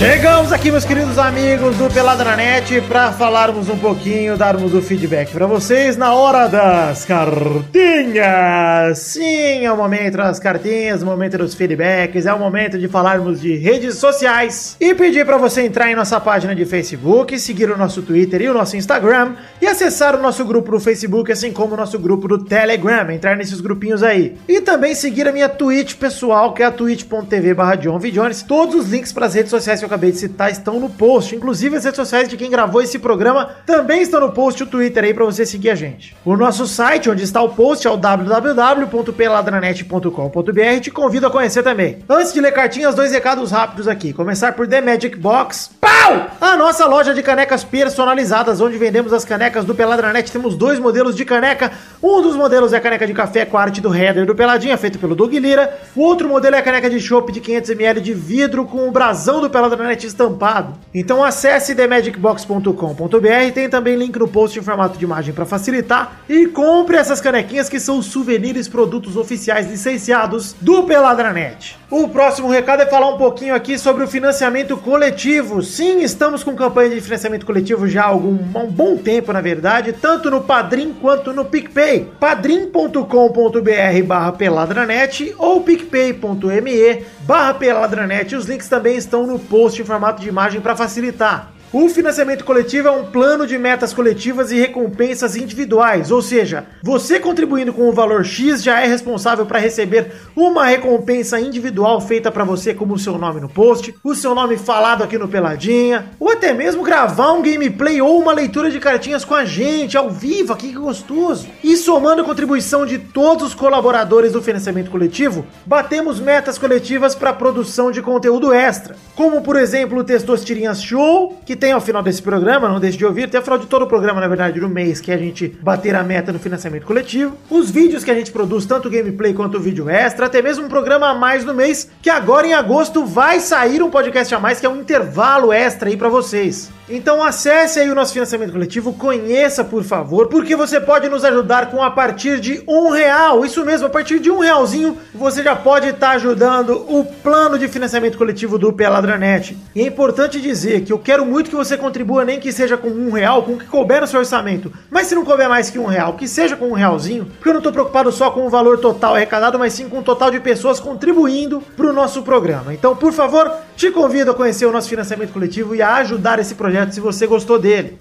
Chegamos 0.04 0.52
aqui, 0.52 0.70
meus 0.70 0.84
queridos 0.84 1.18
amigos 1.18 1.78
do 1.78 1.90
Pelada 1.90 2.26
na 2.26 2.36
Net, 2.36 2.82
para 2.82 3.14
falarmos 3.14 3.70
um 3.70 3.78
pouquinho, 3.78 4.36
darmos 4.36 4.74
o 4.74 4.82
feedback 4.82 5.32
para 5.32 5.48
vocês 5.48 5.96
na 5.96 6.14
hora 6.14 6.50
das 6.50 7.06
cartinhas. 7.06 8.98
Sim, 8.98 9.64
é 9.66 9.72
o 9.72 9.78
momento 9.78 10.18
das 10.18 10.40
cartinhas, 10.40 11.02
o 11.02 11.06
momento 11.06 11.38
dos 11.38 11.56
feedbacks, 11.56 12.26
é 12.26 12.34
o 12.34 12.38
momento 12.38 12.78
de 12.78 12.90
falarmos 12.90 13.40
de 13.40 13.56
redes 13.56 13.96
sociais 13.96 14.76
e 14.78 14.94
pedir 14.94 15.26
para 15.26 15.38
você 15.38 15.62
entrar 15.62 15.90
em 15.90 15.96
nossa 15.96 16.20
página 16.20 16.54
de 16.54 16.66
Facebook, 16.66 17.40
seguir 17.40 17.72
o 17.72 17.78
nosso 17.78 18.02
Twitter 18.02 18.42
e 18.42 18.50
o 18.50 18.54
nosso 18.54 18.76
Instagram 18.76 19.36
e 19.62 19.68
acessar 19.68 20.18
o 20.18 20.22
nosso 20.22 20.44
grupo 20.44 20.74
no 20.74 20.82
Facebook, 20.82 21.32
assim 21.32 21.54
como 21.54 21.76
o 21.76 21.78
nosso 21.78 21.98
grupo 21.98 22.28
do 22.28 22.44
Telegram, 22.44 23.10
entrar 23.10 23.38
nesses 23.38 23.62
grupinhos 23.62 24.04
aí. 24.04 24.36
E 24.50 24.60
também 24.60 24.96
seguir 24.96 25.30
a 25.30 25.32
minha 25.32 25.48
Twitch 25.48 25.96
pessoal, 25.96 26.54
que 26.54 26.62
é 26.62 26.66
a 26.66 26.72
twitch.tv 26.72 27.54
barra 27.54 27.76
John 27.76 27.98
V. 27.98 28.12
Jones. 28.12 28.44
Todos 28.44 28.76
os 28.76 28.90
links 28.90 29.14
para 29.14 29.28
as 29.28 29.34
redes 29.34 29.50
sociais 29.50 29.80
que 29.80 29.86
eu 29.86 29.93
acabei 29.94 30.12
de 30.12 30.18
citar 30.18 30.52
estão 30.52 30.80
no 30.80 30.90
post. 30.90 31.36
Inclusive 31.36 31.78
as 31.78 31.86
redes 31.86 31.98
sociais 31.98 32.28
de 32.28 32.36
quem 32.36 32.50
gravou 32.50 32.82
esse 32.82 32.98
programa 32.98 33.52
também 33.66 34.02
estão 34.02 34.20
no 34.20 34.32
post, 34.32 34.64
o 34.64 34.66
Twitter 34.66 35.04
aí 35.04 35.14
para 35.14 35.24
você 35.24 35.46
seguir 35.46 35.70
a 35.70 35.76
gente. 35.76 36.18
O 36.26 36.36
nosso 36.36 36.66
site, 36.66 37.08
onde 37.10 37.22
está 37.24 37.40
o 37.42 37.50
post, 37.50 37.88
é 37.88 37.92
o 37.92 37.98
www.peladranet.com.br. 37.98 40.80
Te 40.82 40.90
convido 40.90 41.28
a 41.28 41.30
conhecer 41.30 41.62
também. 41.62 42.00
Antes 42.10 42.34
de 42.34 42.42
ler 42.42 42.52
cartinhas, 42.52 42.96
dois 42.96 43.12
recados 43.12 43.52
rápidos 43.52 43.88
aqui. 43.88 44.12
Começar 44.12 44.54
por 44.54 44.68
The 44.68 44.82
Magic 44.82 45.16
Box. 45.16 45.70
Pau! 45.80 46.32
A 46.42 46.58
nossa 46.58 46.88
loja 46.88 47.14
de 47.14 47.22
canecas 47.22 47.64
personalizadas, 47.64 48.60
onde 48.60 48.76
vendemos 48.78 49.14
as 49.14 49.24
canecas 49.24 49.64
do 49.64 49.76
Peladranet. 49.76 50.32
Temos 50.32 50.56
dois 50.56 50.80
modelos 50.80 51.16
de 51.16 51.24
caneca. 51.24 51.72
Um 52.02 52.20
dos 52.22 52.36
modelos 52.36 52.74
é 52.74 52.78
a 52.78 52.82
caneca 52.82 53.06
de 53.06 53.14
café 53.14 53.46
com 53.46 53.58
a 53.58 53.62
arte 53.62 53.80
do 53.80 53.94
header 53.94 54.26
do 54.26 54.34
Peladinha, 54.34 54.76
feito 54.78 54.98
pelo 54.98 55.16
Doug 55.16 55.34
Lira. 55.34 55.78
O 55.96 56.02
outro 56.02 56.28
modelo 56.28 56.56
é 56.56 56.60
a 56.60 56.64
caneca 56.64 56.90
de 56.90 57.00
chopp 57.00 57.32
de 57.32 57.40
500ml 57.40 58.00
de 58.00 58.14
vidro 58.14 58.66
com 58.66 58.88
o 58.88 58.92
brasão 58.92 59.42
do 59.42 59.50
Peladranet 59.50 59.83
estampado. 59.92 60.74
Então 60.94 61.24
acesse 61.24 61.76
themagicbox.com.br, 61.76 63.54
tem 63.54 63.70
também 63.70 63.96
link 63.96 64.18
no 64.18 64.28
post 64.28 64.58
em 64.58 64.62
formato 64.62 64.98
de 64.98 65.04
imagem 65.04 65.34
para 65.34 65.46
facilitar. 65.46 66.22
E 66.28 66.48
compre 66.48 66.98
essas 66.98 67.22
canequinhas 67.22 67.70
que 67.70 67.80
são 67.80 68.02
souvenirs, 68.02 68.68
produtos 68.68 69.18
oficiais 69.18 69.70
licenciados 69.70 70.56
do 70.60 70.84
Peladranet. 70.84 71.78
O 71.90 72.08
próximo 72.08 72.50
recado 72.50 72.82
é 72.82 72.86
falar 72.88 73.10
um 73.10 73.18
pouquinho 73.18 73.54
aqui 73.54 73.78
sobre 73.78 74.04
o 74.04 74.08
financiamento 74.08 74.76
coletivo. 74.78 75.62
Sim, 75.62 76.02
estamos 76.02 76.44
com 76.44 76.56
campanha 76.56 76.90
de 76.90 77.02
financiamento 77.02 77.46
coletivo 77.46 77.88
já 77.88 78.04
há 78.04 78.08
algum 78.08 78.34
um 78.34 78.68
bom 78.68 78.98
tempo, 78.98 79.32
na 79.32 79.42
verdade, 79.42 79.94
tanto 79.94 80.32
no 80.32 80.42
Padrim 80.42 80.94
quanto 80.94 81.32
no 81.34 81.46
PicPay. 81.46 82.12
padrim.com.br 82.20 84.04
barra 84.06 84.32
peladranet 84.32 85.36
ou 85.38 85.62
picpay.me 85.62 87.04
barra 87.24 87.54
peladranet. 87.54 88.36
Os 88.36 88.46
links 88.46 88.68
também 88.68 88.96
estão 88.96 89.26
no 89.26 89.40
post 89.40 89.82
em 89.82 89.86
formato 89.86 90.22
de 90.22 90.30
imagem 90.30 90.62
para 90.62 90.76
facilitar. 90.76 91.53
O 91.74 91.90
financiamento 91.90 92.46
coletivo 92.46 92.88
é 92.88 92.92
um 92.92 93.06
plano 93.06 93.48
de 93.48 93.58
metas 93.58 93.92
coletivas 93.92 94.52
e 94.52 94.60
recompensas 94.60 95.36
individuais, 95.36 96.12
ou 96.12 96.22
seja, 96.22 96.68
você 96.84 97.20
contribuindo 97.20 97.74
com 97.74 97.90
o 97.90 97.92
valor 97.92 98.24
X 98.24 98.62
já 98.62 98.80
é 98.80 98.86
responsável 98.86 99.44
para 99.44 99.58
receber 99.58 100.12
uma 100.36 100.68
recompensa 100.68 101.40
individual 101.40 102.00
feita 102.00 102.32
para 102.32 102.44
você, 102.44 102.76
como 102.76 102.94
o 102.94 103.00
seu 103.00 103.18
nome 103.18 103.42
no 103.42 103.50
post, 103.50 103.92
o 104.04 104.14
seu 104.14 104.36
nome 104.36 104.56
falado 104.56 105.04
aqui 105.04 105.18
no 105.18 105.28
Peladinha, 105.28 106.12
ou 106.20 106.30
até 106.30 106.54
mesmo 106.54 106.84
gravar 106.84 107.32
um 107.32 107.42
gameplay 107.42 108.00
ou 108.00 108.22
uma 108.22 108.34
leitura 108.34 108.70
de 108.70 108.80
cartinhas 108.80 109.26
com 109.26 109.34
a 109.34 109.44
gente 109.44 109.98
ao 109.98 110.12
vivo, 110.12 110.54
aqui 110.54 110.68
que 110.68 110.78
gostoso. 110.78 111.48
E 111.64 111.76
somando 111.76 112.22
a 112.22 112.26
contribuição 112.26 112.86
de 112.86 113.00
todos 113.00 113.48
os 113.48 113.56
colaboradores 113.56 114.32
do 114.32 114.44
financiamento 114.44 114.92
coletivo, 114.92 115.44
batemos 115.66 116.20
metas 116.20 116.60
coletivas 116.60 117.16
para 117.16 117.34
produção 117.34 117.90
de 117.90 118.00
conteúdo 118.00 118.54
extra, 118.54 118.96
como 119.16 119.42
por 119.42 119.56
exemplo 119.56 119.98
o 119.98 120.04
Testosterinhas 120.04 120.80
Show, 120.80 121.40
que 121.44 121.63
tem 121.64 121.72
ao 121.72 121.80
final 121.80 122.04
desse 122.04 122.22
programa, 122.22 122.68
não 122.68 122.78
deixe 122.78 122.98
de 122.98 123.06
ouvir, 123.06 123.24
até 123.24 123.38
ao 123.38 123.44
final 123.44 123.58
de 123.58 123.68
todo 123.68 123.84
o 123.84 123.88
programa, 123.88 124.20
na 124.20 124.28
verdade, 124.28 124.60
do 124.60 124.68
mês, 124.68 125.00
que 125.00 125.10
é 125.10 125.16
a 125.16 125.18
gente 125.18 125.48
bater 125.62 125.96
a 125.96 126.04
meta 126.04 126.34
no 126.34 126.38
financiamento 126.38 126.86
coletivo. 126.86 127.38
Os 127.50 127.72
vídeos 127.72 128.04
que 128.04 128.12
a 128.12 128.14
gente 128.14 128.34
produz, 128.34 128.66
tanto 128.66 128.90
o 128.90 128.92
gameplay 128.92 129.34
quanto 129.34 129.56
o 129.56 129.62
vídeo 129.62 129.88
extra, 129.88 130.26
até 130.26 130.42
mesmo 130.42 130.66
um 130.66 130.68
programa 130.68 131.08
a 131.08 131.16
mais 131.16 131.46
no 131.46 131.54
mês, 131.54 131.90
que 132.02 132.10
agora 132.10 132.46
em 132.46 132.54
agosto 132.54 133.06
vai 133.06 133.40
sair 133.40 133.82
um 133.82 133.90
podcast 133.90 134.36
a 134.36 134.42
mais, 134.42 134.60
que 134.60 134.66
é 134.66 134.70
um 134.70 134.82
intervalo 134.82 135.54
extra 135.54 135.88
aí 135.88 135.96
pra 135.96 136.10
vocês. 136.10 136.70
Então 136.90 137.24
acesse 137.24 137.80
aí 137.80 137.90
o 137.90 137.96
nosso 137.96 138.12
financiamento 138.12 138.52
coletivo, 138.52 138.92
conheça 138.92 139.64
por 139.64 139.84
favor, 139.84 140.28
porque 140.28 140.54
você 140.54 140.82
pode 140.82 141.08
nos 141.08 141.24
ajudar 141.24 141.72
com 141.72 141.82
a 141.82 141.90
partir 141.90 142.42
de 142.42 142.62
um 142.68 142.90
real. 142.90 143.46
Isso 143.46 143.64
mesmo, 143.64 143.88
a 143.88 143.90
partir 143.90 144.20
de 144.20 144.30
um 144.30 144.40
realzinho 144.40 144.98
você 145.14 145.42
já 145.42 145.56
pode 145.56 145.88
estar 145.88 146.12
ajudando 146.12 146.86
o 146.90 147.06
plano 147.06 147.58
de 147.58 147.70
financiamento 147.70 148.18
coletivo 148.18 148.58
do 148.58 148.74
Peladranet. 148.74 149.58
E 149.74 149.82
é 149.82 149.88
importante 149.88 150.42
dizer 150.42 150.82
que 150.82 150.92
eu 150.92 151.00
quero 151.00 151.26
muito 151.26 151.50
que 151.50 151.53
você 151.56 151.78
contribua, 151.78 152.26
nem 152.26 152.40
que 152.40 152.52
seja 152.52 152.78
com 152.78 152.88
um 152.88 153.12
real, 153.12 153.44
com 153.44 153.54
o 153.54 153.58
que 153.58 153.66
couber 153.66 154.02
no 154.02 154.08
seu 154.08 154.20
orçamento. 154.20 154.72
Mas 154.90 155.08
se 155.08 155.16
não 155.16 155.26
couber 155.26 155.50
mais 155.50 155.70
que 155.70 155.80
um 155.80 155.86
real, 155.86 156.14
que 156.14 156.28
seja 156.28 156.56
com 156.56 156.70
um 156.70 156.74
realzinho, 156.74 157.26
porque 157.26 157.50
eu 157.50 157.54
não 157.54 157.60
estou 157.60 157.72
preocupado 157.72 158.12
só 158.12 158.32
com 158.32 158.46
o 158.46 158.50
valor 158.50 158.78
total 158.78 159.16
arrecadado, 159.16 159.60
mas 159.60 159.74
sim 159.74 159.90
com 159.90 160.00
o 160.00 160.04
total 160.04 160.32
de 160.32 160.40
pessoas 160.40 160.80
contribuindo 160.80 161.62
para 161.76 161.88
o 161.88 161.94
nosso 161.94 162.24
programa. 162.24 162.74
Então, 162.74 162.96
por 162.96 163.14
favor, 163.14 163.52
te 163.76 163.92
convido 163.92 164.32
a 164.32 164.34
conhecer 164.34 164.66
o 164.66 164.72
nosso 164.72 164.90
financiamento 164.90 165.34
coletivo 165.34 165.76
e 165.76 165.82
a 165.82 165.96
ajudar 165.96 166.40
esse 166.40 166.56
projeto 166.56 166.92
se 166.92 167.00
você 167.00 167.28
gostou 167.28 167.60
dele. 167.60 167.98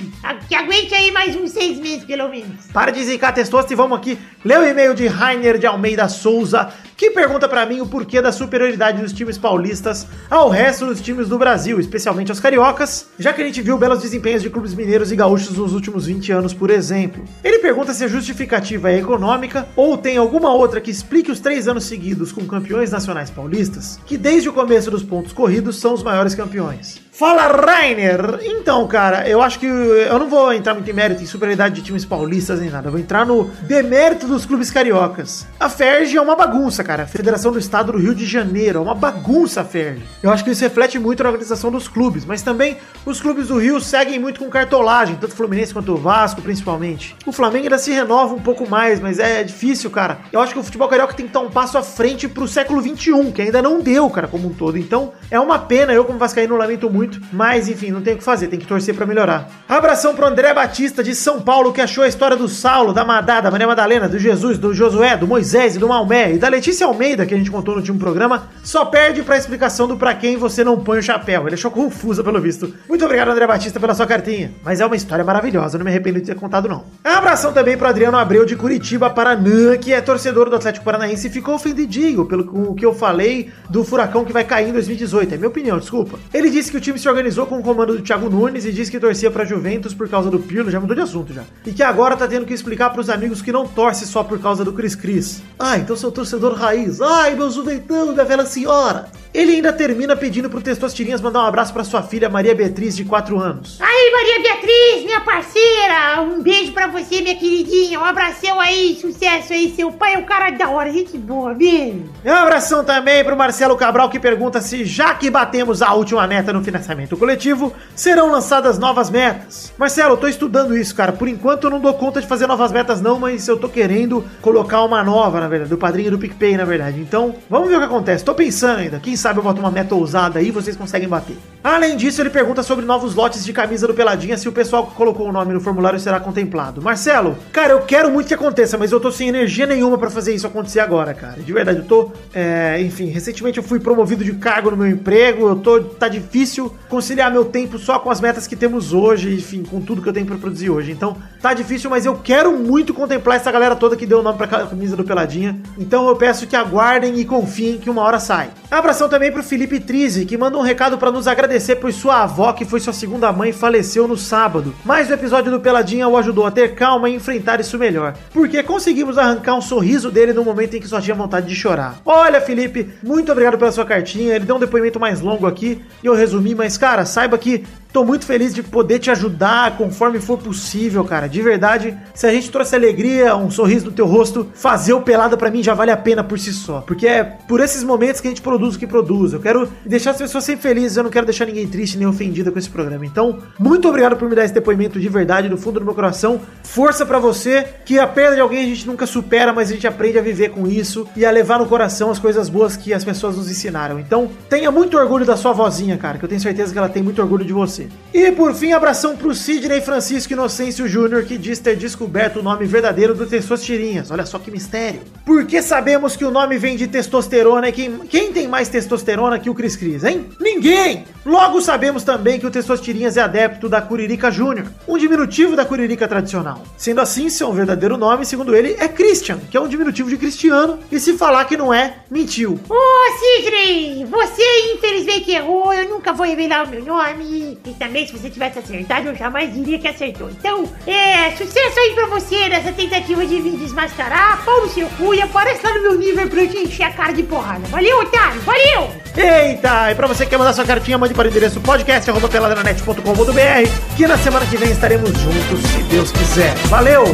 Que 0.47 0.55
aguente 0.55 0.93
aí 0.93 1.11
mais 1.11 1.36
uns 1.36 1.51
seis 1.51 1.80
meses, 1.80 2.05
pelo 2.05 2.30
menos. 2.30 2.67
Para 2.71 2.91
de 2.91 3.03
zicar 3.03 3.34
testosta 3.34 3.74
e 3.74 3.76
vamos 3.76 3.97
aqui 3.97 4.17
ler 4.44 4.60
o 4.60 4.66
e-mail 4.66 4.94
de 4.94 5.08
Rainer 5.08 5.58
de 5.58 5.66
Almeida 5.66 6.08
Souza, 6.10 6.70
que 6.98 7.12
pergunta 7.12 7.48
para 7.48 7.66
mim 7.66 7.82
o 7.82 7.88
porquê 7.88 8.22
da 8.22 8.32
superioridade 8.32 9.02
dos 9.02 9.14
times 9.14 9.38
paulistas 9.38 10.08
ao 10.30 10.50
resto 10.50 10.86
dos 10.86 11.02
times 11.02 11.28
do 11.28 11.38
Brasil, 11.38 11.80
especialmente 11.80 12.32
aos 12.32 12.39
cariocas, 12.39 13.08
já 13.18 13.34
que 13.34 13.41
a 13.41 13.46
gente 13.46 13.62
viu 13.62 13.78
belos 13.78 14.02
desempenhos 14.02 14.41
de 14.41 14.50
clubes 14.50 14.74
mineiros 14.74 15.12
e 15.12 15.16
gaúchos 15.16 15.58
nos 15.58 15.74
últimos 15.74 16.06
20 16.06 16.32
anos, 16.32 16.54
por 16.54 16.70
exemplo. 16.70 17.24
Ele 17.44 17.60
pergunta 17.60 17.94
se 17.94 18.04
a 18.04 18.08
justificativa 18.08 18.91
é 18.91 19.00
econômica 19.00 19.68
ou 19.76 19.98
tem 19.98 20.18
alguma 20.18 20.54
outra 20.54 20.82
que 20.82 20.91
explique 20.91 21.32
os 21.32 21.39
três 21.39 21.68
anos 21.68 21.86
seguidos 21.86 22.32
com 22.32 22.46
campeões 22.46 22.91
nacionais 22.91 23.30
paulistas, 23.30 24.00
que 24.06 24.18
desde 24.18 24.50
o 24.50 24.54
começo 24.54 24.91
dos 24.91 25.04
pontos 25.04 25.34
corridos 25.34 25.80
são 25.80 25.94
os 25.94 26.04
maiores 26.04 26.36
campeões. 26.36 27.02
Fala, 27.12 27.48
Rainer! 27.48 28.39
Então, 28.41 28.88
cara, 28.88 29.30
eu 29.30 29.39
acho 29.39 29.60
que 29.60 29.68
eu 29.68 30.18
não 30.18 30.28
vou 30.28 30.52
entrar 30.52 30.74
muito 30.74 30.89
em 30.89 30.94
mérito 30.94 31.22
em 31.22 31.28
superioridade 31.28 31.76
de 31.76 31.84
times 31.84 32.04
paulistas 32.04 32.60
nem 32.60 32.72
nada. 32.72 32.88
Eu 32.88 32.91
vou 32.91 33.00
entrar 33.00 33.24
no 33.24 33.52
demérito 33.68 34.28
dos 34.34 34.45
clubes 34.45 34.71
cariocas. 34.71 35.47
A 35.59 35.69
Ferg 35.69 36.17
é 36.17 36.21
uma 36.21 36.36
bagunça, 36.36 36.84
cara. 36.84 37.03
A 37.03 37.07
Federação 37.07 37.51
do 37.51 37.59
Estado 37.59 37.91
do 37.91 37.99
Rio 37.99 38.15
de 38.15 38.25
Janeiro 38.25 38.79
é 38.79 38.81
uma 38.81 38.95
bagunça, 38.95 39.61
a 39.61 39.63
Ferg. 39.63 40.01
Eu 40.21 40.31
acho 40.31 40.43
que 40.43 40.49
isso 40.49 40.63
reflete 40.63 40.97
muito 40.97 41.21
na 41.21 41.29
organização 41.29 41.71
dos 41.71 41.88
clubes, 41.88 42.25
mas 42.25 42.41
também 42.41 42.77
os 43.05 43.21
clubes 43.21 43.47
do 43.47 43.59
Rio 43.59 43.79
seguem 43.79 44.17
muito 44.17 44.39
com 44.39 44.49
cartolagem, 44.49 45.15
tanto 45.15 45.34
o 45.34 45.36
Fluminense 45.36 45.73
quanto 45.73 45.93
o 45.93 45.97
Vasco, 45.97 46.41
principalmente. 46.41 47.15
O 47.25 47.31
Flamengo 47.31 47.65
ainda 47.65 47.77
se 47.77 47.91
renova 47.91 48.34
um 48.34 48.41
pouco 48.41 48.67
mais, 48.67 48.99
mas 48.99 49.19
é 49.19 49.43
difícil, 49.43 49.91
cara. 49.91 50.19
Eu 50.31 50.41
acho 50.41 50.53
que 50.53 50.59
o 50.59 50.63
futebol 50.63 50.88
carioca 50.88 51.13
tem 51.13 51.27
que 51.27 51.34
dar 51.34 51.41
um 51.41 51.49
passo 51.49 51.77
à 51.77 51.84
frente 51.84 52.27
pro 52.27 52.47
século 52.47 52.81
XXI, 52.81 53.31
que 53.31 53.41
ainda 53.41 53.61
não 53.61 53.81
deu, 53.81 54.09
cara, 54.09 54.27
como 54.27 54.47
um 54.47 54.53
todo. 54.53 54.77
Então, 54.77 55.13
é 55.29 55.39
uma 55.39 55.59
pena. 55.59 55.93
Eu, 55.93 56.05
como 56.05 56.17
vascaíno, 56.17 56.57
lamento 56.57 56.89
muito 56.89 57.03
muito, 57.03 57.21
mas 57.31 57.67
enfim, 57.67 57.91
não 57.91 58.01
tem 58.01 58.13
o 58.13 58.17
que 58.17 58.23
fazer, 58.23 58.47
tem 58.47 58.59
que 58.59 58.65
torcer 58.65 58.95
para 58.95 59.05
melhorar. 59.05 59.49
Abração 59.67 60.15
pro 60.15 60.25
André 60.25 60.53
Batista 60.53 61.03
de 61.03 61.13
São 61.13 61.41
Paulo, 61.41 61.73
que 61.73 61.81
achou 61.81 62.03
a 62.03 62.07
história 62.07 62.38
do 62.38 62.47
Saulo, 62.47 62.93
da 62.93 63.03
Madá, 63.03 63.41
da 63.41 63.51
Maria 63.51 63.67
Madalena, 63.67 64.07
do 64.07 64.17
Jesus, 64.24 64.57
do 64.57 64.74
Josué, 64.74 65.17
do 65.17 65.28
Moisés 65.28 65.76
e 65.76 65.80
do 65.80 65.88
Maomé 65.88 66.34
e 66.34 66.38
da 66.38 66.47
Letícia 66.47 66.88
Almeida, 66.88 67.26
que 67.26 67.34
a 67.34 67.38
gente 67.38 67.51
contou 67.51 67.76
no 67.76 67.82
último 67.82 67.99
programa, 67.99 68.49
só 68.63 68.86
perde 68.86 69.21
pra 69.21 69.38
explicação 69.38 69.88
do 69.88 69.97
pra 69.97 70.15
quem 70.15 70.38
você 70.38 70.63
não 70.63 70.80
põe 70.80 70.99
o 70.99 71.03
chapéu. 71.03 71.45
Ele 71.45 71.55
achou 71.55 71.69
confusa 71.69 72.24
pelo 72.24 72.39
visto. 72.39 72.74
Muito 72.88 73.03
obrigado, 73.03 73.30
André 73.30 73.45
Batista, 73.45 73.80
pela 73.80 73.93
sua 73.93 74.07
cartinha. 74.07 74.51
Mas 74.63 74.80
é 74.80 74.86
uma 74.86 74.95
história 74.95 75.26
maravilhosa, 75.26 75.78
não 75.78 75.86
me 75.86 75.91
arrependo 75.91 76.19
de 76.19 76.26
ter 76.26 76.36
contado, 76.36 76.69
não. 76.69 76.86
Abração 77.03 77.51
também 77.51 77.78
pro 77.78 77.88
Adriano 77.88 78.17
Abreu 78.17 78.45
de 78.45 78.55
Curitiba, 78.55 79.09
Paraná, 79.09 79.78
que 79.80 79.91
é 79.91 79.99
torcedor 79.99 80.49
do 80.49 80.55
Atlético 80.55 80.86
Paranaense 80.86 81.28
e 81.28 81.30
ficou 81.30 81.55
ofendidinho 81.55 82.26
pelo 82.26 82.74
que 82.76 82.86
eu 82.86 82.93
falei 82.93 83.51
do 83.69 83.84
furacão 83.84 84.24
que 84.24 84.32
vai 84.32 84.43
cair 84.43 84.69
em 84.69 84.74
2018. 84.74 85.34
É 85.34 85.38
minha 85.38 85.49
opinião, 85.49 85.78
desculpa. 85.78 86.17
Ele 86.34 86.49
disse 86.49 86.71
que 86.71 86.78
o 86.78 86.82
time 86.82 86.97
se 86.97 87.09
organizou 87.09 87.45
com 87.45 87.59
o 87.59 87.63
comando 87.63 87.97
do 87.97 88.01
Thiago 88.01 88.30
Nunes 88.30 88.65
e 88.65 88.71
disse 88.71 88.89
que 88.89 88.99
torcia 88.99 89.30
pra 89.30 89.43
Juventus 89.43 89.93
por 89.93 90.07
causa 90.07 90.30
do 90.30 90.39
Pirlo, 90.39 90.71
já 90.71 90.80
mudou 90.80 90.95
de 90.95 91.01
assunto 91.01 91.34
já. 91.34 91.43
E 91.65 91.74
que 91.74 91.84
agora 91.84 92.15
tá 92.15 92.28
tendo 92.28 92.45
que 92.45 92.53
explicar 92.53 92.91
pros 92.91 93.09
amigos 93.09 93.41
que 93.41 93.51
não 93.51 93.67
torce 93.67 94.05
só 94.14 94.24
por 94.24 94.39
causa 94.39 94.64
do 94.64 94.72
Cris 94.72 94.93
Cris. 94.93 95.41
Ah, 95.57 95.76
então 95.76 95.95
sou 95.95 96.11
torcedor 96.11 96.53
raiz. 96.53 97.01
Ai, 97.01 97.34
meu 97.34 97.49
juventão, 97.49 98.11
minha 98.11 98.24
velha 98.24 98.45
senhora. 98.45 99.07
Ele 99.34 99.53
ainda 99.53 99.73
termina 99.73 100.15
pedindo 100.15 100.47
pro 100.47 100.61
Testosterinhas 100.61 101.19
mandar 101.19 101.41
um 101.41 101.45
abraço 101.47 101.73
pra 101.73 101.84
sua 101.84 102.03
filha 102.03 102.29
Maria 102.29 102.53
Beatriz, 102.53 102.95
de 102.95 103.03
4 103.03 103.39
anos. 103.39 103.79
Aí, 103.81 104.11
Maria 104.11 104.41
Beatriz, 104.43 105.05
minha 105.05 105.21
parceira, 105.21 106.21
um 106.21 106.43
beijo 106.43 106.71
pra 106.71 106.86
você, 106.86 107.19
minha 107.19 107.36
queridinha. 107.36 107.99
Um 107.99 108.05
abração 108.05 108.59
aí, 108.59 108.95
sucesso 109.01 109.53
aí. 109.53 109.73
Seu 109.75 109.91
pai 109.91 110.13
é 110.13 110.17
um 110.19 110.23
cara 110.23 110.51
da 110.51 110.69
hora, 110.69 110.91
gente 110.91 111.17
boa, 111.17 111.51
beijo. 111.55 112.03
Um 112.23 112.31
abração 112.31 112.84
também 112.84 113.23
pro 113.23 113.36
Marcelo 113.36 113.75
Cabral, 113.75 114.07
que 114.07 114.19
pergunta 114.19 114.61
se, 114.61 114.86
já 114.86 115.15
que 115.15 115.31
batemos 115.31 115.81
a 115.81 115.91
última 115.93 116.27
meta 116.27 116.53
no 116.53 116.63
financiamento 116.63 117.17
coletivo, 117.17 117.73
serão 117.95 118.31
lançadas 118.31 118.77
novas 118.77 119.09
metas. 119.09 119.73
Marcelo, 119.79 120.13
eu 120.13 120.17
tô 120.17 120.27
estudando 120.27 120.77
isso, 120.77 120.93
cara. 120.93 121.11
Por 121.11 121.27
enquanto 121.27 121.63
eu 121.63 121.71
não 121.71 121.79
dou 121.79 121.95
conta 121.95 122.21
de 122.21 122.27
fazer 122.27 122.45
novas 122.45 122.71
metas, 122.71 123.01
não, 123.01 123.17
mas 123.17 123.47
eu 123.47 123.57
tô 123.57 123.67
querendo 123.67 124.23
colocar 124.41 124.84
uma 124.84 125.03
nova, 125.03 125.39
na 125.39 125.47
verdade, 125.47 125.71
do 125.71 125.77
padrinho 125.77 126.11
do 126.11 126.19
PicPay, 126.19 126.55
na 126.55 126.65
verdade. 126.65 126.99
Então, 126.99 127.34
vamos 127.49 127.67
ver 127.67 127.77
o 127.77 127.79
que 127.79 127.86
acontece. 127.86 128.23
Tô 128.23 128.36
pensando 128.36 128.77
ainda. 128.77 128.99
Quem 128.99 129.15
sabe 129.24 129.39
eu 129.39 129.43
boto 129.43 129.61
uma 129.61 129.71
meta 129.71 129.95
ousada 129.95 130.39
aí 130.39 130.49
e 130.49 130.51
vocês 130.51 130.76
conseguem 130.76 131.07
bater. 131.07 131.38
Além 131.63 131.95
disso, 131.95 132.21
ele 132.21 132.30
pergunta 132.30 132.61
sobre 132.61 132.86
novos 132.86 133.15
lotes 133.15 133.45
de 133.45 133.53
camisa 133.53 133.88
do 133.88 133.93
Peladinha, 133.93 134.38
se 134.38 134.49
o 134.49 134.51
pessoal 134.51 134.86
que 134.86 134.95
colocou 134.95 135.30
o 135.30 135.32
nome 135.32 135.53
no 135.53 135.61
formulário 135.61 135.97
será 135.97 136.19
contemplado. 136.19 136.82
Marcelo, 136.82 137.38
cara, 137.53 137.71
eu 137.71 137.82
quero 137.84 138.11
muito 138.11 138.28
que 138.28 138.34
aconteça, 138.34 138.78
mas 138.78 138.91
eu 138.91 138.99
tô 138.99 139.09
sem 139.13 139.30
energia 139.30 139.65
nenhuma 139.65 139.97
pra 139.97 140.09
fazer 140.09 140.36
isso 140.36 140.45
acontecer 140.45 140.82
agora, 140.82 141.13
cara. 141.13 141.41
De 141.41 141.53
verdade, 141.53 141.80
eu 141.80 141.86
tô. 141.86 142.11
é, 142.34 142.82
enfim, 142.82 143.05
recentemente 143.05 143.59
eu 143.59 143.63
fui 143.63 143.80
promovido 143.80 144.26
de 144.26 144.34
cargo 144.34 144.71
no 144.71 144.76
meu 144.78 144.88
emprego, 144.88 145.47
eu 145.47 145.55
tô. 145.55 145.80
tá 145.82 146.09
difícil 146.09 146.76
conciliar 146.89 147.32
meu 147.32 147.45
tempo 147.45 147.80
só 147.80 147.97
com 147.97 148.11
as 148.11 148.19
metas 148.19 148.45
que 148.45 148.57
temos 148.57 148.91
hoje, 148.91 149.34
enfim, 149.34 149.63
com 149.63 149.80
tudo 149.80 150.01
que 150.01 150.09
eu 150.09 150.13
tenho 150.13 150.26
pra 150.26 150.36
produzir 150.36 150.69
hoje. 150.69 150.91
Então, 150.91 151.15
tá 151.41 151.53
difícil, 151.53 151.89
mas 151.89 152.05
eu 152.05 152.15
quero 152.15 152.51
muito 152.51 152.93
contemplar 152.93 153.38
essa 153.38 153.51
galera 153.51 153.76
toda 153.76 153.95
que 153.95 154.05
deu 154.05 154.19
o 154.19 154.24
nome 154.24 154.38
pra 154.38 154.47
camisa 154.47 154.97
do 154.97 155.05
Peladinha. 155.05 155.57
Então 155.78 156.09
eu 156.09 156.15
peço 156.17 156.45
que 156.45 156.57
aguardem 156.57 157.17
e 157.19 157.24
confiem 157.24 157.78
que 157.78 157.89
uma 157.89 158.01
hora 158.01 158.19
sai. 158.19 158.49
Abração 158.69 159.07
também 159.14 159.32
pro 159.32 159.43
Felipe 159.43 159.80
Trizi, 159.80 160.26
que 160.26 160.36
manda 160.36 160.57
um 160.57 160.61
recado 160.61 160.97
pra 160.97 161.11
nos 161.11 161.28
agradecer 161.28 161.76
por 161.76 161.93
sua 161.93 162.24
avó, 162.24 162.51
que 162.51 162.66
foi 162.66 162.80
sua 162.80 162.93
segunda 162.93 163.32
mãe, 163.32 163.51
faleceu 163.51 164.07
no 164.07 164.18
sábado. 164.18 164.74
Mas 164.84 165.07
o 165.07 165.14
episódio 165.14 165.51
do 165.51 165.59
Peladinha 165.59 166.07
o 166.07 166.18
ajudou 166.18 166.47
a 166.47 166.49
ter 166.49 166.74
calma 166.74 167.07
e 167.07 167.14
enfrentar 167.14 167.59
isso 167.59 167.78
melhor. 167.78 168.16
Porque 168.34 168.64
conseguimos 168.64 169.20
arrancar 169.20 169.53
um 169.53 169.61
sorriso 169.61 170.09
dele 170.09 170.34
no 170.34 170.43
momento 170.43 170.76
em 170.76 170.80
que 170.80 170.88
só 170.88 170.99
tinha 170.99 171.16
vontade 171.16 171.45
de 171.45 171.53
chorar. 171.53 171.99
Olha, 172.03 172.41
Felipe, 172.41 172.89
muito 173.03 173.32
obrigado 173.32 173.55
pela 173.55 173.72
sua 173.72 173.86
cartinha. 173.86 174.34
Ele 174.34 174.45
deu 174.45 174.55
um 174.55 174.59
depoimento 174.59 174.99
mais 174.99 175.22
longo 175.22 175.45
aqui 175.45 175.80
e 176.01 176.07
eu 176.07 176.16
resumi, 176.16 176.55
mas 176.55 176.76
cara, 176.76 177.05
saiba 177.05 177.38
que 177.38 177.64
Tô 177.94 178.04
muito 178.04 178.26
feliz 178.26 178.56
de 178.56 178.64
poder 178.64 178.98
te 178.98 179.12
ajudar 179.12 179.78
conforme 179.78 180.20
for 180.20 180.36
possível, 180.36 181.06
cara. 181.06 181.28
De 181.28 181.39
verdade, 181.44 181.96
se 182.16 182.26
a 182.26 182.32
gente 182.32 182.50
trouxe 182.50 182.76
alegria, 182.76 183.36
um 183.36 183.52
sorriso 183.52 183.86
no 183.86 183.91
teu 183.91 184.08
rosto, 184.08 184.48
fazer 184.56 184.94
o 184.94 185.02
pelada 185.02 185.38
pra 185.38 185.52
mim 185.52 185.62
já 185.62 185.76
vale 185.76 185.91
a 185.91 185.98
pena 185.98 186.24
por 186.24 186.39
si 186.39 186.52
só. 186.52 186.82
Porque 186.82 187.06
é 187.06 187.24
por 187.24 187.60
esses 187.60 187.84
momentos 187.84 188.20
que 188.20 188.28
a 188.28 188.32
gente 188.32 188.41
produz 188.41 188.76
o 188.76 188.80
que 188.80 188.88
produz. 188.88 189.34
Eu 189.34 189.39
quero 189.39 189.70
deixar 189.86 190.10
as 190.10 190.18
pessoas 190.18 190.44
sempre 190.44 190.64
felizes, 190.64 190.98
eu 190.98 191.04
não 191.04 191.12
quero 191.12 191.28
deixar 191.28 191.46
ninguém 191.46 191.68
triste 191.68 191.96
nem 191.96 192.08
ofendida 192.08 192.52
com 192.52 192.58
esse 192.58 192.68
programa. 192.68 193.06
Então, 193.06 193.38
muito 193.60 193.88
obrigado 193.88 194.16
por 194.16 194.28
me 194.28 194.36
dar 194.36 194.44
esse 194.44 194.56
depoimento 194.56 195.00
de 195.00 195.08
verdade, 195.08 195.48
do 195.48 195.56
fundo 195.56 195.80
do 195.80 195.86
meu 195.86 195.94
coração. 195.94 196.41
Força 196.64 197.06
pra 197.06 197.20
você, 197.20 197.64
que 197.86 198.00
a 198.00 198.08
perda 198.08 198.34
de 198.34 198.41
alguém 198.41 198.64
a 198.64 198.68
gente 198.68 198.88
nunca 198.88 199.06
supera, 199.06 199.54
mas 199.54 199.70
a 199.70 199.74
gente 199.76 199.86
aprende 199.86 200.18
a 200.18 200.22
viver 200.24 200.50
com 200.50 200.66
isso 200.66 201.08
e 201.16 201.24
a 201.24 201.30
levar 201.30 201.60
no 201.60 201.68
coração 201.68 202.10
as 202.10 202.18
coisas 202.18 202.50
boas 202.50 202.76
que 202.76 202.91
as 202.91 203.04
pessoas 203.04 203.38
nos 203.38 203.52
ensinaram. 203.52 204.00
Então, 204.00 204.32
tenha 204.50 204.72
muito 204.72 204.98
orgulho 204.98 205.28
da 205.28 205.38
sua 205.38 205.54
vozinha, 205.54 205.96
cara, 205.96 206.18
que 206.18 206.26
eu 206.26 206.30
tenho 206.30 206.41
certeza 206.41 206.74
que 206.74 206.80
ela 206.80 206.89
tem 206.89 207.04
muito 207.04 207.22
orgulho 207.22 207.46
de 207.46 207.54
você. 207.54 207.82
E 208.13 208.31
por 208.31 208.53
fim, 208.53 208.71
abração 208.71 209.17
pro 209.17 209.34
Sidney 209.34 209.81
Francisco 209.81 210.34
Inocêncio 210.34 210.88
Júnior, 210.88 211.23
que 211.23 211.38
diz 211.38 211.59
ter 211.59 211.75
descoberto 211.75 212.39
o 212.39 212.43
nome 212.43 212.65
verdadeiro 212.65 213.15
do 213.15 213.25
Testostirinhas. 213.25 214.11
Olha 214.11 214.25
só 214.25 214.38
que 214.38 214.51
mistério. 214.51 215.01
Porque 215.25 215.61
sabemos 215.61 216.15
que 216.15 216.23
o 216.23 216.29
nome 216.29 216.57
vem 216.57 216.75
de 216.75 216.88
testosterona 216.88 217.69
e 217.69 217.71
quem, 217.71 217.99
quem 217.99 218.31
tem 218.31 218.47
mais 218.47 218.69
testosterona 218.69 219.39
que 219.39 219.49
o 219.49 219.55
Cris 219.55 219.75
Cris, 219.75 220.03
hein? 220.03 220.29
Ninguém! 220.39 221.05
Logo 221.25 221.61
sabemos 221.61 222.03
também 222.03 222.38
que 222.38 222.45
o 222.45 222.51
Testostirinhas 222.51 223.15
é 223.15 223.21
adepto 223.21 223.69
da 223.69 223.81
Curirica 223.81 224.29
Júnior, 224.29 224.67
um 224.86 224.97
diminutivo 224.97 225.55
da 225.55 225.65
Curirica 225.65 226.07
tradicional. 226.07 226.61
Sendo 226.77 226.99
assim, 226.99 227.29
seu 227.29 227.51
verdadeiro 227.53 227.97
nome, 227.97 228.25
segundo 228.25 228.53
ele, 228.53 228.75
é 228.77 228.88
Christian, 228.89 229.39
que 229.49 229.55
é 229.55 229.61
um 229.61 229.67
diminutivo 229.67 230.09
de 230.09 230.17
Cristiano, 230.17 230.79
e 230.91 230.99
se 230.99 231.13
falar 231.13 231.45
que 231.45 231.55
não 231.55 231.73
é, 231.73 231.95
mentiu. 232.11 232.59
Ô, 232.69 232.75
Sidney, 233.19 234.05
você 234.05 234.43
infelizmente 234.75 235.31
errou, 235.31 235.73
eu 235.73 235.89
nunca 235.89 236.11
vou 236.11 236.25
revelar 236.25 236.65
o 236.65 236.69
meu 236.69 236.84
nome. 236.84 237.57
E 237.74 237.76
também, 237.76 238.05
se 238.05 238.13
você 238.13 238.30
tivesse 238.30 238.59
acertado, 238.59 239.07
eu 239.07 239.15
jamais 239.15 239.51
diria 239.51 239.80
que 239.80 239.88
acertou. 239.88 240.30
Então, 240.30 240.69
é, 240.86 241.32
sucesso 241.32 241.80
aí 241.80 241.93
pra 241.95 242.05
você 242.05 242.47
nessa 242.47 242.71
tentativa 242.71 243.26
de 243.26 243.41
vir 243.41 243.57
desmascarar. 243.57 244.45
Pau 244.45 244.61
no 244.61 244.69
seu 244.69 244.88
cu 244.89 245.15
e 245.15 245.21
aparece 245.21 245.65
lá 245.65 245.74
no 245.74 245.82
meu 245.82 245.97
nível 245.97 246.30
pra 246.30 246.43
eu 246.43 246.49
te 246.49 246.57
encher 246.57 246.84
a 246.84 246.91
cara 246.91 247.13
de 247.13 247.24
porrada. 247.24 247.65
Valeu, 247.69 247.99
otário, 248.01 248.39
valeu! 248.41 248.91
Eita! 249.17 249.91
E 249.91 249.95
pra 249.95 250.05
você 250.05 250.26
que 250.26 250.30
quer 250.30 250.38
mandar 250.38 250.53
sua 250.53 250.65
cartinha, 250.65 250.99
mande 250.99 251.15
para 251.15 251.28
o 251.28 251.32
endereço 251.32 251.59
podcast.peladranet.com.br 251.61 253.97
que 253.97 254.07
na 254.07 254.17
semana 254.17 254.45
que 254.45 254.57
vem 254.57 254.69
estaremos 254.69 255.09
juntos, 255.09 255.63
se 255.71 255.80
Deus 255.84 256.11
quiser. 256.11 256.53
Valeu! 256.67 257.05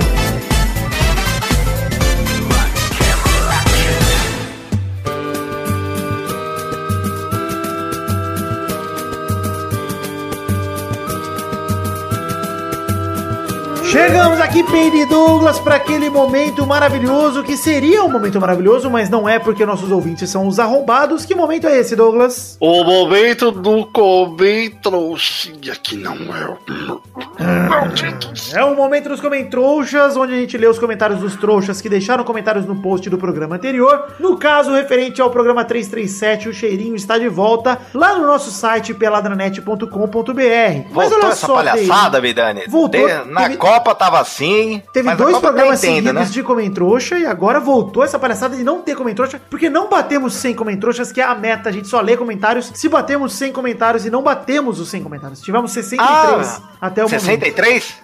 Chegamos 13.90 14.40
aqui, 14.40 14.64
Peide 14.64 15.06
Douglas, 15.06 15.60
para 15.60 15.78
aquele 15.78 16.12
momento 16.12 16.64
maravilhoso 16.64 17.44
que 17.44 17.58
seria 17.58 18.04
um 18.04 18.12
momento 18.12 18.40
maravilhoso, 18.40 18.88
mas 18.88 19.10
não 19.10 19.28
é 19.28 19.40
porque 19.40 19.66
nossos 19.66 19.92
ouvintes 19.92 20.30
são 20.30 20.48
os 20.48 20.60
arrombados. 20.60 21.26
Que 21.26 21.34
momento 21.34 21.66
é 21.66 21.80
esse, 21.80 21.96
Douglas? 21.96 22.56
O 22.60 22.84
momento 22.84 23.50
do 23.50 23.88
Comem 23.88 24.70
Trouxinha, 24.70 25.76
que 25.76 25.98
não 25.98 26.14
é. 26.14 26.56
Malditos. 27.40 28.54
É 28.54 28.64
o 28.64 28.76
momento 28.76 29.10
dos 29.10 29.22
Comentrouxas, 29.22 30.16
onde 30.18 30.34
a 30.34 30.38
gente 30.38 30.58
lê 30.58 30.68
os 30.68 30.78
comentários 30.80 31.20
dos 31.20 31.36
trouxas 31.36 31.82
que 31.82 31.90
deixaram 31.90 32.24
comentários 32.24 32.66
no 32.66 32.76
post 32.82 33.10
do 33.10 33.18
programa 33.18 33.56
anterior. 33.56 34.08
No 34.20 34.38
caso, 34.38 34.72
referente 34.74 35.22
ao 35.22 35.30
programa 35.30 35.64
337, 35.64 36.50
o 36.50 36.54
cheirinho 36.54 36.96
está 36.96 37.18
de 37.18 37.28
volta 37.30 37.78
lá 37.94 38.16
no 38.18 38.26
nosso 38.28 38.52
site 38.52 38.94
peladranet.com.br. 38.94 39.86
Mas 40.92 41.10
Voltou 41.10 41.18
olha 41.20 41.28
essa 41.32 41.48
só, 41.48 41.56
palhaçada, 41.56 42.22
Vidani? 42.22 42.64
Voltou, 42.68 43.08
Te- 43.08 43.30
Na 43.30 43.44
teve- 43.44 43.58
Copa 43.58 43.96
tava 43.96 44.20
assim. 44.20 44.82
Teve 44.94 45.14
dois 45.16 45.36
tá 45.36 45.42
programas 45.42 45.84
entendo, 45.84 45.96
seguidos 46.08 46.28
né? 46.28 46.34
de 46.34 46.44
Comentrouxa 46.44 47.18
e 47.18 47.26
agora 47.26 47.60
voltou 47.60 48.04
essa 48.04 48.20
palhaçada 48.20 48.56
de 48.56 48.64
não 48.64 48.82
ter 48.82 48.96
Comentrouxa, 48.96 49.40
porque 49.50 49.70
não 49.70 49.90
batemos 49.90 50.34
100 50.34 50.56
Comentrouxas, 50.56 51.12
que 51.12 51.22
é 51.22 51.24
a 51.24 51.36
meta. 51.36 51.70
A 51.70 51.72
gente 51.72 51.88
só 51.88 52.02
lê 52.02 52.18
comentários 52.18 52.72
se 52.74 52.90
batemos 52.90 53.34
100 53.34 53.52
comentários 53.54 54.06
e 54.06 54.10
não 54.10 54.22
batemos 54.22 54.80
os 54.80 54.90
100 54.90 55.04
comentários. 55.04 55.42
Tivemos 55.42 55.72
63 55.72 56.62
até 56.82 57.04
o 57.04 57.08
63? 57.10 57.22
momento. 57.24 57.29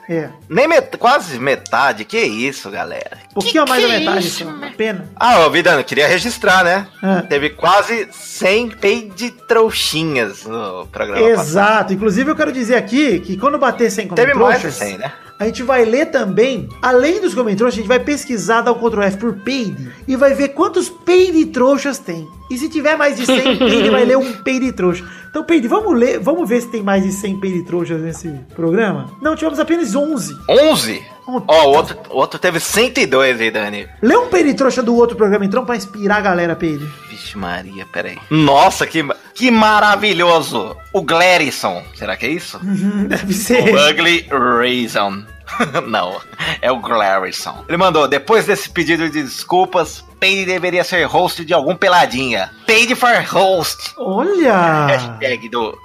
É. 0.09 0.29
Nem 0.49 0.67
met- 0.67 0.97
quase 0.97 1.39
metade. 1.39 2.05
Que 2.05 2.19
isso, 2.19 2.69
galera. 2.69 3.17
Um 3.31 3.33
pouquinho 3.35 3.63
a 3.63 3.65
mais 3.65 3.81
da 3.83 3.89
que 3.89 3.99
metade, 3.99 4.27
isso, 4.27 4.43
só. 4.43 4.45
mano? 4.45 4.71
Pena. 4.75 5.09
Ah, 5.15 5.39
ô 5.45 5.49
Vidano, 5.49 5.83
queria 5.83 6.07
registrar, 6.07 6.63
né? 6.63 6.87
Ah. 7.01 7.23
Teve 7.27 7.49
quase 7.51 8.07
100 8.11 8.69
de 9.15 9.31
trouxinhas 9.31 10.43
no 10.45 10.87
programa 10.87 11.27
passado. 11.29 11.47
Exato. 11.47 11.93
Inclusive, 11.93 12.29
eu 12.31 12.35
quero 12.35 12.51
dizer 12.51 12.75
aqui 12.75 13.19
que 13.19 13.37
quando 13.37 13.57
bater 13.57 13.89
100 13.91 14.09
Teve 14.09 14.33
mais 14.33 14.61
de 14.61 14.63
Comentrouxas, 14.63 14.75
100, 14.75 14.97
né? 14.97 15.11
A 15.39 15.45
gente 15.45 15.63
vai 15.63 15.83
ler 15.85 16.07
também, 16.07 16.69
além 16.81 17.19
dos 17.19 17.33
Comentrouxas, 17.33 17.75
a 17.75 17.81
gente 17.81 17.87
vai 17.87 17.99
pesquisar, 17.99 18.61
dar 18.61 18.71
o 18.71 18.75
Ctrl 18.75 19.01
F 19.03 19.17
por 19.17 19.33
Peide 19.33 19.91
e 20.07 20.15
vai 20.15 20.33
ver 20.33 20.49
quantos 20.49 20.89
Peide 20.89 21.45
trouxas 21.47 21.97
tem. 21.99 22.27
E 22.49 22.57
se 22.57 22.69
tiver 22.69 22.95
mais 22.95 23.17
de 23.17 23.25
100 23.25 23.57
Peide, 23.59 23.89
vai 23.89 24.05
ler 24.05 24.17
um 24.17 24.31
Peide 24.43 24.71
trouxa. 24.71 25.03
Então, 25.29 25.43
Peide, 25.43 25.67
vamos 25.67 25.97
ler, 25.99 26.19
vamos 26.19 26.47
ver 26.47 26.61
se 26.61 26.67
tem 26.69 26.81
mais 26.81 27.03
de 27.03 27.11
100 27.11 27.39
Peide 27.39 27.63
trouxas 27.65 27.99
nesse 28.01 28.29
programa? 28.55 29.11
Não, 29.21 29.35
tivemos 29.35 29.59
apenas 29.59 29.93
11. 29.95 30.33
11? 30.47 31.03
Um- 31.27 31.41
Ó, 31.47 31.65
o 31.65 31.75
outro, 31.75 31.97
o 32.11 32.17
outro 32.17 32.39
teve 32.39 32.59
102 32.59 33.41
aí, 33.41 33.49
Dani. 33.51 33.87
Lê 34.01 34.15
um 34.15 34.27
Peide 34.27 34.53
trouxa 34.53 34.81
do 34.83 34.95
outro 34.95 35.17
programa, 35.17 35.43
então, 35.43 35.65
pra 35.65 35.75
inspirar 35.75 36.17
a 36.17 36.21
galera, 36.21 36.55
Peide. 36.55 36.87
Vixe 37.25 37.37
Maria, 37.39 37.87
peraí. 37.87 38.19
Nossa, 38.29 38.85
que, 38.85 39.03
que 39.33 39.49
maravilhoso! 39.49 40.77
O 40.93 41.01
Glerison, 41.01 41.83
será 41.95 42.15
que 42.15 42.27
é 42.27 42.29
isso? 42.29 42.59
Deve 43.07 43.31
O 43.31 43.35
ser. 43.35 43.73
Ugly 43.73 44.27
Reason. 44.61 45.23
Não, 45.87 46.19
é 46.61 46.71
o 46.71 46.79
Glarison. 46.79 47.65
Ele 47.67 47.77
mandou, 47.77 48.07
depois 48.07 48.45
desse 48.45 48.69
pedido 48.69 49.09
de 49.09 49.23
desculpas, 49.23 50.03
Peide 50.19 50.45
deveria 50.45 50.83
ser 50.83 51.03
host 51.05 51.45
de 51.45 51.53
algum 51.53 51.75
peladinha. 51.75 52.51
Peide 52.65 52.95
for 52.95 53.15
host. 53.27 53.93
Olha! 53.97 54.87
Hashtag 54.87 55.49
do... 55.49 55.77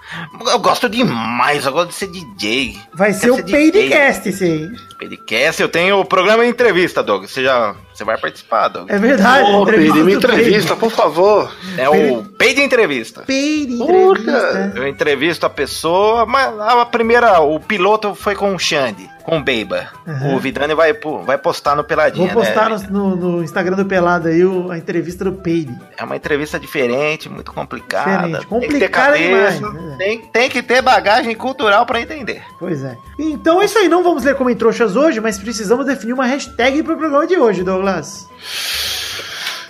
Eu 0.47 0.59
gosto 0.59 0.89
demais, 0.89 1.67
eu 1.67 1.73
gosto 1.73 1.89
de 1.89 1.95
ser 1.95 2.07
DJ. 2.09 2.79
Vai 2.95 3.13
ser 3.13 3.31
o. 3.31 3.43
Peidecast 3.45 4.29
esse 4.29 4.45
aí. 4.45 4.71
Peidecast, 4.99 5.61
eu 5.61 5.69
tenho 5.69 6.01
o 6.01 6.05
programa 6.05 6.47
entrevista, 6.47 7.03
Doug. 7.03 7.25
Você 7.25 7.45
já... 7.45 7.75
Você 8.01 8.05
vai 8.07 8.17
participar, 8.17 8.69
Doug. 8.69 8.89
É 8.91 8.99
verdade. 8.99 9.51
Ô, 9.51 9.61
entrevista 9.63 9.93
Peide, 9.93 10.05
me 10.07 10.15
entrevista, 10.15 10.75
por 10.77 10.91
favor. 10.91 11.55
É 11.77 11.87
o 11.87 12.23
Peide 12.25 12.63
Entrevista. 12.63 13.25
Peide 13.27 13.75
entrevista. 13.75 14.73
Eu 14.75 14.89
entrevisto 14.89 15.45
a 15.45 15.51
pessoa, 15.51 16.25
mas 16.25 16.59
a 16.59 16.87
primeira, 16.87 17.41
o 17.41 17.61
piloto 17.61 18.15
foi 18.15 18.35
com 18.35 18.55
o 18.55 18.59
Xande, 18.59 19.07
com 19.23 19.37
o 19.37 19.43
Beiba. 19.43 19.89
Uhum. 20.07 20.37
O 20.37 20.39
Vidani 20.39 20.75
vai, 20.75 20.95
vai 21.27 21.37
postar 21.37 21.77
no 21.77 21.85
Peladinha, 21.85 22.33
Vou 22.33 22.43
postar 22.43 22.71
né? 22.71 22.87
no, 22.91 23.15
no- 23.17 23.45
Instagram 23.45 23.77
do 23.77 23.85
Pelado 23.85 24.29
aí 24.29 24.43
o- 24.47 24.71
a 24.71 24.79
entrevista 24.79 25.23
do 25.23 25.33
Peide. 25.33 25.77
É 25.99 26.03
uma 26.03 26.17
entrevista 26.17 26.59
diferente, 26.59 27.29
muito 27.29 27.53
complicada. 27.53 28.29
Diferente, 28.29 28.47
tem 28.49 28.61
que 28.61 28.67
ter 28.67 28.67
complicada 28.89 29.13
cabeça, 29.13 29.57
demais, 29.59 29.85
né? 29.85 29.97
tem, 29.99 30.19
tem 30.23 30.49
que 30.49 30.63
ter 30.63 30.81
bagagem 30.81 31.35
cultural 31.35 31.85
pra 31.85 32.01
entender. 32.01 32.43
Pois 32.59 32.83
é. 32.83 32.97
Então 33.19 33.61
é 33.61 33.67
isso 33.67 33.77
aí, 33.79 33.91
não 33.91 34.03
vamos 34.03 34.25
ler 34.25 34.35
como 34.37 34.49
em 34.49 34.57
trouxas 34.57 34.97
hoje, 34.97 35.21
mas 35.21 35.39
precisamos 35.39 35.85
definir 35.85 36.15
uma 36.15 36.25
hashtag 36.25 36.83
pro 36.83 36.97
programa 36.97 37.27
de 37.27 37.37
hoje, 37.37 37.63
Douglas. 37.63 37.90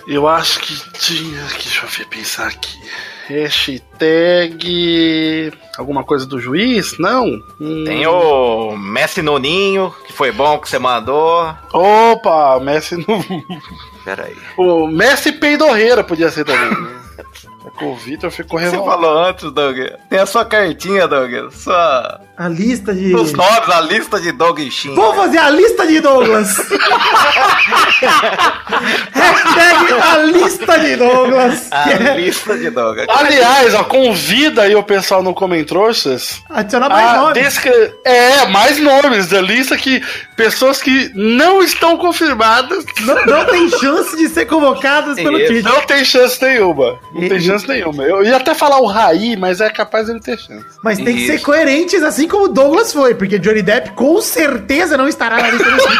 Eu 0.07 0.27
acho 0.27 0.59
que 0.59 0.73
tinha. 0.99 1.41
Deixa 1.61 1.85
eu 1.85 1.89
ver, 1.89 2.05
pensar 2.07 2.47
aqui. 2.47 2.77
Hashtag. 4.11 5.53
Alguma 5.77 6.03
coisa 6.03 6.25
do 6.25 6.39
juiz? 6.39 6.97
Não? 6.97 7.25
Hum. 7.59 7.83
Tem 7.85 8.05
o 8.07 8.75
Messi 8.77 9.21
Noninho, 9.21 9.93
que 10.05 10.13
foi 10.13 10.31
bom 10.31 10.57
que 10.59 10.67
você 10.69 10.79
mandou. 10.79 11.53
Opa, 11.73 12.59
Messi 12.59 12.95
aí. 14.25 14.35
O 14.57 14.87
Messi 14.87 15.31
Peidorreira 15.31 16.03
podia 16.03 16.29
ser 16.31 16.43
também. 16.45 16.69
né? 16.71 16.99
É 17.65 17.69
que 17.77 17.85
o 17.85 17.95
Vitor 17.95 18.31
ficou 18.31 18.59
Você 18.59 18.65
revoltado. 18.71 19.01
falou 19.03 19.23
antes, 19.23 19.51
Doug. 19.51 19.77
Tem 20.09 20.17
a 20.19 20.25
sua 20.25 20.43
cartinha, 20.43 21.07
Doug. 21.07 21.51
Sua. 21.51 22.19
A 22.41 22.47
lista 22.47 22.91
de. 22.91 23.13
Os 23.13 23.33
nomes, 23.33 23.69
a 23.69 23.81
lista 23.81 24.19
de 24.19 24.29
e 24.63 24.71
Shin. 24.71 24.95
Vamos 24.95 25.15
fazer 25.15 25.37
a 25.37 25.49
lista 25.51 25.85
de 25.85 25.99
Douglas. 25.99 26.55
Hashtag 29.13 29.93
a 30.01 30.17
lista 30.23 30.79
de 30.79 30.95
Douglas. 30.95 31.67
A 31.71 31.85
lista 32.15 32.57
de 32.57 32.69
Doug. 32.71 32.97
Aliás, 33.07 33.75
ó, 33.75 33.83
convida 33.83 34.63
aí 34.63 34.75
o 34.75 34.81
pessoal 34.83 35.21
no 35.21 35.33
Comentroxas 35.33 36.41
Adicionar 36.49 36.89
mais 36.89 37.07
a 37.09 37.17
nomes. 37.17 37.43
descre- 37.43 37.93
É, 38.03 38.45
mais 38.47 38.79
nomes 38.79 39.27
da 39.27 39.39
lista 39.41 39.77
que 39.77 40.01
pessoas 40.35 40.81
que 40.81 41.11
não 41.13 41.61
estão 41.61 41.97
confirmadas 41.97 42.83
Não, 43.01 43.25
não 43.25 43.45
tem 43.45 43.69
chance 43.69 44.17
de 44.17 44.29
ser 44.29 44.45
convocadas 44.45 45.15
pelo 45.15 45.37
Isso. 45.37 45.53
Tite. 45.53 45.63
não 45.63 45.81
tem 45.81 46.03
chance 46.03 46.41
nenhuma. 46.43 46.99
Não 47.13 47.21
E- 47.23 47.29
tem 47.29 47.39
chance 47.39 47.67
nenhuma. 47.67 48.03
Eu 48.03 48.23
ia 48.23 48.37
até 48.37 48.55
falar 48.55 48.79
o 48.79 48.85
Raí, 48.87 49.35
mas 49.37 49.61
é 49.61 49.69
capaz 49.69 50.09
ele 50.09 50.19
ter 50.19 50.39
chance. 50.39 50.65
Mas 50.83 50.97
tem 50.97 51.05
que 51.15 51.21
Isso. 51.23 51.33
ser 51.33 51.39
coerentes, 51.41 52.01
assim 52.01 52.27
como 52.31 52.45
o 52.45 52.47
Douglas 52.47 52.91
foi, 52.93 53.13
porque 53.13 53.37
Johnny 53.37 53.61
Depp 53.61 53.91
com 53.91 54.19
certeza 54.21 54.97
não 54.97 55.07
estará 55.07 55.37
na 55.37 55.49
lista 55.51 55.69
do 55.69 55.77
Tite. 55.77 55.99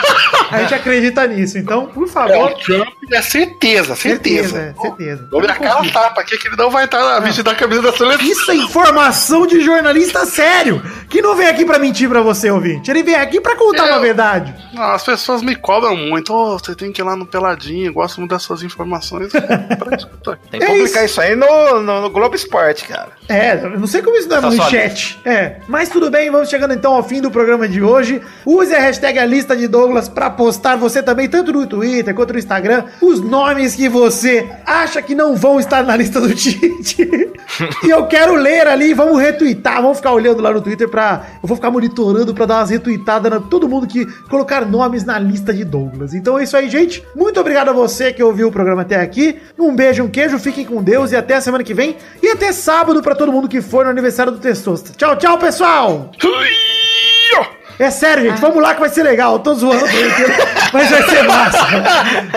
A 0.49 0.59
gente 0.61 0.73
acredita 0.73 1.27
nisso. 1.27 1.57
Então, 1.57 1.85
por 1.87 2.07
É, 2.07 2.11
favor. 2.11 2.51
o 2.51 2.55
Trump 2.55 2.87
é 3.11 3.21
certeza, 3.21 3.95
certeza. 3.95 4.49
Certeza, 4.49 4.75
é, 4.77 4.81
certeza. 4.81 5.27
Vou 5.31 5.41
dar 5.45 5.57
cara 5.59 5.79
a 5.81 5.91
tapa 5.91 6.21
aqui 6.21 6.37
que 6.37 6.47
ele 6.47 6.55
não 6.55 6.69
vai 6.71 6.85
estar 6.85 6.99
na 6.99 7.19
vestido 7.19 7.45
da 7.45 7.55
camisa 7.55 7.81
da 7.81 7.91
seleção. 7.93 8.25
Isso 8.25 8.51
é 8.51 8.55
informação 8.55 9.45
de 9.45 9.61
jornalista 9.61 10.25
sério, 10.25 10.81
que 11.09 11.21
não 11.21 11.35
vem 11.35 11.47
aqui 11.47 11.65
pra 11.65 11.77
mentir 11.77 12.09
pra 12.09 12.21
você, 12.21 12.49
ouvinte. 12.49 12.89
Ele 12.89 13.03
vem 13.03 13.15
aqui 13.15 13.39
pra 13.39 13.55
contar 13.55 13.85
Eu- 13.87 13.93
uma 13.93 13.99
verdade. 13.99 14.53
Não, 14.73 14.83
as 14.83 15.03
pessoas 15.03 15.41
me 15.41 15.55
cobram 15.55 15.95
muito. 15.95 16.33
Ô, 16.33 16.57
você 16.57 16.73
tem 16.75 16.91
que 16.91 17.01
ir 17.01 17.03
lá 17.03 17.15
no 17.15 17.25
Peladinho, 17.25 17.91
gosto 17.93 18.17
muito 18.19 18.31
das 18.31 18.41
suas 18.43 18.63
informações. 18.63 19.31
Pra 19.79 19.95
escutar. 19.95 20.37
Tem 20.49 20.59
que 20.59 20.65
É 20.65 20.69
publicar 20.69 21.03
isso. 21.03 21.11
isso, 21.13 21.21
aí 21.21 21.35
no, 21.35 21.81
no, 21.81 22.01
no 22.01 22.09
Globo 22.09 22.35
Esporte, 22.35 22.85
cara. 22.85 23.09
É, 23.31 23.69
não 23.77 23.87
sei 23.87 24.01
como 24.01 24.17
isso 24.17 24.27
não 24.27 24.37
é 24.37 24.41
Tá 24.41 24.69
chat. 24.69 25.19
É, 25.23 25.57
mas 25.67 25.89
tudo 25.89 26.09
bem, 26.11 26.29
vamos 26.29 26.49
chegando 26.49 26.73
então 26.73 26.93
ao 26.93 27.03
fim 27.03 27.21
do 27.21 27.31
programa 27.31 27.67
de 27.67 27.81
hoje. 27.81 28.21
Use 28.45 28.73
a 28.73 28.79
hashtag 28.79 29.17
a 29.19 29.25
lista 29.25 29.55
de 29.55 29.67
Douglas 29.67 30.09
pra 30.09 30.29
postar 30.29 30.75
você 30.75 31.01
também, 31.01 31.29
tanto 31.29 31.53
no 31.53 31.65
Twitter 31.65 32.13
quanto 32.13 32.33
no 32.33 32.39
Instagram, 32.39 32.83
os 33.01 33.21
nomes 33.21 33.75
que 33.75 33.87
você 33.87 34.49
acha 34.65 35.01
que 35.01 35.15
não 35.15 35.35
vão 35.35 35.59
estar 35.59 35.83
na 35.83 35.95
lista 35.95 36.19
do 36.19 36.33
Tite. 36.35 37.07
e 37.83 37.89
eu 37.89 38.05
quero 38.07 38.35
ler 38.35 38.67
ali, 38.67 38.93
vamos 38.93 39.19
retweetar, 39.19 39.81
vamos 39.81 39.97
ficar 39.97 40.11
olhando 40.11 40.41
lá 40.41 40.51
no 40.51 40.61
Twitter 40.61 40.89
pra. 40.89 41.25
Eu 41.41 41.47
vou 41.47 41.55
ficar 41.55 41.71
monitorando 41.71 42.33
pra 42.33 42.45
dar 42.45 42.59
umas 42.59 42.69
retweetadas 42.69 43.31
na 43.31 43.39
todo 43.39 43.67
mundo 43.69 43.87
que 43.87 44.05
colocar 44.29 44.65
nomes 44.65 45.03
na 45.03 45.17
lista 45.17 45.53
de 45.53 45.63
Douglas. 45.63 46.13
Então 46.13 46.37
é 46.37 46.43
isso 46.43 46.57
aí, 46.57 46.69
gente. 46.69 47.03
Muito 47.15 47.39
obrigado 47.39 47.69
a 47.69 47.73
você 47.73 48.11
que 48.11 48.23
ouviu 48.23 48.47
o 48.47 48.51
programa 48.51 48.81
até 48.81 48.99
aqui. 48.99 49.39
Um 49.57 49.75
beijo, 49.75 50.03
um 50.03 50.09
queijo, 50.09 50.37
fiquem 50.39 50.65
com 50.65 50.81
Deus 50.81 51.11
e 51.11 51.15
até 51.15 51.35
a 51.35 51.41
semana 51.41 51.63
que 51.63 51.73
vem. 51.73 51.95
E 52.21 52.27
até 52.29 52.51
sábado 52.51 53.01
pra 53.01 53.15
todo 53.21 53.31
mundo 53.31 53.47
que 53.47 53.61
for 53.61 53.85
no 53.85 53.91
aniversário 53.91 54.31
do 54.31 54.39
Testosta. 54.39 54.93
Tchau, 54.97 55.15
tchau, 55.15 55.37
pessoal! 55.37 56.09
É 57.77 57.89
sério, 57.89 58.29
gente, 58.29 58.39
vamos 58.39 58.61
lá 58.61 58.75
que 58.75 58.79
vai 58.79 58.89
ser 58.89 59.01
legal. 59.01 59.33
Eu 59.33 59.39
tô 59.39 59.53
zoando, 59.55 59.85
mas 60.73 60.89
vai 60.89 61.03
ser 61.03 61.23
massa. 61.23 61.57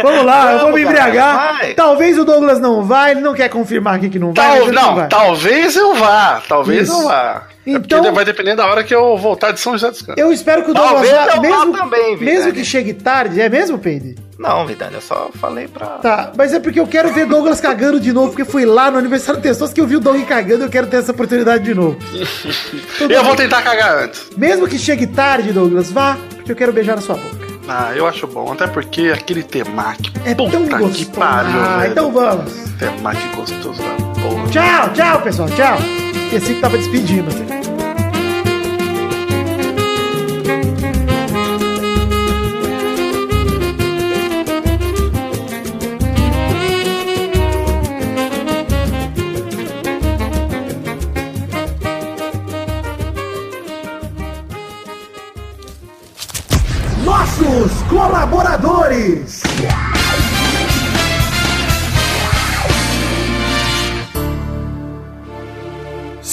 Vamos 0.03 0.25
lá, 0.25 0.53
eu 0.53 0.59
vou 0.61 0.73
me 0.73 0.83
Vamos, 0.85 0.99
embriagar. 1.01 1.59
cara. 1.59 1.75
Talvez 1.75 2.19
o 2.19 2.25
Douglas 2.25 2.61
não 2.61 2.83
vá, 2.83 3.11
ele 3.11 3.21
não 3.21 3.35
quer 3.35 3.49
confirmar 3.49 3.95
aqui 3.97 4.09
que 4.09 4.19
não 4.19 4.33
vai. 4.33 4.47
Tal, 4.47 4.57
ele 4.63 4.73
não, 4.73 4.95
vai. 4.95 5.09
talvez 5.09 5.77
eu 5.77 5.95
vá. 5.97 6.43
Talvez 6.49 6.89
Isso. 6.89 6.99
eu 7.03 7.09
vá. 7.09 7.43
Então- 7.67 8.05
É 8.05 8.13
vai 8.13 8.25
depender 8.25 8.55
da 8.55 8.67
hora 8.67 8.85
que 8.85 8.95
eu 8.95 9.17
voltar 9.17 9.51
de 9.53 9.61
São 9.61 9.73
José 9.73 9.91
dos 9.91 10.03
Campos. 10.03 10.21
Eu 10.23 10.31
espero 10.33 10.65
que 10.65 10.71
o 10.71 10.75
Douglas 10.75 11.09
Talvez 11.09 11.13
vá, 11.13 11.27
eu 11.27 11.37
vá 11.37 11.41
mesmo, 11.41 11.73
também, 11.79 12.17
Vidani. 12.17 12.37
mesmo 12.39 12.53
que 12.53 12.65
chegue 12.65 12.93
tarde. 12.93 13.41
É 13.41 13.49
mesmo, 13.49 13.79
Peide? 13.79 14.17
Não, 14.39 14.67
Vidani, 14.67 14.95
eu 14.95 15.01
só 15.01 15.31
falei 15.41 15.67
pra. 15.69 15.87
Tá, 15.87 16.33
mas 16.37 16.53
é 16.53 16.61
porque 16.61 16.79
eu 16.79 16.87
quero 16.87 17.13
ver 17.13 17.25
Douglas 17.27 17.61
cagando 17.61 17.99
de 18.01 18.13
novo, 18.13 18.29
porque 18.31 18.45
fui 18.45 18.65
lá 18.67 18.91
no 18.91 18.99
aniversário 18.99 19.41
do 19.41 19.43
Testosta 19.43 19.75
que 19.75 19.81
eu 19.81 19.87
vi 19.87 19.97
o 19.97 20.01
Doug 20.01 20.21
cagando 20.27 20.65
e 20.65 20.67
eu 20.67 20.71
quero 20.71 20.87
ter 20.89 20.99
essa 20.99 21.13
oportunidade 21.13 21.65
de 21.65 21.75
novo. 21.75 21.97
Eu 23.01 23.09
bem. 23.09 23.23
vou 23.23 23.35
tentar 23.37 23.63
cagar 23.63 24.05
antes. 24.05 24.29
Mesmo 24.37 24.67
que 24.69 24.79
chegue 24.79 25.07
tarde, 25.07 25.53
Douglas, 25.53 25.91
vá, 25.91 26.17
porque 26.37 26.53
eu 26.53 26.57
quero 26.57 26.73
beijar 26.73 26.97
na 26.97 27.03
sua 27.03 27.17
boca. 27.17 27.47
Ah, 27.69 27.93
eu 27.97 28.07
acho 28.07 28.27
bom. 28.27 28.53
Até 28.53 28.67
porque 28.67 29.11
aquele 29.15 29.43
temaki. 29.43 30.13
É 30.27 30.35
tão 30.35 30.49
gostoso. 30.51 30.93
que 30.93 31.05
pariu, 31.07 31.61
ah, 31.61 31.79
velho. 31.79 31.93
então 31.93 32.13
vamos. 32.13 32.53
Temaki 32.79 33.27
gostoso 33.37 33.81
da 33.83 34.21
porra. 34.21 34.49
Tchau, 34.51 34.93
tchau, 34.93 35.21
pessoal, 35.23 35.49
tchau. 35.51 35.79
Esqueci 36.35 36.55
que 36.55 36.61
tava 36.61 36.77
despedindo. 36.77 37.31
Nossos 57.05 57.83
colaboradores. 57.89 59.45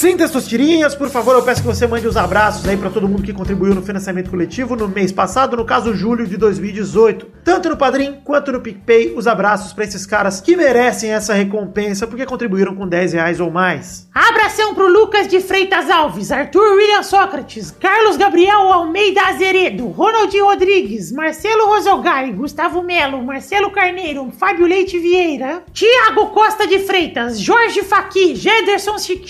Sem 0.02 0.16
testosterinhas, 0.16 0.96
por 0.96 1.08
favor, 1.08 1.36
eu 1.36 1.44
peço 1.44 1.60
que 1.62 1.68
você 1.68 1.86
mande 1.86 2.08
os 2.08 2.16
abraços 2.16 2.66
aí 2.68 2.76
pra 2.76 2.90
todo 2.90 3.06
mundo 3.08 3.22
que 3.22 3.32
contribuiu 3.32 3.72
no 3.72 3.82
financiamento 3.82 4.30
coletivo 4.30 4.74
no 4.74 4.88
mês 4.88 5.12
passado, 5.12 5.56
no 5.56 5.64
caso 5.64 5.94
julho 5.94 6.26
de 6.26 6.36
2018. 6.36 7.24
Tanto 7.44 7.68
no 7.68 7.76
Padrim 7.76 8.14
quanto 8.24 8.50
no 8.50 8.60
PicPay, 8.60 9.14
os 9.16 9.28
abraços 9.28 9.72
pra 9.72 9.84
esses 9.84 10.04
caras 10.04 10.40
que 10.40 10.56
merecem 10.56 11.12
essa 11.12 11.34
recompensa 11.34 12.04
porque 12.04 12.26
contribuíram 12.26 12.74
com 12.74 12.88
10 12.88 13.12
reais 13.12 13.38
ou 13.38 13.48
mais. 13.48 14.08
Abração 14.12 14.74
pro 14.74 14.88
Lucas 14.88 15.28
de 15.28 15.38
Freitas 15.40 15.88
Alves, 15.88 16.32
Arthur 16.32 16.74
William 16.74 17.04
Sócrates, 17.04 17.70
Carlos 17.70 18.16
Gabriel 18.16 18.72
Almeida 18.72 19.22
Azeredo, 19.28 19.86
Ronaldinho 19.86 20.46
Rodrigues, 20.46 21.12
Marcelo 21.12 21.66
Rosogai, 21.66 22.32
Gustavo 22.32 22.82
Melo, 22.82 23.22
Marcelo 23.22 23.70
Carneiro, 23.70 24.32
Fábio 24.36 24.66
Leite 24.66 24.98
Vieira, 24.98 25.62
Tiago 25.72 26.30
Costa 26.30 26.66
de 26.66 26.80
Freitas, 26.80 27.38
Jorge 27.38 27.84
Faqui, 27.84 28.34
Gederson 28.34 28.98
Chi- 28.98 29.22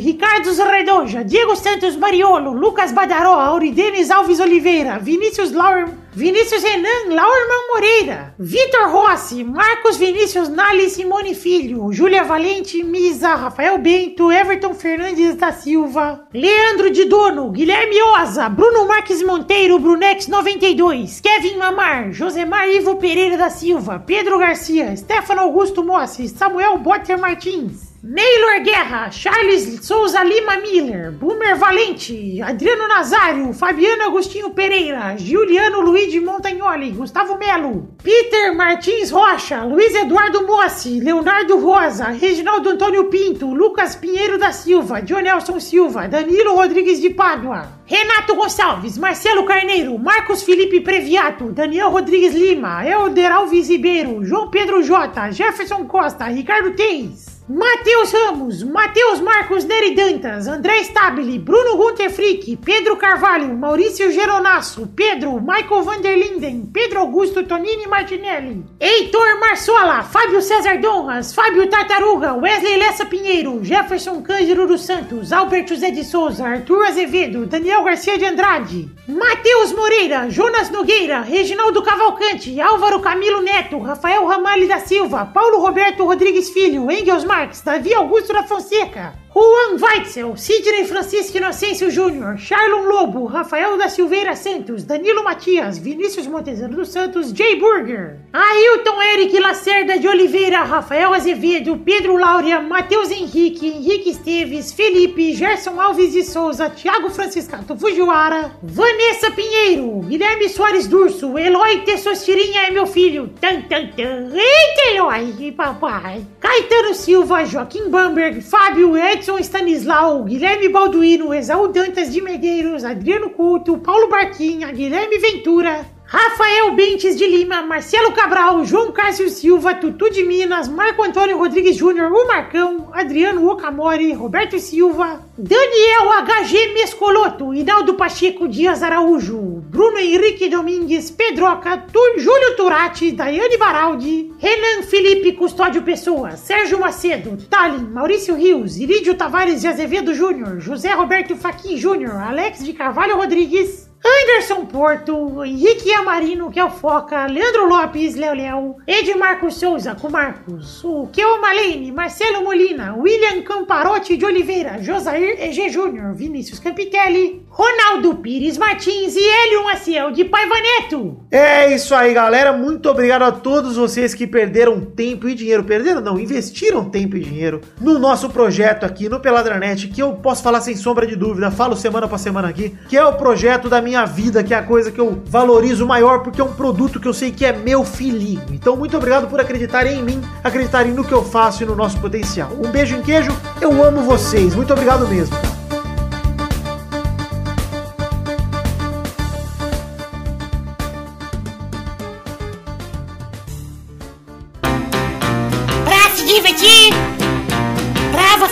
Ricardo 0.00 0.50
Redoja, 0.64 1.22
Diego 1.24 1.54
Santos 1.56 1.96
Mariolo, 1.96 2.52
Lucas 2.52 2.92
Badaró, 2.92 3.40
Auridenes 3.40 4.10
Alves 4.10 4.40
Oliveira, 4.40 4.98
Vinícius 4.98 5.52
Laur... 5.52 6.04
Vinícius 6.16 6.62
Renan 6.62 7.08
Laurman 7.08 7.66
Moreira, 7.72 8.34
Vitor 8.38 8.88
Rossi, 8.88 9.42
Marcos 9.42 9.96
Vinícius 9.96 10.48
Nali 10.48 10.88
Simone 10.88 11.34
Filho, 11.34 11.90
Júlia 11.92 12.22
Valente 12.22 12.84
Misa, 12.84 13.34
Rafael 13.34 13.78
Bento, 13.78 14.30
Everton 14.30 14.74
Fernandes 14.74 15.34
da 15.34 15.50
Silva, 15.50 16.28
Leandro 16.32 16.88
de 16.88 17.04
Dono, 17.06 17.50
Guilherme 17.50 18.00
Oza, 18.00 18.48
Bruno 18.48 18.86
Marques 18.86 19.24
Monteiro, 19.24 19.80
Brunex 19.80 20.28
92, 20.28 21.20
Kevin 21.20 21.58
Mamar, 21.58 22.12
Josemar 22.12 22.68
Ivo 22.68 22.94
Pereira 22.94 23.36
da 23.36 23.50
Silva, 23.50 23.98
Pedro 23.98 24.38
Garcia, 24.38 24.96
Stefano 24.96 25.40
Augusto 25.40 25.82
Mossi, 25.82 26.28
Samuel 26.28 26.78
Botter 26.78 27.18
Martins. 27.18 27.93
Neylor 28.06 28.62
Guerra, 28.62 29.10
Charles 29.10 29.80
Souza 29.80 30.22
Lima 30.22 30.58
Miller, 30.58 31.10
Boomer 31.10 31.56
Valente, 31.56 32.38
Adriano 32.42 32.86
Nazário, 32.86 33.50
Fabiano 33.54 34.02
Agostinho 34.02 34.50
Pereira, 34.50 35.16
Giuliano 35.16 35.80
Luigi 35.80 36.20
Montagnoli, 36.20 36.90
Gustavo 36.90 37.38
Melo, 37.38 37.96
Peter 38.02 38.54
Martins 38.54 39.10
Rocha, 39.10 39.64
Luiz 39.64 39.94
Eduardo 39.94 40.46
Mossi, 40.46 41.00
Leonardo 41.00 41.58
Rosa, 41.58 42.08
Reginaldo 42.08 42.68
Antônio 42.68 43.04
Pinto, 43.04 43.54
Lucas 43.54 43.96
Pinheiro 43.96 44.36
da 44.36 44.52
Silva, 44.52 45.00
Dionelson 45.00 45.58
Silva, 45.58 46.06
Danilo 46.06 46.56
Rodrigues 46.56 47.00
de 47.00 47.08
Pádua, 47.08 47.72
Renato 47.86 48.34
Gonçalves, 48.34 48.98
Marcelo 48.98 49.46
Carneiro, 49.46 49.98
Marcos 49.98 50.42
Felipe 50.42 50.82
Previato, 50.82 51.52
Daniel 51.52 51.88
Rodrigues 51.88 52.34
Lima, 52.34 52.86
Elder 52.86 53.32
Alves 53.32 53.70
Ribeiro, 53.70 54.22
João 54.22 54.50
Pedro 54.50 54.82
Jota, 54.82 55.30
Jefferson 55.30 55.86
Costa, 55.86 56.26
Ricardo 56.26 56.76
Teis. 56.76 57.33
Matheus 57.46 58.10
Ramos, 58.10 58.62
Matheus 58.62 59.20
Marcos 59.20 59.66
Neri 59.66 59.94
Dantas, 59.94 60.48
André 60.48 60.82
Stabile, 60.82 61.38
Bruno 61.38 61.76
Gunter 61.76 62.10
Frick, 62.10 62.56
Pedro 62.56 62.96
Carvalho, 62.96 63.54
Maurício 63.54 64.10
Geronasso, 64.10 64.88
Pedro, 64.96 65.38
Michael 65.42 65.82
Vanderlinden, 65.82 66.70
Pedro 66.72 67.00
Augusto 67.00 67.42
Tonini 67.42 67.86
Martinelli, 67.86 68.64
Heitor 68.80 69.38
Marsola, 69.38 70.02
Fábio 70.04 70.40
César 70.40 70.80
Donras, 70.80 71.34
Fábio 71.34 71.68
Tartaruga, 71.68 72.32
Wesley 72.32 72.78
Lessa 72.78 73.04
Pinheiro, 73.04 73.62
Jefferson 73.62 74.22
Cândido 74.22 74.66
dos 74.66 74.80
Santos, 74.86 75.30
Albert 75.30 75.68
José 75.68 75.90
de 75.90 76.02
Souza, 76.02 76.46
Arthur 76.46 76.86
Azevedo, 76.86 77.44
Daniel 77.44 77.84
Garcia 77.84 78.16
de 78.16 78.24
Andrade, 78.24 78.88
Matheus 79.06 79.70
Moreira, 79.74 80.30
Jonas 80.30 80.70
Nogueira, 80.70 81.20
Reginaldo 81.20 81.82
Cavalcante, 81.82 82.58
Álvaro 82.58 83.00
Camilo 83.00 83.42
Neto, 83.42 83.78
Rafael 83.80 84.26
Ramalho 84.26 84.66
da 84.66 84.78
Silva, 84.78 85.26
Paulo 85.26 85.58
Roberto 85.58 86.06
Rodrigues 86.06 86.48
Filho, 86.48 86.90
Engels 86.90 87.22
Marques, 87.34 87.62
Davi 87.62 87.92
Augusto 87.92 88.32
da 88.32 88.44
Fonseca, 88.44 89.12
Juan 89.34 89.80
Weitzel, 89.80 90.36
Sidney 90.36 90.86
Francisco 90.86 91.36
Inocêncio 91.36 91.90
Júnior, 91.90 92.38
Charlon 92.38 92.84
Lobo, 92.84 93.24
Rafael 93.24 93.76
da 93.76 93.88
Silveira 93.88 94.36
Santos, 94.36 94.84
Danilo 94.84 95.24
Matias, 95.24 95.76
Vinícius 95.76 96.28
Montezano 96.28 96.76
dos 96.76 96.90
Santos, 96.90 97.32
Jay 97.32 97.56
Burger, 97.56 98.20
Ailton 98.32 99.02
Eric 99.02 99.36
Lacerda 99.40 99.98
de 99.98 100.06
Oliveira, 100.06 100.62
Rafael 100.62 101.12
Azevedo, 101.12 101.76
Pedro 101.78 102.16
Laura, 102.16 102.60
Matheus 102.60 103.10
Henrique, 103.10 103.66
Henrique 103.66 104.10
Esteves, 104.10 104.72
Felipe, 104.72 105.34
Gerson 105.34 105.80
Alves 105.80 106.12
de 106.12 106.22
Souza, 106.22 106.70
Thiago 106.70 107.10
Franciscato 107.10 107.76
Fujiwara, 107.76 108.52
Vanessa 108.62 109.32
Pinheiro, 109.32 109.98
Guilherme 110.02 110.48
Soares 110.48 110.86
Durso, 110.86 111.36
Eloy 111.36 111.80
Tessostirinha 111.80 112.68
é 112.68 112.70
meu 112.70 112.86
filho, 112.86 113.28
tan 113.40 113.62
tan 113.62 113.88
tan, 113.96 114.30
eita 114.32 114.90
Eloy, 114.94 115.50
papai, 115.50 116.24
Caetano 116.38 116.94
Silva, 116.94 117.44
Joaquim 117.44 117.88
Bamberg, 117.88 118.40
Fábio 118.40 118.96
Edson 118.96 119.23
Stanislau, 119.42 120.24
Guilherme 120.24 120.68
Balduino, 120.68 121.32
Exaú 121.32 121.68
Dantas 121.68 122.12
de 122.12 122.20
Medeiros, 122.20 122.84
Adriano 122.84 123.30
Couto, 123.30 123.78
Paulo 123.78 124.08
Barquinha, 124.08 124.70
Guilherme 124.70 125.18
Ventura, 125.18 125.86
Rafael 126.16 126.70
Bentes 126.76 127.16
de 127.16 127.26
Lima, 127.26 127.62
Marcelo 127.62 128.12
Cabral, 128.12 128.64
João 128.64 128.92
Cássio 128.92 129.28
Silva, 129.28 129.74
Tutu 129.74 130.08
de 130.10 130.22
Minas, 130.22 130.68
Marco 130.68 131.02
Antônio 131.02 131.36
Rodrigues 131.36 131.74
Júnior, 131.74 132.08
o 132.12 132.28
Marcão, 132.28 132.88
Adriano 132.92 133.50
Okamori, 133.50 134.12
Roberto 134.12 134.56
Silva, 134.60 135.20
Daniel 135.36 136.12
HG 136.22 136.72
Mescoloto, 136.72 137.52
Hinaldo 137.52 137.94
Pacheco 137.94 138.46
Dias 138.46 138.80
Araújo, 138.84 139.36
Bruno 139.68 139.98
Henrique 139.98 140.48
Domingues, 140.48 141.10
Pedroca, 141.10 141.78
Tu- 141.78 142.20
Júlio 142.20 142.54
Turati, 142.56 143.10
Daiane 143.10 143.56
Baraldi, 143.58 144.32
Renan 144.38 144.84
Felipe 144.84 145.32
Custódio 145.32 145.82
Pessoa, 145.82 146.36
Sérgio 146.36 146.78
Macedo, 146.78 147.36
Tallin, 147.50 147.90
Maurício 147.90 148.36
Rios, 148.36 148.76
Irídio 148.78 149.16
Tavares 149.16 149.62
de 149.62 149.66
Azevedo 149.66 150.14
Júnior, 150.14 150.62
José 150.64 150.92
Roberto 150.94 151.34
Faquin 151.34 151.76
Júnior, 151.76 152.12
Alex 152.18 152.62
de 152.64 152.72
Carvalho 152.72 153.16
Rodrigues, 153.16 153.83
Anderson 154.06 154.66
Porto, 154.66 155.42
Henrique 155.42 155.90
Amarino, 155.92 156.50
que 156.50 156.60
é 156.60 156.64
o 156.64 156.68
Foca, 156.68 157.24
Leandro 157.26 157.66
Lopes, 157.66 158.14
Léo 158.14 158.34
Léo, 158.34 158.76
Edmarco 158.86 159.50
Souza, 159.50 159.94
com 159.94 160.10
Marcos, 160.10 160.84
o 160.84 161.06
Keo 161.06 161.40
Malene, 161.40 161.90
Marcelo 161.90 162.44
Molina, 162.44 162.94
William 162.94 163.40
Camparotti 163.42 164.18
de 164.18 164.26
Oliveira, 164.26 164.82
Josair 164.82 165.40
EG 165.40 165.70
Júnior, 165.70 166.14
Vinícius 166.14 166.58
Campitelli, 166.58 167.42
Ronaldo 167.48 168.16
Pires 168.16 168.58
Martins 168.58 169.16
e 169.16 169.26
Hélio 169.26 169.64
Maciel 169.64 170.10
de 170.10 170.24
Paiva 170.24 170.54
Neto. 170.54 171.24
É 171.30 171.74
isso 171.74 171.94
aí, 171.94 172.12
galera. 172.12 172.52
Muito 172.52 172.90
obrigado 172.90 173.22
a 173.22 173.32
todos 173.32 173.76
vocês 173.76 174.12
que 174.12 174.26
perderam 174.26 174.80
tempo 174.80 175.28
e 175.28 175.34
dinheiro. 175.34 175.64
Perderam 175.64 176.02
não, 176.02 176.18
investiram 176.20 176.90
tempo 176.90 177.16
e 177.16 177.20
dinheiro 177.20 177.62
no 177.80 177.98
nosso 177.98 178.28
projeto 178.28 178.84
aqui 178.84 179.08
no 179.08 179.20
Peladranet, 179.20 179.88
que 179.88 180.02
eu 180.02 180.12
posso 180.14 180.42
falar 180.42 180.60
sem 180.60 180.76
sombra 180.76 181.06
de 181.06 181.16
dúvida, 181.16 181.50
falo 181.50 181.74
semana 181.74 182.06
pra 182.06 182.18
semana 182.18 182.48
aqui, 182.48 182.76
que 182.88 182.96
é 182.96 183.04
o 183.04 183.14
projeto 183.14 183.68
da 183.68 183.80
minha 183.80 183.93
vida, 184.04 184.42
que 184.42 184.52
é 184.52 184.56
a 184.56 184.62
coisa 184.62 184.90
que 184.90 185.00
eu 185.00 185.22
valorizo 185.26 185.86
maior, 185.86 186.24
porque 186.24 186.40
é 186.40 186.44
um 186.44 186.52
produto 186.52 186.98
que 186.98 187.06
eu 187.06 187.14
sei 187.14 187.30
que 187.30 187.44
é 187.44 187.52
meu 187.52 187.84
filhinho. 187.84 188.42
Então, 188.50 188.76
muito 188.76 188.96
obrigado 188.96 189.28
por 189.28 189.40
acreditarem 189.40 190.00
em 190.00 190.02
mim, 190.02 190.20
acreditarem 190.42 190.92
no 190.92 191.04
que 191.04 191.12
eu 191.12 191.22
faço 191.22 191.62
e 191.62 191.66
no 191.66 191.76
nosso 191.76 192.00
potencial. 192.00 192.50
Um 192.58 192.70
beijo 192.70 192.96
em 192.96 193.02
queijo, 193.02 193.30
eu 193.60 193.84
amo 193.84 194.02
vocês. 194.02 194.54
Muito 194.54 194.72
obrigado 194.72 195.06
mesmo. 195.06 195.36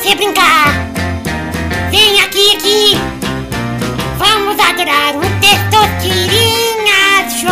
Você 0.03 0.17
brincar. 0.17 0.73
Vem 1.91 2.21
aqui, 2.23 2.57
aqui. 2.57 2.95
Vamos 4.19 4.59
adorar 4.59 5.22
Testosterinha 5.83 7.29
Show. 7.29 7.51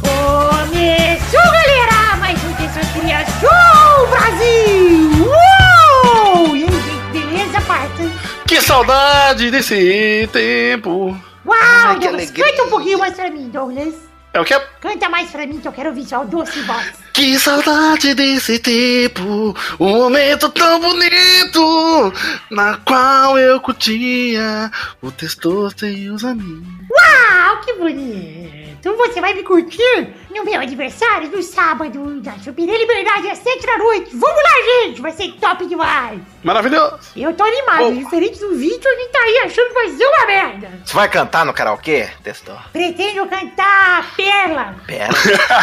Começou, 0.00 1.52
galera! 1.52 2.16
Mais 2.18 2.38
um 2.44 2.54
Testosterinha 2.54 3.24
Show, 3.38 4.06
Brasil! 4.08 5.26
Uou! 5.26 6.56
E 6.56 6.64
aí, 6.64 6.70
gente, 6.70 7.10
beleza, 7.12 7.60
parça? 7.60 8.10
Que 8.46 8.60
saudade 8.62 9.50
desse 9.50 10.26
tempo. 10.32 11.14
Uau, 11.44 11.58
Ai, 11.60 11.98
Douglas, 11.98 12.30
canta 12.30 12.62
um 12.62 12.70
pouquinho 12.70 12.98
mais 12.98 13.14
pra 13.14 13.30
mim, 13.30 13.50
Douglas. 13.50 13.94
É 14.32 14.40
o 14.40 14.44
que? 14.44 14.58
Canta 14.80 15.10
mais 15.10 15.28
pra 15.30 15.46
mim 15.46 15.58
que 15.60 15.68
eu 15.68 15.72
quero 15.72 15.90
ouvir 15.90 16.06
sua 16.06 16.24
doce 16.24 16.60
voz. 16.62 16.92
Que 17.22 17.38
saudade 17.38 18.16
desse 18.16 18.58
tempo, 18.58 19.56
um 19.78 19.88
momento 19.98 20.48
tão 20.48 20.80
bonito, 20.80 22.12
na 22.50 22.78
qual 22.78 23.38
eu 23.38 23.60
curtia 23.60 24.68
o 25.00 25.12
testosto 25.12 25.86
e 25.86 26.10
os 26.10 26.24
amigos. 26.24 26.66
Uau, 26.90 27.60
que 27.60 27.74
bonito! 27.74 28.92
Você 28.96 29.20
vai 29.20 29.34
me 29.34 29.44
curtir 29.44 30.08
no 30.34 30.44
meu 30.44 30.60
aniversário 30.60 31.28
no 31.30 31.40
sábado 31.40 32.20
da 32.20 32.32
Superior 32.38 32.76
Liberdade 32.76 33.28
às 33.28 33.38
7 33.38 33.64
da 33.64 33.78
noite. 33.78 34.10
Vamos 34.16 34.42
lá, 34.42 34.82
gente! 34.82 35.00
Vai 35.00 35.12
ser 35.12 35.32
top 35.40 35.64
demais! 35.66 36.20
Maravilhoso. 36.42 36.98
Eu 37.14 37.32
tô 37.34 37.44
animado, 37.44 37.84
Oh. 37.84 37.92
diferente 37.92 38.40
do 38.40 38.56
Victor 38.56 38.92
que 38.96 39.08
tá 39.08 39.20
aí 39.20 39.38
achando 39.44 39.68
que 39.68 39.74
vai 39.74 39.88
ser 39.90 40.04
uma 40.04 40.26
merda. 40.26 40.70
Você 40.84 40.94
vai 40.94 41.08
cantar 41.08 41.46
no 41.46 41.52
karaokê, 41.52 42.08
Testor? 42.24 42.58
Pretendo 42.72 43.24
cantar 43.26 44.12
Pérola. 44.16 44.74
Pera. 44.86 45.14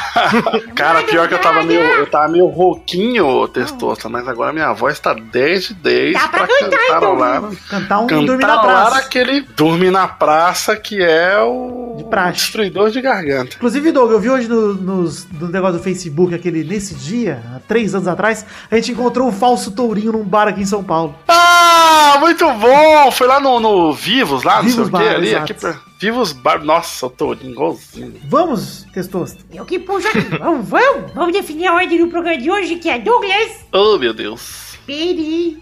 Cara, 0.73 1.03
pior 1.03 1.27
que 1.27 1.33
eu 1.33 1.41
tava 1.41 1.48
meio, 1.63 1.79
eu 1.81 2.07
tava 2.07 2.27
meio 2.29 2.47
rouquinho, 2.47 3.47
testosta, 3.47 4.07
mas 4.09 4.27
agora 4.27 4.53
minha 4.53 4.71
voz 4.73 4.99
tá 4.99 5.13
10 5.13 5.67
de 5.69 5.73
10 5.75 6.13
Dá 6.13 6.27
pra 6.27 6.47
cantar, 6.47 6.97
então. 6.97 7.13
lá, 7.15 7.49
Cantar 7.69 7.99
um 7.99 8.07
Dormir 8.07 8.27
na 8.27 8.37
cantarolar 8.37 8.85
Praça. 8.91 8.99
aquele 9.05 9.41
Dorme 9.41 9.91
na 9.91 10.07
Praça, 10.07 10.75
que 10.75 11.01
é 11.01 11.37
o 11.41 11.95
De 11.97 12.03
praxe. 12.05 12.39
destruidor 12.41 12.89
de 12.91 13.01
garganta. 13.01 13.55
Inclusive, 13.55 13.91
Doug, 13.91 14.11
eu 14.11 14.19
vi 14.19 14.29
hoje 14.29 14.47
no, 14.47 14.73
nos- 14.75 15.27
no 15.31 15.47
negócio 15.49 15.77
do 15.77 15.83
Facebook, 15.83 16.33
aquele 16.33 16.63
nesse 16.63 16.93
dia, 16.95 17.41
há 17.55 17.59
três 17.67 17.93
anos 17.93 18.07
atrás, 18.07 18.45
a 18.69 18.75
gente 18.75 18.91
encontrou 18.91 19.27
um 19.27 19.31
falso 19.31 19.71
tourinho 19.71 20.11
num 20.11 20.23
bar 20.23 20.47
aqui 20.47 20.61
em 20.61 20.65
São 20.65 20.83
Paulo. 20.83 21.15
Ah, 21.27 22.17
muito 22.19 22.45
bom! 22.53 23.11
Foi 23.11 23.27
lá 23.27 23.39
no, 23.39 23.59
no 23.59 23.93
Vivos, 23.93 24.43
lá, 24.43 24.57
não 24.57 24.63
Vivos 24.63 24.75
sei 24.75 24.83
o 24.83 24.85
que, 24.85 24.91
Bar, 24.91 25.15
ali, 25.15 25.27
exato. 25.29 25.43
aqui 25.43 25.53
pra... 25.53 25.88
Vivos 25.99 26.31
Bar, 26.31 26.63
nossa, 26.63 27.05
eu 27.05 27.09
tô 27.09 27.33
igualzinho. 27.33 28.19
Vamos, 28.29 28.85
Testosta. 28.93 29.43
Eu 29.53 29.65
que 29.65 29.79
puxo 29.79 30.07
aqui. 30.07 30.21
vamos, 30.39 30.69
vamos! 30.69 31.11
Vamos 31.13 31.33
definir 31.33 31.67
a 31.67 31.73
ordem 31.75 31.97
do 31.99 32.07
programa 32.07 32.37
de 32.37 32.49
hoje, 32.49 32.77
que 32.77 32.89
é 32.89 32.97
Douglas, 32.99 33.65
Oh, 33.73 33.97
meu 33.97 34.13
Deus. 34.13 34.77
Peri 34.87 35.61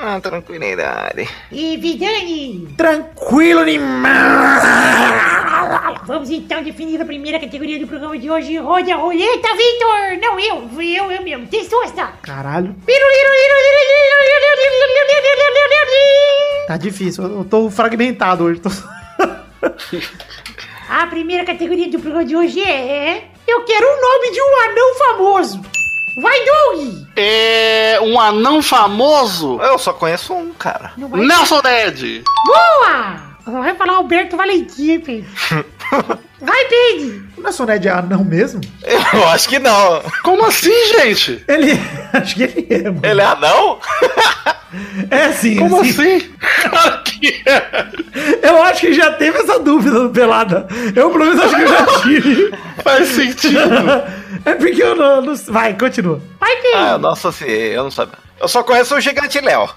Ah, 0.00 0.20
tranquilidade. 0.20 1.28
e 1.50 1.76
Vidani. 1.76 2.68
Tranquilo, 2.76 3.64
demais. 3.64 4.62
Vamos 6.06 6.30
então 6.30 6.62
definir 6.62 7.00
a 7.00 7.04
primeira 7.04 7.38
categoria 7.40 7.78
do 7.78 7.86
programa 7.86 8.16
de 8.16 8.30
hoje. 8.30 8.56
Roda 8.58 8.94
a 8.94 8.96
roleta, 8.96 9.48
Victor! 9.56 10.18
Não, 10.20 10.38
eu, 10.38 10.68
fui 10.68 10.96
eu, 10.96 11.10
eu 11.10 11.22
mesmo. 11.22 11.46
Testosta! 11.48 12.08
Caralho, 12.22 12.74
tá 16.66 16.76
difícil. 16.76 17.24
Eu 17.24 17.44
tô 17.44 17.68
fragmentado 17.70 18.44
hoje. 18.44 18.60
tô- 18.60 18.70
A 20.88 21.06
primeira 21.06 21.44
categoria 21.44 21.88
do 21.88 21.98
programa 21.98 22.24
de 22.24 22.36
hoje 22.36 22.60
é. 22.62 23.28
Eu 23.46 23.64
quero 23.64 23.86
o 23.86 24.00
nome 24.00 24.30
de 24.32 24.40
um 24.40 24.70
anão 24.70 24.94
famoso. 24.98 25.60
Vai, 26.16 26.38
Doug! 26.44 27.06
É 27.16 27.98
um 28.02 28.20
anão 28.20 28.62
famoso? 28.62 29.58
Eu 29.62 29.78
só 29.78 29.92
conheço 29.92 30.34
um, 30.34 30.52
cara. 30.52 30.92
Não 30.96 31.08
vai. 31.08 31.20
Nelson 31.22 31.60
Ned. 31.62 32.22
Boa! 32.44 33.32
Vai 33.46 33.74
falar 33.74 33.94
Alberto 33.94 34.36
Valentim, 34.36 35.00
Pedro. 35.00 35.30
Vai, 36.40 36.64
Pedro! 36.66 37.24
O 37.36 37.40
Nelson 37.40 37.64
Ned 37.64 37.88
é 37.88 37.90
anão 37.90 38.24
mesmo? 38.24 38.60
Eu 39.12 39.28
acho 39.28 39.48
que 39.48 39.58
não. 39.58 40.02
Como 40.24 40.44
assim, 40.44 40.72
gente? 40.98 41.42
Ele. 41.48 41.72
Acho 42.12 42.34
que 42.34 42.42
ele 42.42 42.66
é, 42.68 42.82
mano. 42.84 43.00
Ele 43.04 43.20
é 43.20 43.24
anão? 43.24 43.78
É 45.10 45.32
sim, 45.32 45.56
Como 45.56 45.84
sim. 45.84 45.90
assim? 45.90 46.34
Eu 48.42 48.62
acho 48.62 48.80
que 48.80 48.92
já 48.92 49.12
teve 49.12 49.38
essa 49.38 49.58
dúvida 49.58 49.98
no 49.98 50.10
Pelada. 50.10 50.66
Eu, 50.94 51.10
pelo 51.10 51.24
menos, 51.24 51.40
acho 51.40 51.54
que 51.56 51.62
eu 51.62 51.68
já 51.68 51.86
tive. 52.02 52.54
Faz 52.82 53.08
sentido. 53.08 53.58
É 54.44 54.54
porque 54.54 54.82
eu 54.82 54.96
não. 54.96 55.22
não- 55.22 55.34
Vai, 55.50 55.72
continua. 55.74 56.20
Vai, 56.40 56.56
Pedro! 56.56 56.78
Ah, 56.80 56.98
nossa, 56.98 57.28
assim, 57.28 57.44
eu 57.46 57.84
não 57.84 57.92
sabia. 57.92 58.14
Eu 58.40 58.48
só 58.48 58.64
conheço 58.64 58.92
o 58.96 59.00
Gigante 59.00 59.40
Léo. 59.40 59.68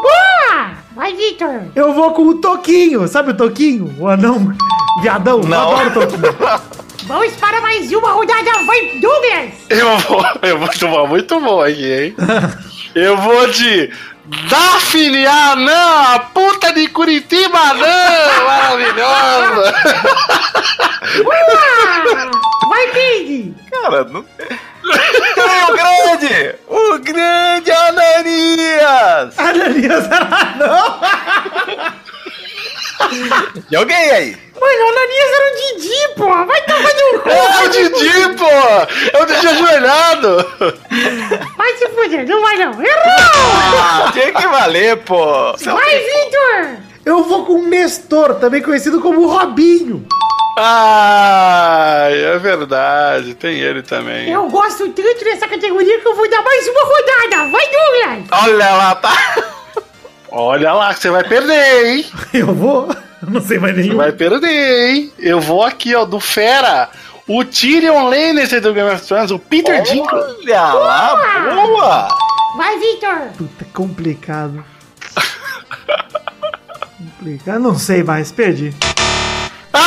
Boa! 0.00 0.70
Vai, 0.94 1.12
Victor! 1.12 1.62
Eu 1.74 1.92
vou 1.92 2.12
com 2.12 2.22
o 2.28 2.34
Toquinho. 2.40 3.08
Sabe 3.08 3.32
o 3.32 3.36
Toquinho? 3.36 3.92
O 3.98 4.06
anão 4.06 4.52
viadão? 5.02 5.40
Eu 5.40 5.48
Não. 5.48 5.72
adoro 5.76 5.88
o 5.88 5.92
Toquinho. 6.06 6.36
Vamos 7.06 7.32
para 7.32 7.60
mais 7.62 7.90
uma 7.92 8.12
rodada. 8.12 8.50
Vai, 8.64 9.00
Douglas! 9.00 9.54
Eu 9.68 9.98
vou, 9.98 10.24
eu 10.42 10.58
vou 10.60 10.68
tomar 10.68 11.06
muito 11.08 11.40
bom 11.40 11.60
aqui, 11.60 11.92
hein? 11.92 12.14
Eu 12.94 13.16
vou 13.16 13.46
de 13.50 13.90
Daphne 14.50 15.26
Anã, 15.26 16.14
a 16.14 16.18
puta 16.32 16.72
de 16.72 16.88
Curitiba 16.88 17.58
Anã, 17.58 17.86
maravilhosa. 18.46 19.74
Boa! 21.24 22.30
Vai, 22.68 22.86
Pedro! 22.88 23.54
Cara, 23.70 24.04
não. 24.04 24.22
Tem 24.22 25.64
o 25.64 25.72
grande! 25.72 26.54
O 26.68 26.98
grande 26.98 27.70
Ananias! 27.72 29.38
Ananias 29.38 30.06
era 30.12 30.28
anão. 30.54 31.00
Joguei 33.70 34.10
aí. 34.10 34.36
Mano, 34.60 34.84
o 34.84 34.88
Ananias 34.88 35.30
era 35.34 35.46
um 35.50 35.56
Didi, 35.56 36.14
porra. 36.16 36.44
Vai 36.44 36.62
tomar 36.62 36.94
no 36.94 37.20
cu. 37.20 37.28
É 37.28 37.64
o 37.64 37.68
Didi, 37.68 38.36
pô! 38.38 39.18
É 39.18 39.22
o 39.22 39.26
Didi 39.26 39.46
ajoelhado! 39.48 40.46
Vai 41.56 41.76
se 41.76 41.88
fuder, 41.88 42.28
não 42.28 42.40
vai 42.40 42.56
não. 42.58 42.72
Errou! 42.72 43.80
Ah, 43.80 44.10
tinha 44.12 44.32
que 44.32 44.46
valer, 44.46 44.96
pô. 44.98 45.52
Vai, 45.56 45.98
Vitor! 45.98 46.76
Eu 47.04 47.24
vou 47.24 47.44
com 47.44 47.54
o 47.54 47.66
Nestor, 47.66 48.34
também 48.36 48.62
conhecido 48.62 49.00
como 49.00 49.26
Robinho. 49.26 50.06
Ah, 50.56 52.06
é 52.10 52.38
verdade, 52.38 53.34
tem 53.34 53.58
ele 53.58 53.82
também. 53.82 54.30
Eu 54.30 54.48
gosto 54.48 54.88
tanto 54.90 55.24
dessa 55.24 55.48
categoria 55.48 55.98
que 55.98 56.06
eu 56.06 56.14
vou 56.14 56.30
dar 56.30 56.42
mais 56.42 56.68
uma 56.68 56.84
rodada. 56.84 57.50
Vai, 57.50 57.66
Douglas! 57.66 58.42
Olha 58.44 58.70
lá, 58.70 58.94
tá. 58.94 59.12
Olha 60.34 60.72
lá 60.72 60.94
que 60.94 61.00
você 61.00 61.10
vai 61.10 61.22
perder, 61.24 61.86
hein? 61.86 62.06
Eu 62.32 62.54
vou. 62.54 62.88
Não 63.22 63.40
sei 63.40 63.58
mais 63.58 63.74
Você 63.76 63.82
nenhum. 63.82 63.96
vai 63.98 64.10
perder, 64.12 64.90
hein? 64.90 65.12
Eu 65.18 65.40
vou 65.40 65.62
aqui, 65.62 65.94
ó, 65.94 66.04
do 66.04 66.18
Fera. 66.18 66.88
O 67.28 67.44
Tyrion 67.44 68.08
Lannister 68.08 68.60
do 68.60 68.74
Game 68.74 68.90
of 68.90 69.06
Thrones, 69.06 69.30
o 69.30 69.38
Peter 69.38 69.80
Dinklage. 69.82 70.34
Olha 70.42 70.62
lá, 70.72 71.50
boa. 71.54 72.08
Vai, 72.56 72.78
Vitor! 72.78 73.28
Puta, 73.38 73.64
complicado. 73.72 74.64
complicado. 76.98 77.60
Não 77.60 77.78
sei 77.78 78.02
mais, 78.02 78.32
perdi. 78.32 78.74
Aê! 79.72 79.80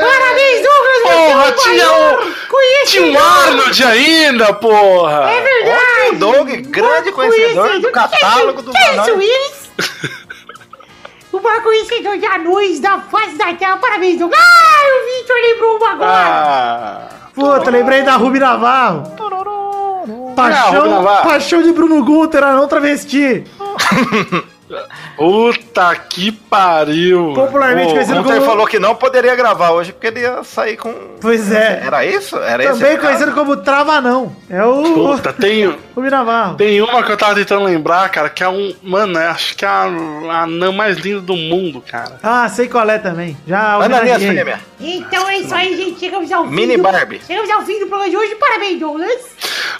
Parabéns, 0.00 0.62
Douglas! 0.62 1.02
você 1.02 1.08
é 1.08 1.32
Porra, 1.32 1.48
o 1.48 1.52
tinha 1.52 1.92
o. 1.92 2.38
Tinha 2.86 3.12
o 3.12 3.18
Arnold 3.18 3.84
ainda, 3.84 4.52
porra! 4.54 5.30
É 5.30 5.40
verdade! 5.42 5.97
O 6.10 6.14
Doug, 6.16 6.48
grande 6.68 7.12
conhecedor 7.12 7.80
do 7.80 7.90
catálogo 7.90 8.62
do 8.62 8.76
é 8.76 8.98
Anões. 8.98 9.68
Maior 11.40 11.62
conhecedor 11.62 12.18
de 12.18 12.26
anões 12.26 12.80
da 12.80 13.00
face 13.00 13.36
da 13.36 13.54
terra. 13.54 13.76
Parabéns, 13.76 14.18
Douglas! 14.18 14.40
Ah, 14.40 14.82
o 14.84 15.06
Vitor 15.06 15.36
lembrou 15.36 15.76
uma 15.76 15.92
agora! 15.92 16.10
Ah. 16.10 17.08
Puta, 17.34 17.70
lembrei 17.70 18.02
da 18.02 18.16
Ruby 18.16 18.38
Navarro. 18.38 19.16
Paixão, 20.34 20.90
Navarro. 20.90 21.28
paixão 21.28 21.62
de 21.62 21.72
Bruno 21.72 22.04
Guter, 22.04 22.40
não 22.40 22.68
travesti. 22.68 23.44
Puta 25.16 25.94
que 25.96 26.30
pariu! 26.32 27.32
Popularmente 27.34 27.92
conhecido 27.92 28.20
Ontem 28.20 28.34
como... 28.34 28.46
falou 28.46 28.66
que 28.66 28.78
não 28.78 28.94
poderia 28.94 29.34
gravar 29.34 29.70
hoje 29.70 29.92
porque 29.92 30.06
ele 30.08 30.20
ia 30.20 30.42
sair 30.44 30.76
com. 30.76 30.92
Pois 31.20 31.50
é. 31.50 31.82
Era 31.84 32.04
isso? 32.04 32.36
Era 32.36 32.64
esse 32.64 32.72
Também 32.74 32.94
o 32.94 32.96
caso? 32.96 33.06
conhecido 33.06 33.32
como 33.32 33.56
Trava 33.56 34.00
Não. 34.00 34.34
É 34.48 34.64
o 34.64 34.82
Puta, 34.94 35.32
tem, 35.32 35.66
Ruby 35.96 36.10
Navarro. 36.10 36.56
tem 36.56 36.80
uma 36.80 37.02
que 37.02 37.10
eu 37.12 37.16
tava 37.16 37.34
tentando 37.34 37.64
lembrar, 37.64 38.08
cara, 38.10 38.28
que 38.28 38.42
é 38.42 38.48
um. 38.48 38.74
Mano, 38.82 39.18
eu 39.18 39.30
acho 39.30 39.56
que 39.56 39.64
é 39.64 39.68
a, 39.68 39.84
a 40.30 40.42
anã 40.42 40.70
mais 40.72 40.98
linda 40.98 41.20
do 41.20 41.36
mundo, 41.36 41.82
cara. 41.86 42.18
Ah, 42.22 42.48
sei 42.48 42.68
qual 42.68 42.88
é 42.88 42.98
também. 42.98 43.36
Já 43.46 43.74
Ananias. 43.74 44.22
Fêmea. 44.22 44.60
Então 44.80 45.28
é 45.28 45.38
isso 45.38 45.54
aí, 45.54 45.76
gente. 45.76 45.98
Chegamos 46.00 46.30
ao 46.30 46.44
fim. 46.44 46.54
Mini 46.54 46.76
do... 46.76 46.82
Barbie. 46.82 47.20
Chegamos 47.26 47.50
ao 47.50 47.62
fim 47.62 47.80
do 47.80 47.86
programa 47.86 48.10
de 48.10 48.16
hoje. 48.16 48.34
Parabéns, 48.36 48.78
Douglas. 48.78 49.20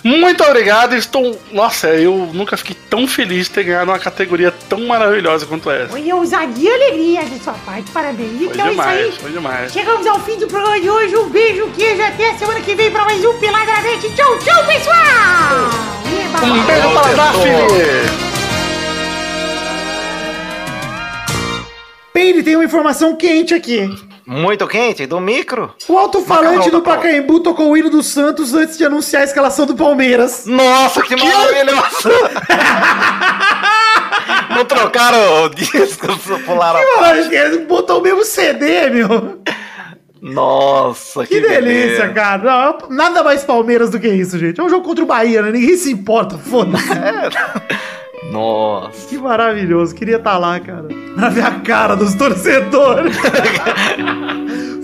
Muito 0.02 0.42
obrigado, 0.44 0.94
estou. 0.94 1.38
Nossa, 1.52 1.88
eu 1.88 2.30
nunca 2.32 2.56
fiquei 2.56 2.76
tão 2.88 3.06
feliz 3.06 3.46
de 3.46 3.52
ter 3.52 3.64
ganhado 3.64 3.90
uma 3.90 3.98
categoria 3.98 4.52
tão 4.68 4.77
maravilhosa 4.86 5.46
quanto 5.46 5.70
essa. 5.70 5.88
Foi 5.88 6.12
ousadia 6.12 6.70
e 6.70 6.74
alegria 6.74 7.22
da 7.24 7.38
sua 7.38 7.54
parte. 7.54 7.90
Parabéns. 7.90 8.38
Foi 8.38 8.46
Então 8.46 8.66
é 8.66 8.72
isso 8.72 8.80
aí. 8.82 8.96
demais, 8.98 9.16
foi 9.16 9.30
demais. 9.30 9.72
Chegamos 9.72 10.06
ao 10.06 10.20
fim 10.20 10.36
do 10.38 10.46
programa 10.46 10.80
de 10.80 10.88
hoje. 10.90 11.16
Um 11.16 11.28
beijo, 11.28 11.68
queijo. 11.76 12.02
Até 12.02 12.30
a 12.30 12.34
semana 12.38 12.60
que 12.60 12.74
vem 12.74 12.90
para 12.90 13.04
mais 13.04 13.24
um 13.24 13.34
Peladamente. 13.38 14.10
Tchau, 14.14 14.38
tchau, 14.38 14.64
pessoal. 14.66 14.96
Eba. 16.06 16.44
Um 16.46 16.62
beijo 16.64 16.90
para 16.90 17.10
a 17.10 17.14
Daphne! 17.14 18.28
Peire 22.12 22.42
tem 22.42 22.56
uma 22.56 22.64
informação 22.64 23.14
quente 23.16 23.54
aqui. 23.54 23.88
Muito 24.26 24.66
quente, 24.66 25.06
do 25.06 25.18
micro. 25.20 25.72
O 25.88 25.96
alto-falante 25.96 26.70
do. 26.70 26.82
Pacaembu 26.82 27.40
tocou 27.40 27.70
o 27.70 27.76
hino 27.76 27.88
do 27.88 28.02
Santos 28.02 28.52
antes 28.52 28.76
de 28.76 28.84
anunciar 28.84 29.22
a 29.22 29.24
escalação 29.24 29.64
do 29.64 29.74
Palmeiras. 29.74 30.44
Nossa, 30.44 31.00
que 31.02 31.16
maravilhoso! 31.16 32.10
Não 34.50 34.64
trocaram 34.64 35.44
o 35.44 35.48
disco, 35.48 36.06
pularam 36.44 36.80
Ele 37.32 37.58
botou 37.66 38.00
o 38.00 38.02
mesmo 38.02 38.24
CD, 38.24 38.90
meu. 38.90 39.40
Nossa, 40.20 41.24
Que, 41.26 41.40
delícia, 41.40 42.08
cara. 42.08 42.42
Não, 42.42 42.88
nada 42.90 43.22
mais 43.22 43.44
Palmeiras 43.44 43.90
do 43.90 44.00
que 44.00 44.08
isso, 44.08 44.38
gente. 44.38 44.58
É 44.58 44.62
um 44.62 44.68
jogo 44.68 44.84
contra 44.84 45.04
o 45.04 45.06
Bahia, 45.06 45.42
né? 45.42 45.52
Ninguém 45.52 45.76
se 45.76 45.92
importa, 45.92 46.36
foda-se. 46.36 46.84
Nossa. 48.30 49.08
Que 49.08 49.16
maravilhoso. 49.18 49.94
Queria 49.94 50.16
estar 50.16 50.36
lá, 50.38 50.58
cara. 50.60 50.86
Pra 51.14 51.28
ver 51.30 51.42
a 51.44 51.50
cara 51.60 51.94
dos 51.96 52.14
torcedores. 52.14 53.16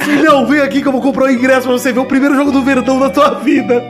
Filhão, 0.04 0.46
vem 0.46 0.60
aqui 0.60 0.82
que 0.82 0.88
eu 0.88 0.92
vou 0.92 1.00
comprar 1.00 1.24
o 1.24 1.30
ingresso 1.30 1.62
pra 1.68 1.72
você 1.72 1.90
ver 1.92 2.00
o 2.00 2.04
primeiro 2.04 2.34
jogo 2.36 2.52
do 2.52 2.62
Verdão 2.62 2.98
da 3.00 3.08
tua 3.10 3.30
vida. 3.40 3.82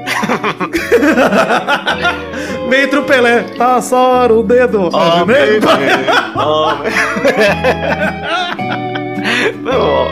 vem 2.70 2.82
entre 2.84 2.98
o 2.98 3.04
Pelé. 3.04 3.42
Passar 3.58 4.30
o 4.30 4.42
dedo. 4.42 4.90
Oh, 4.92 5.24
Né? 5.24 5.58
baby. 5.60 5.66
Oh, 6.36 6.74
baby. 6.76 7.34
Não. 9.62 10.08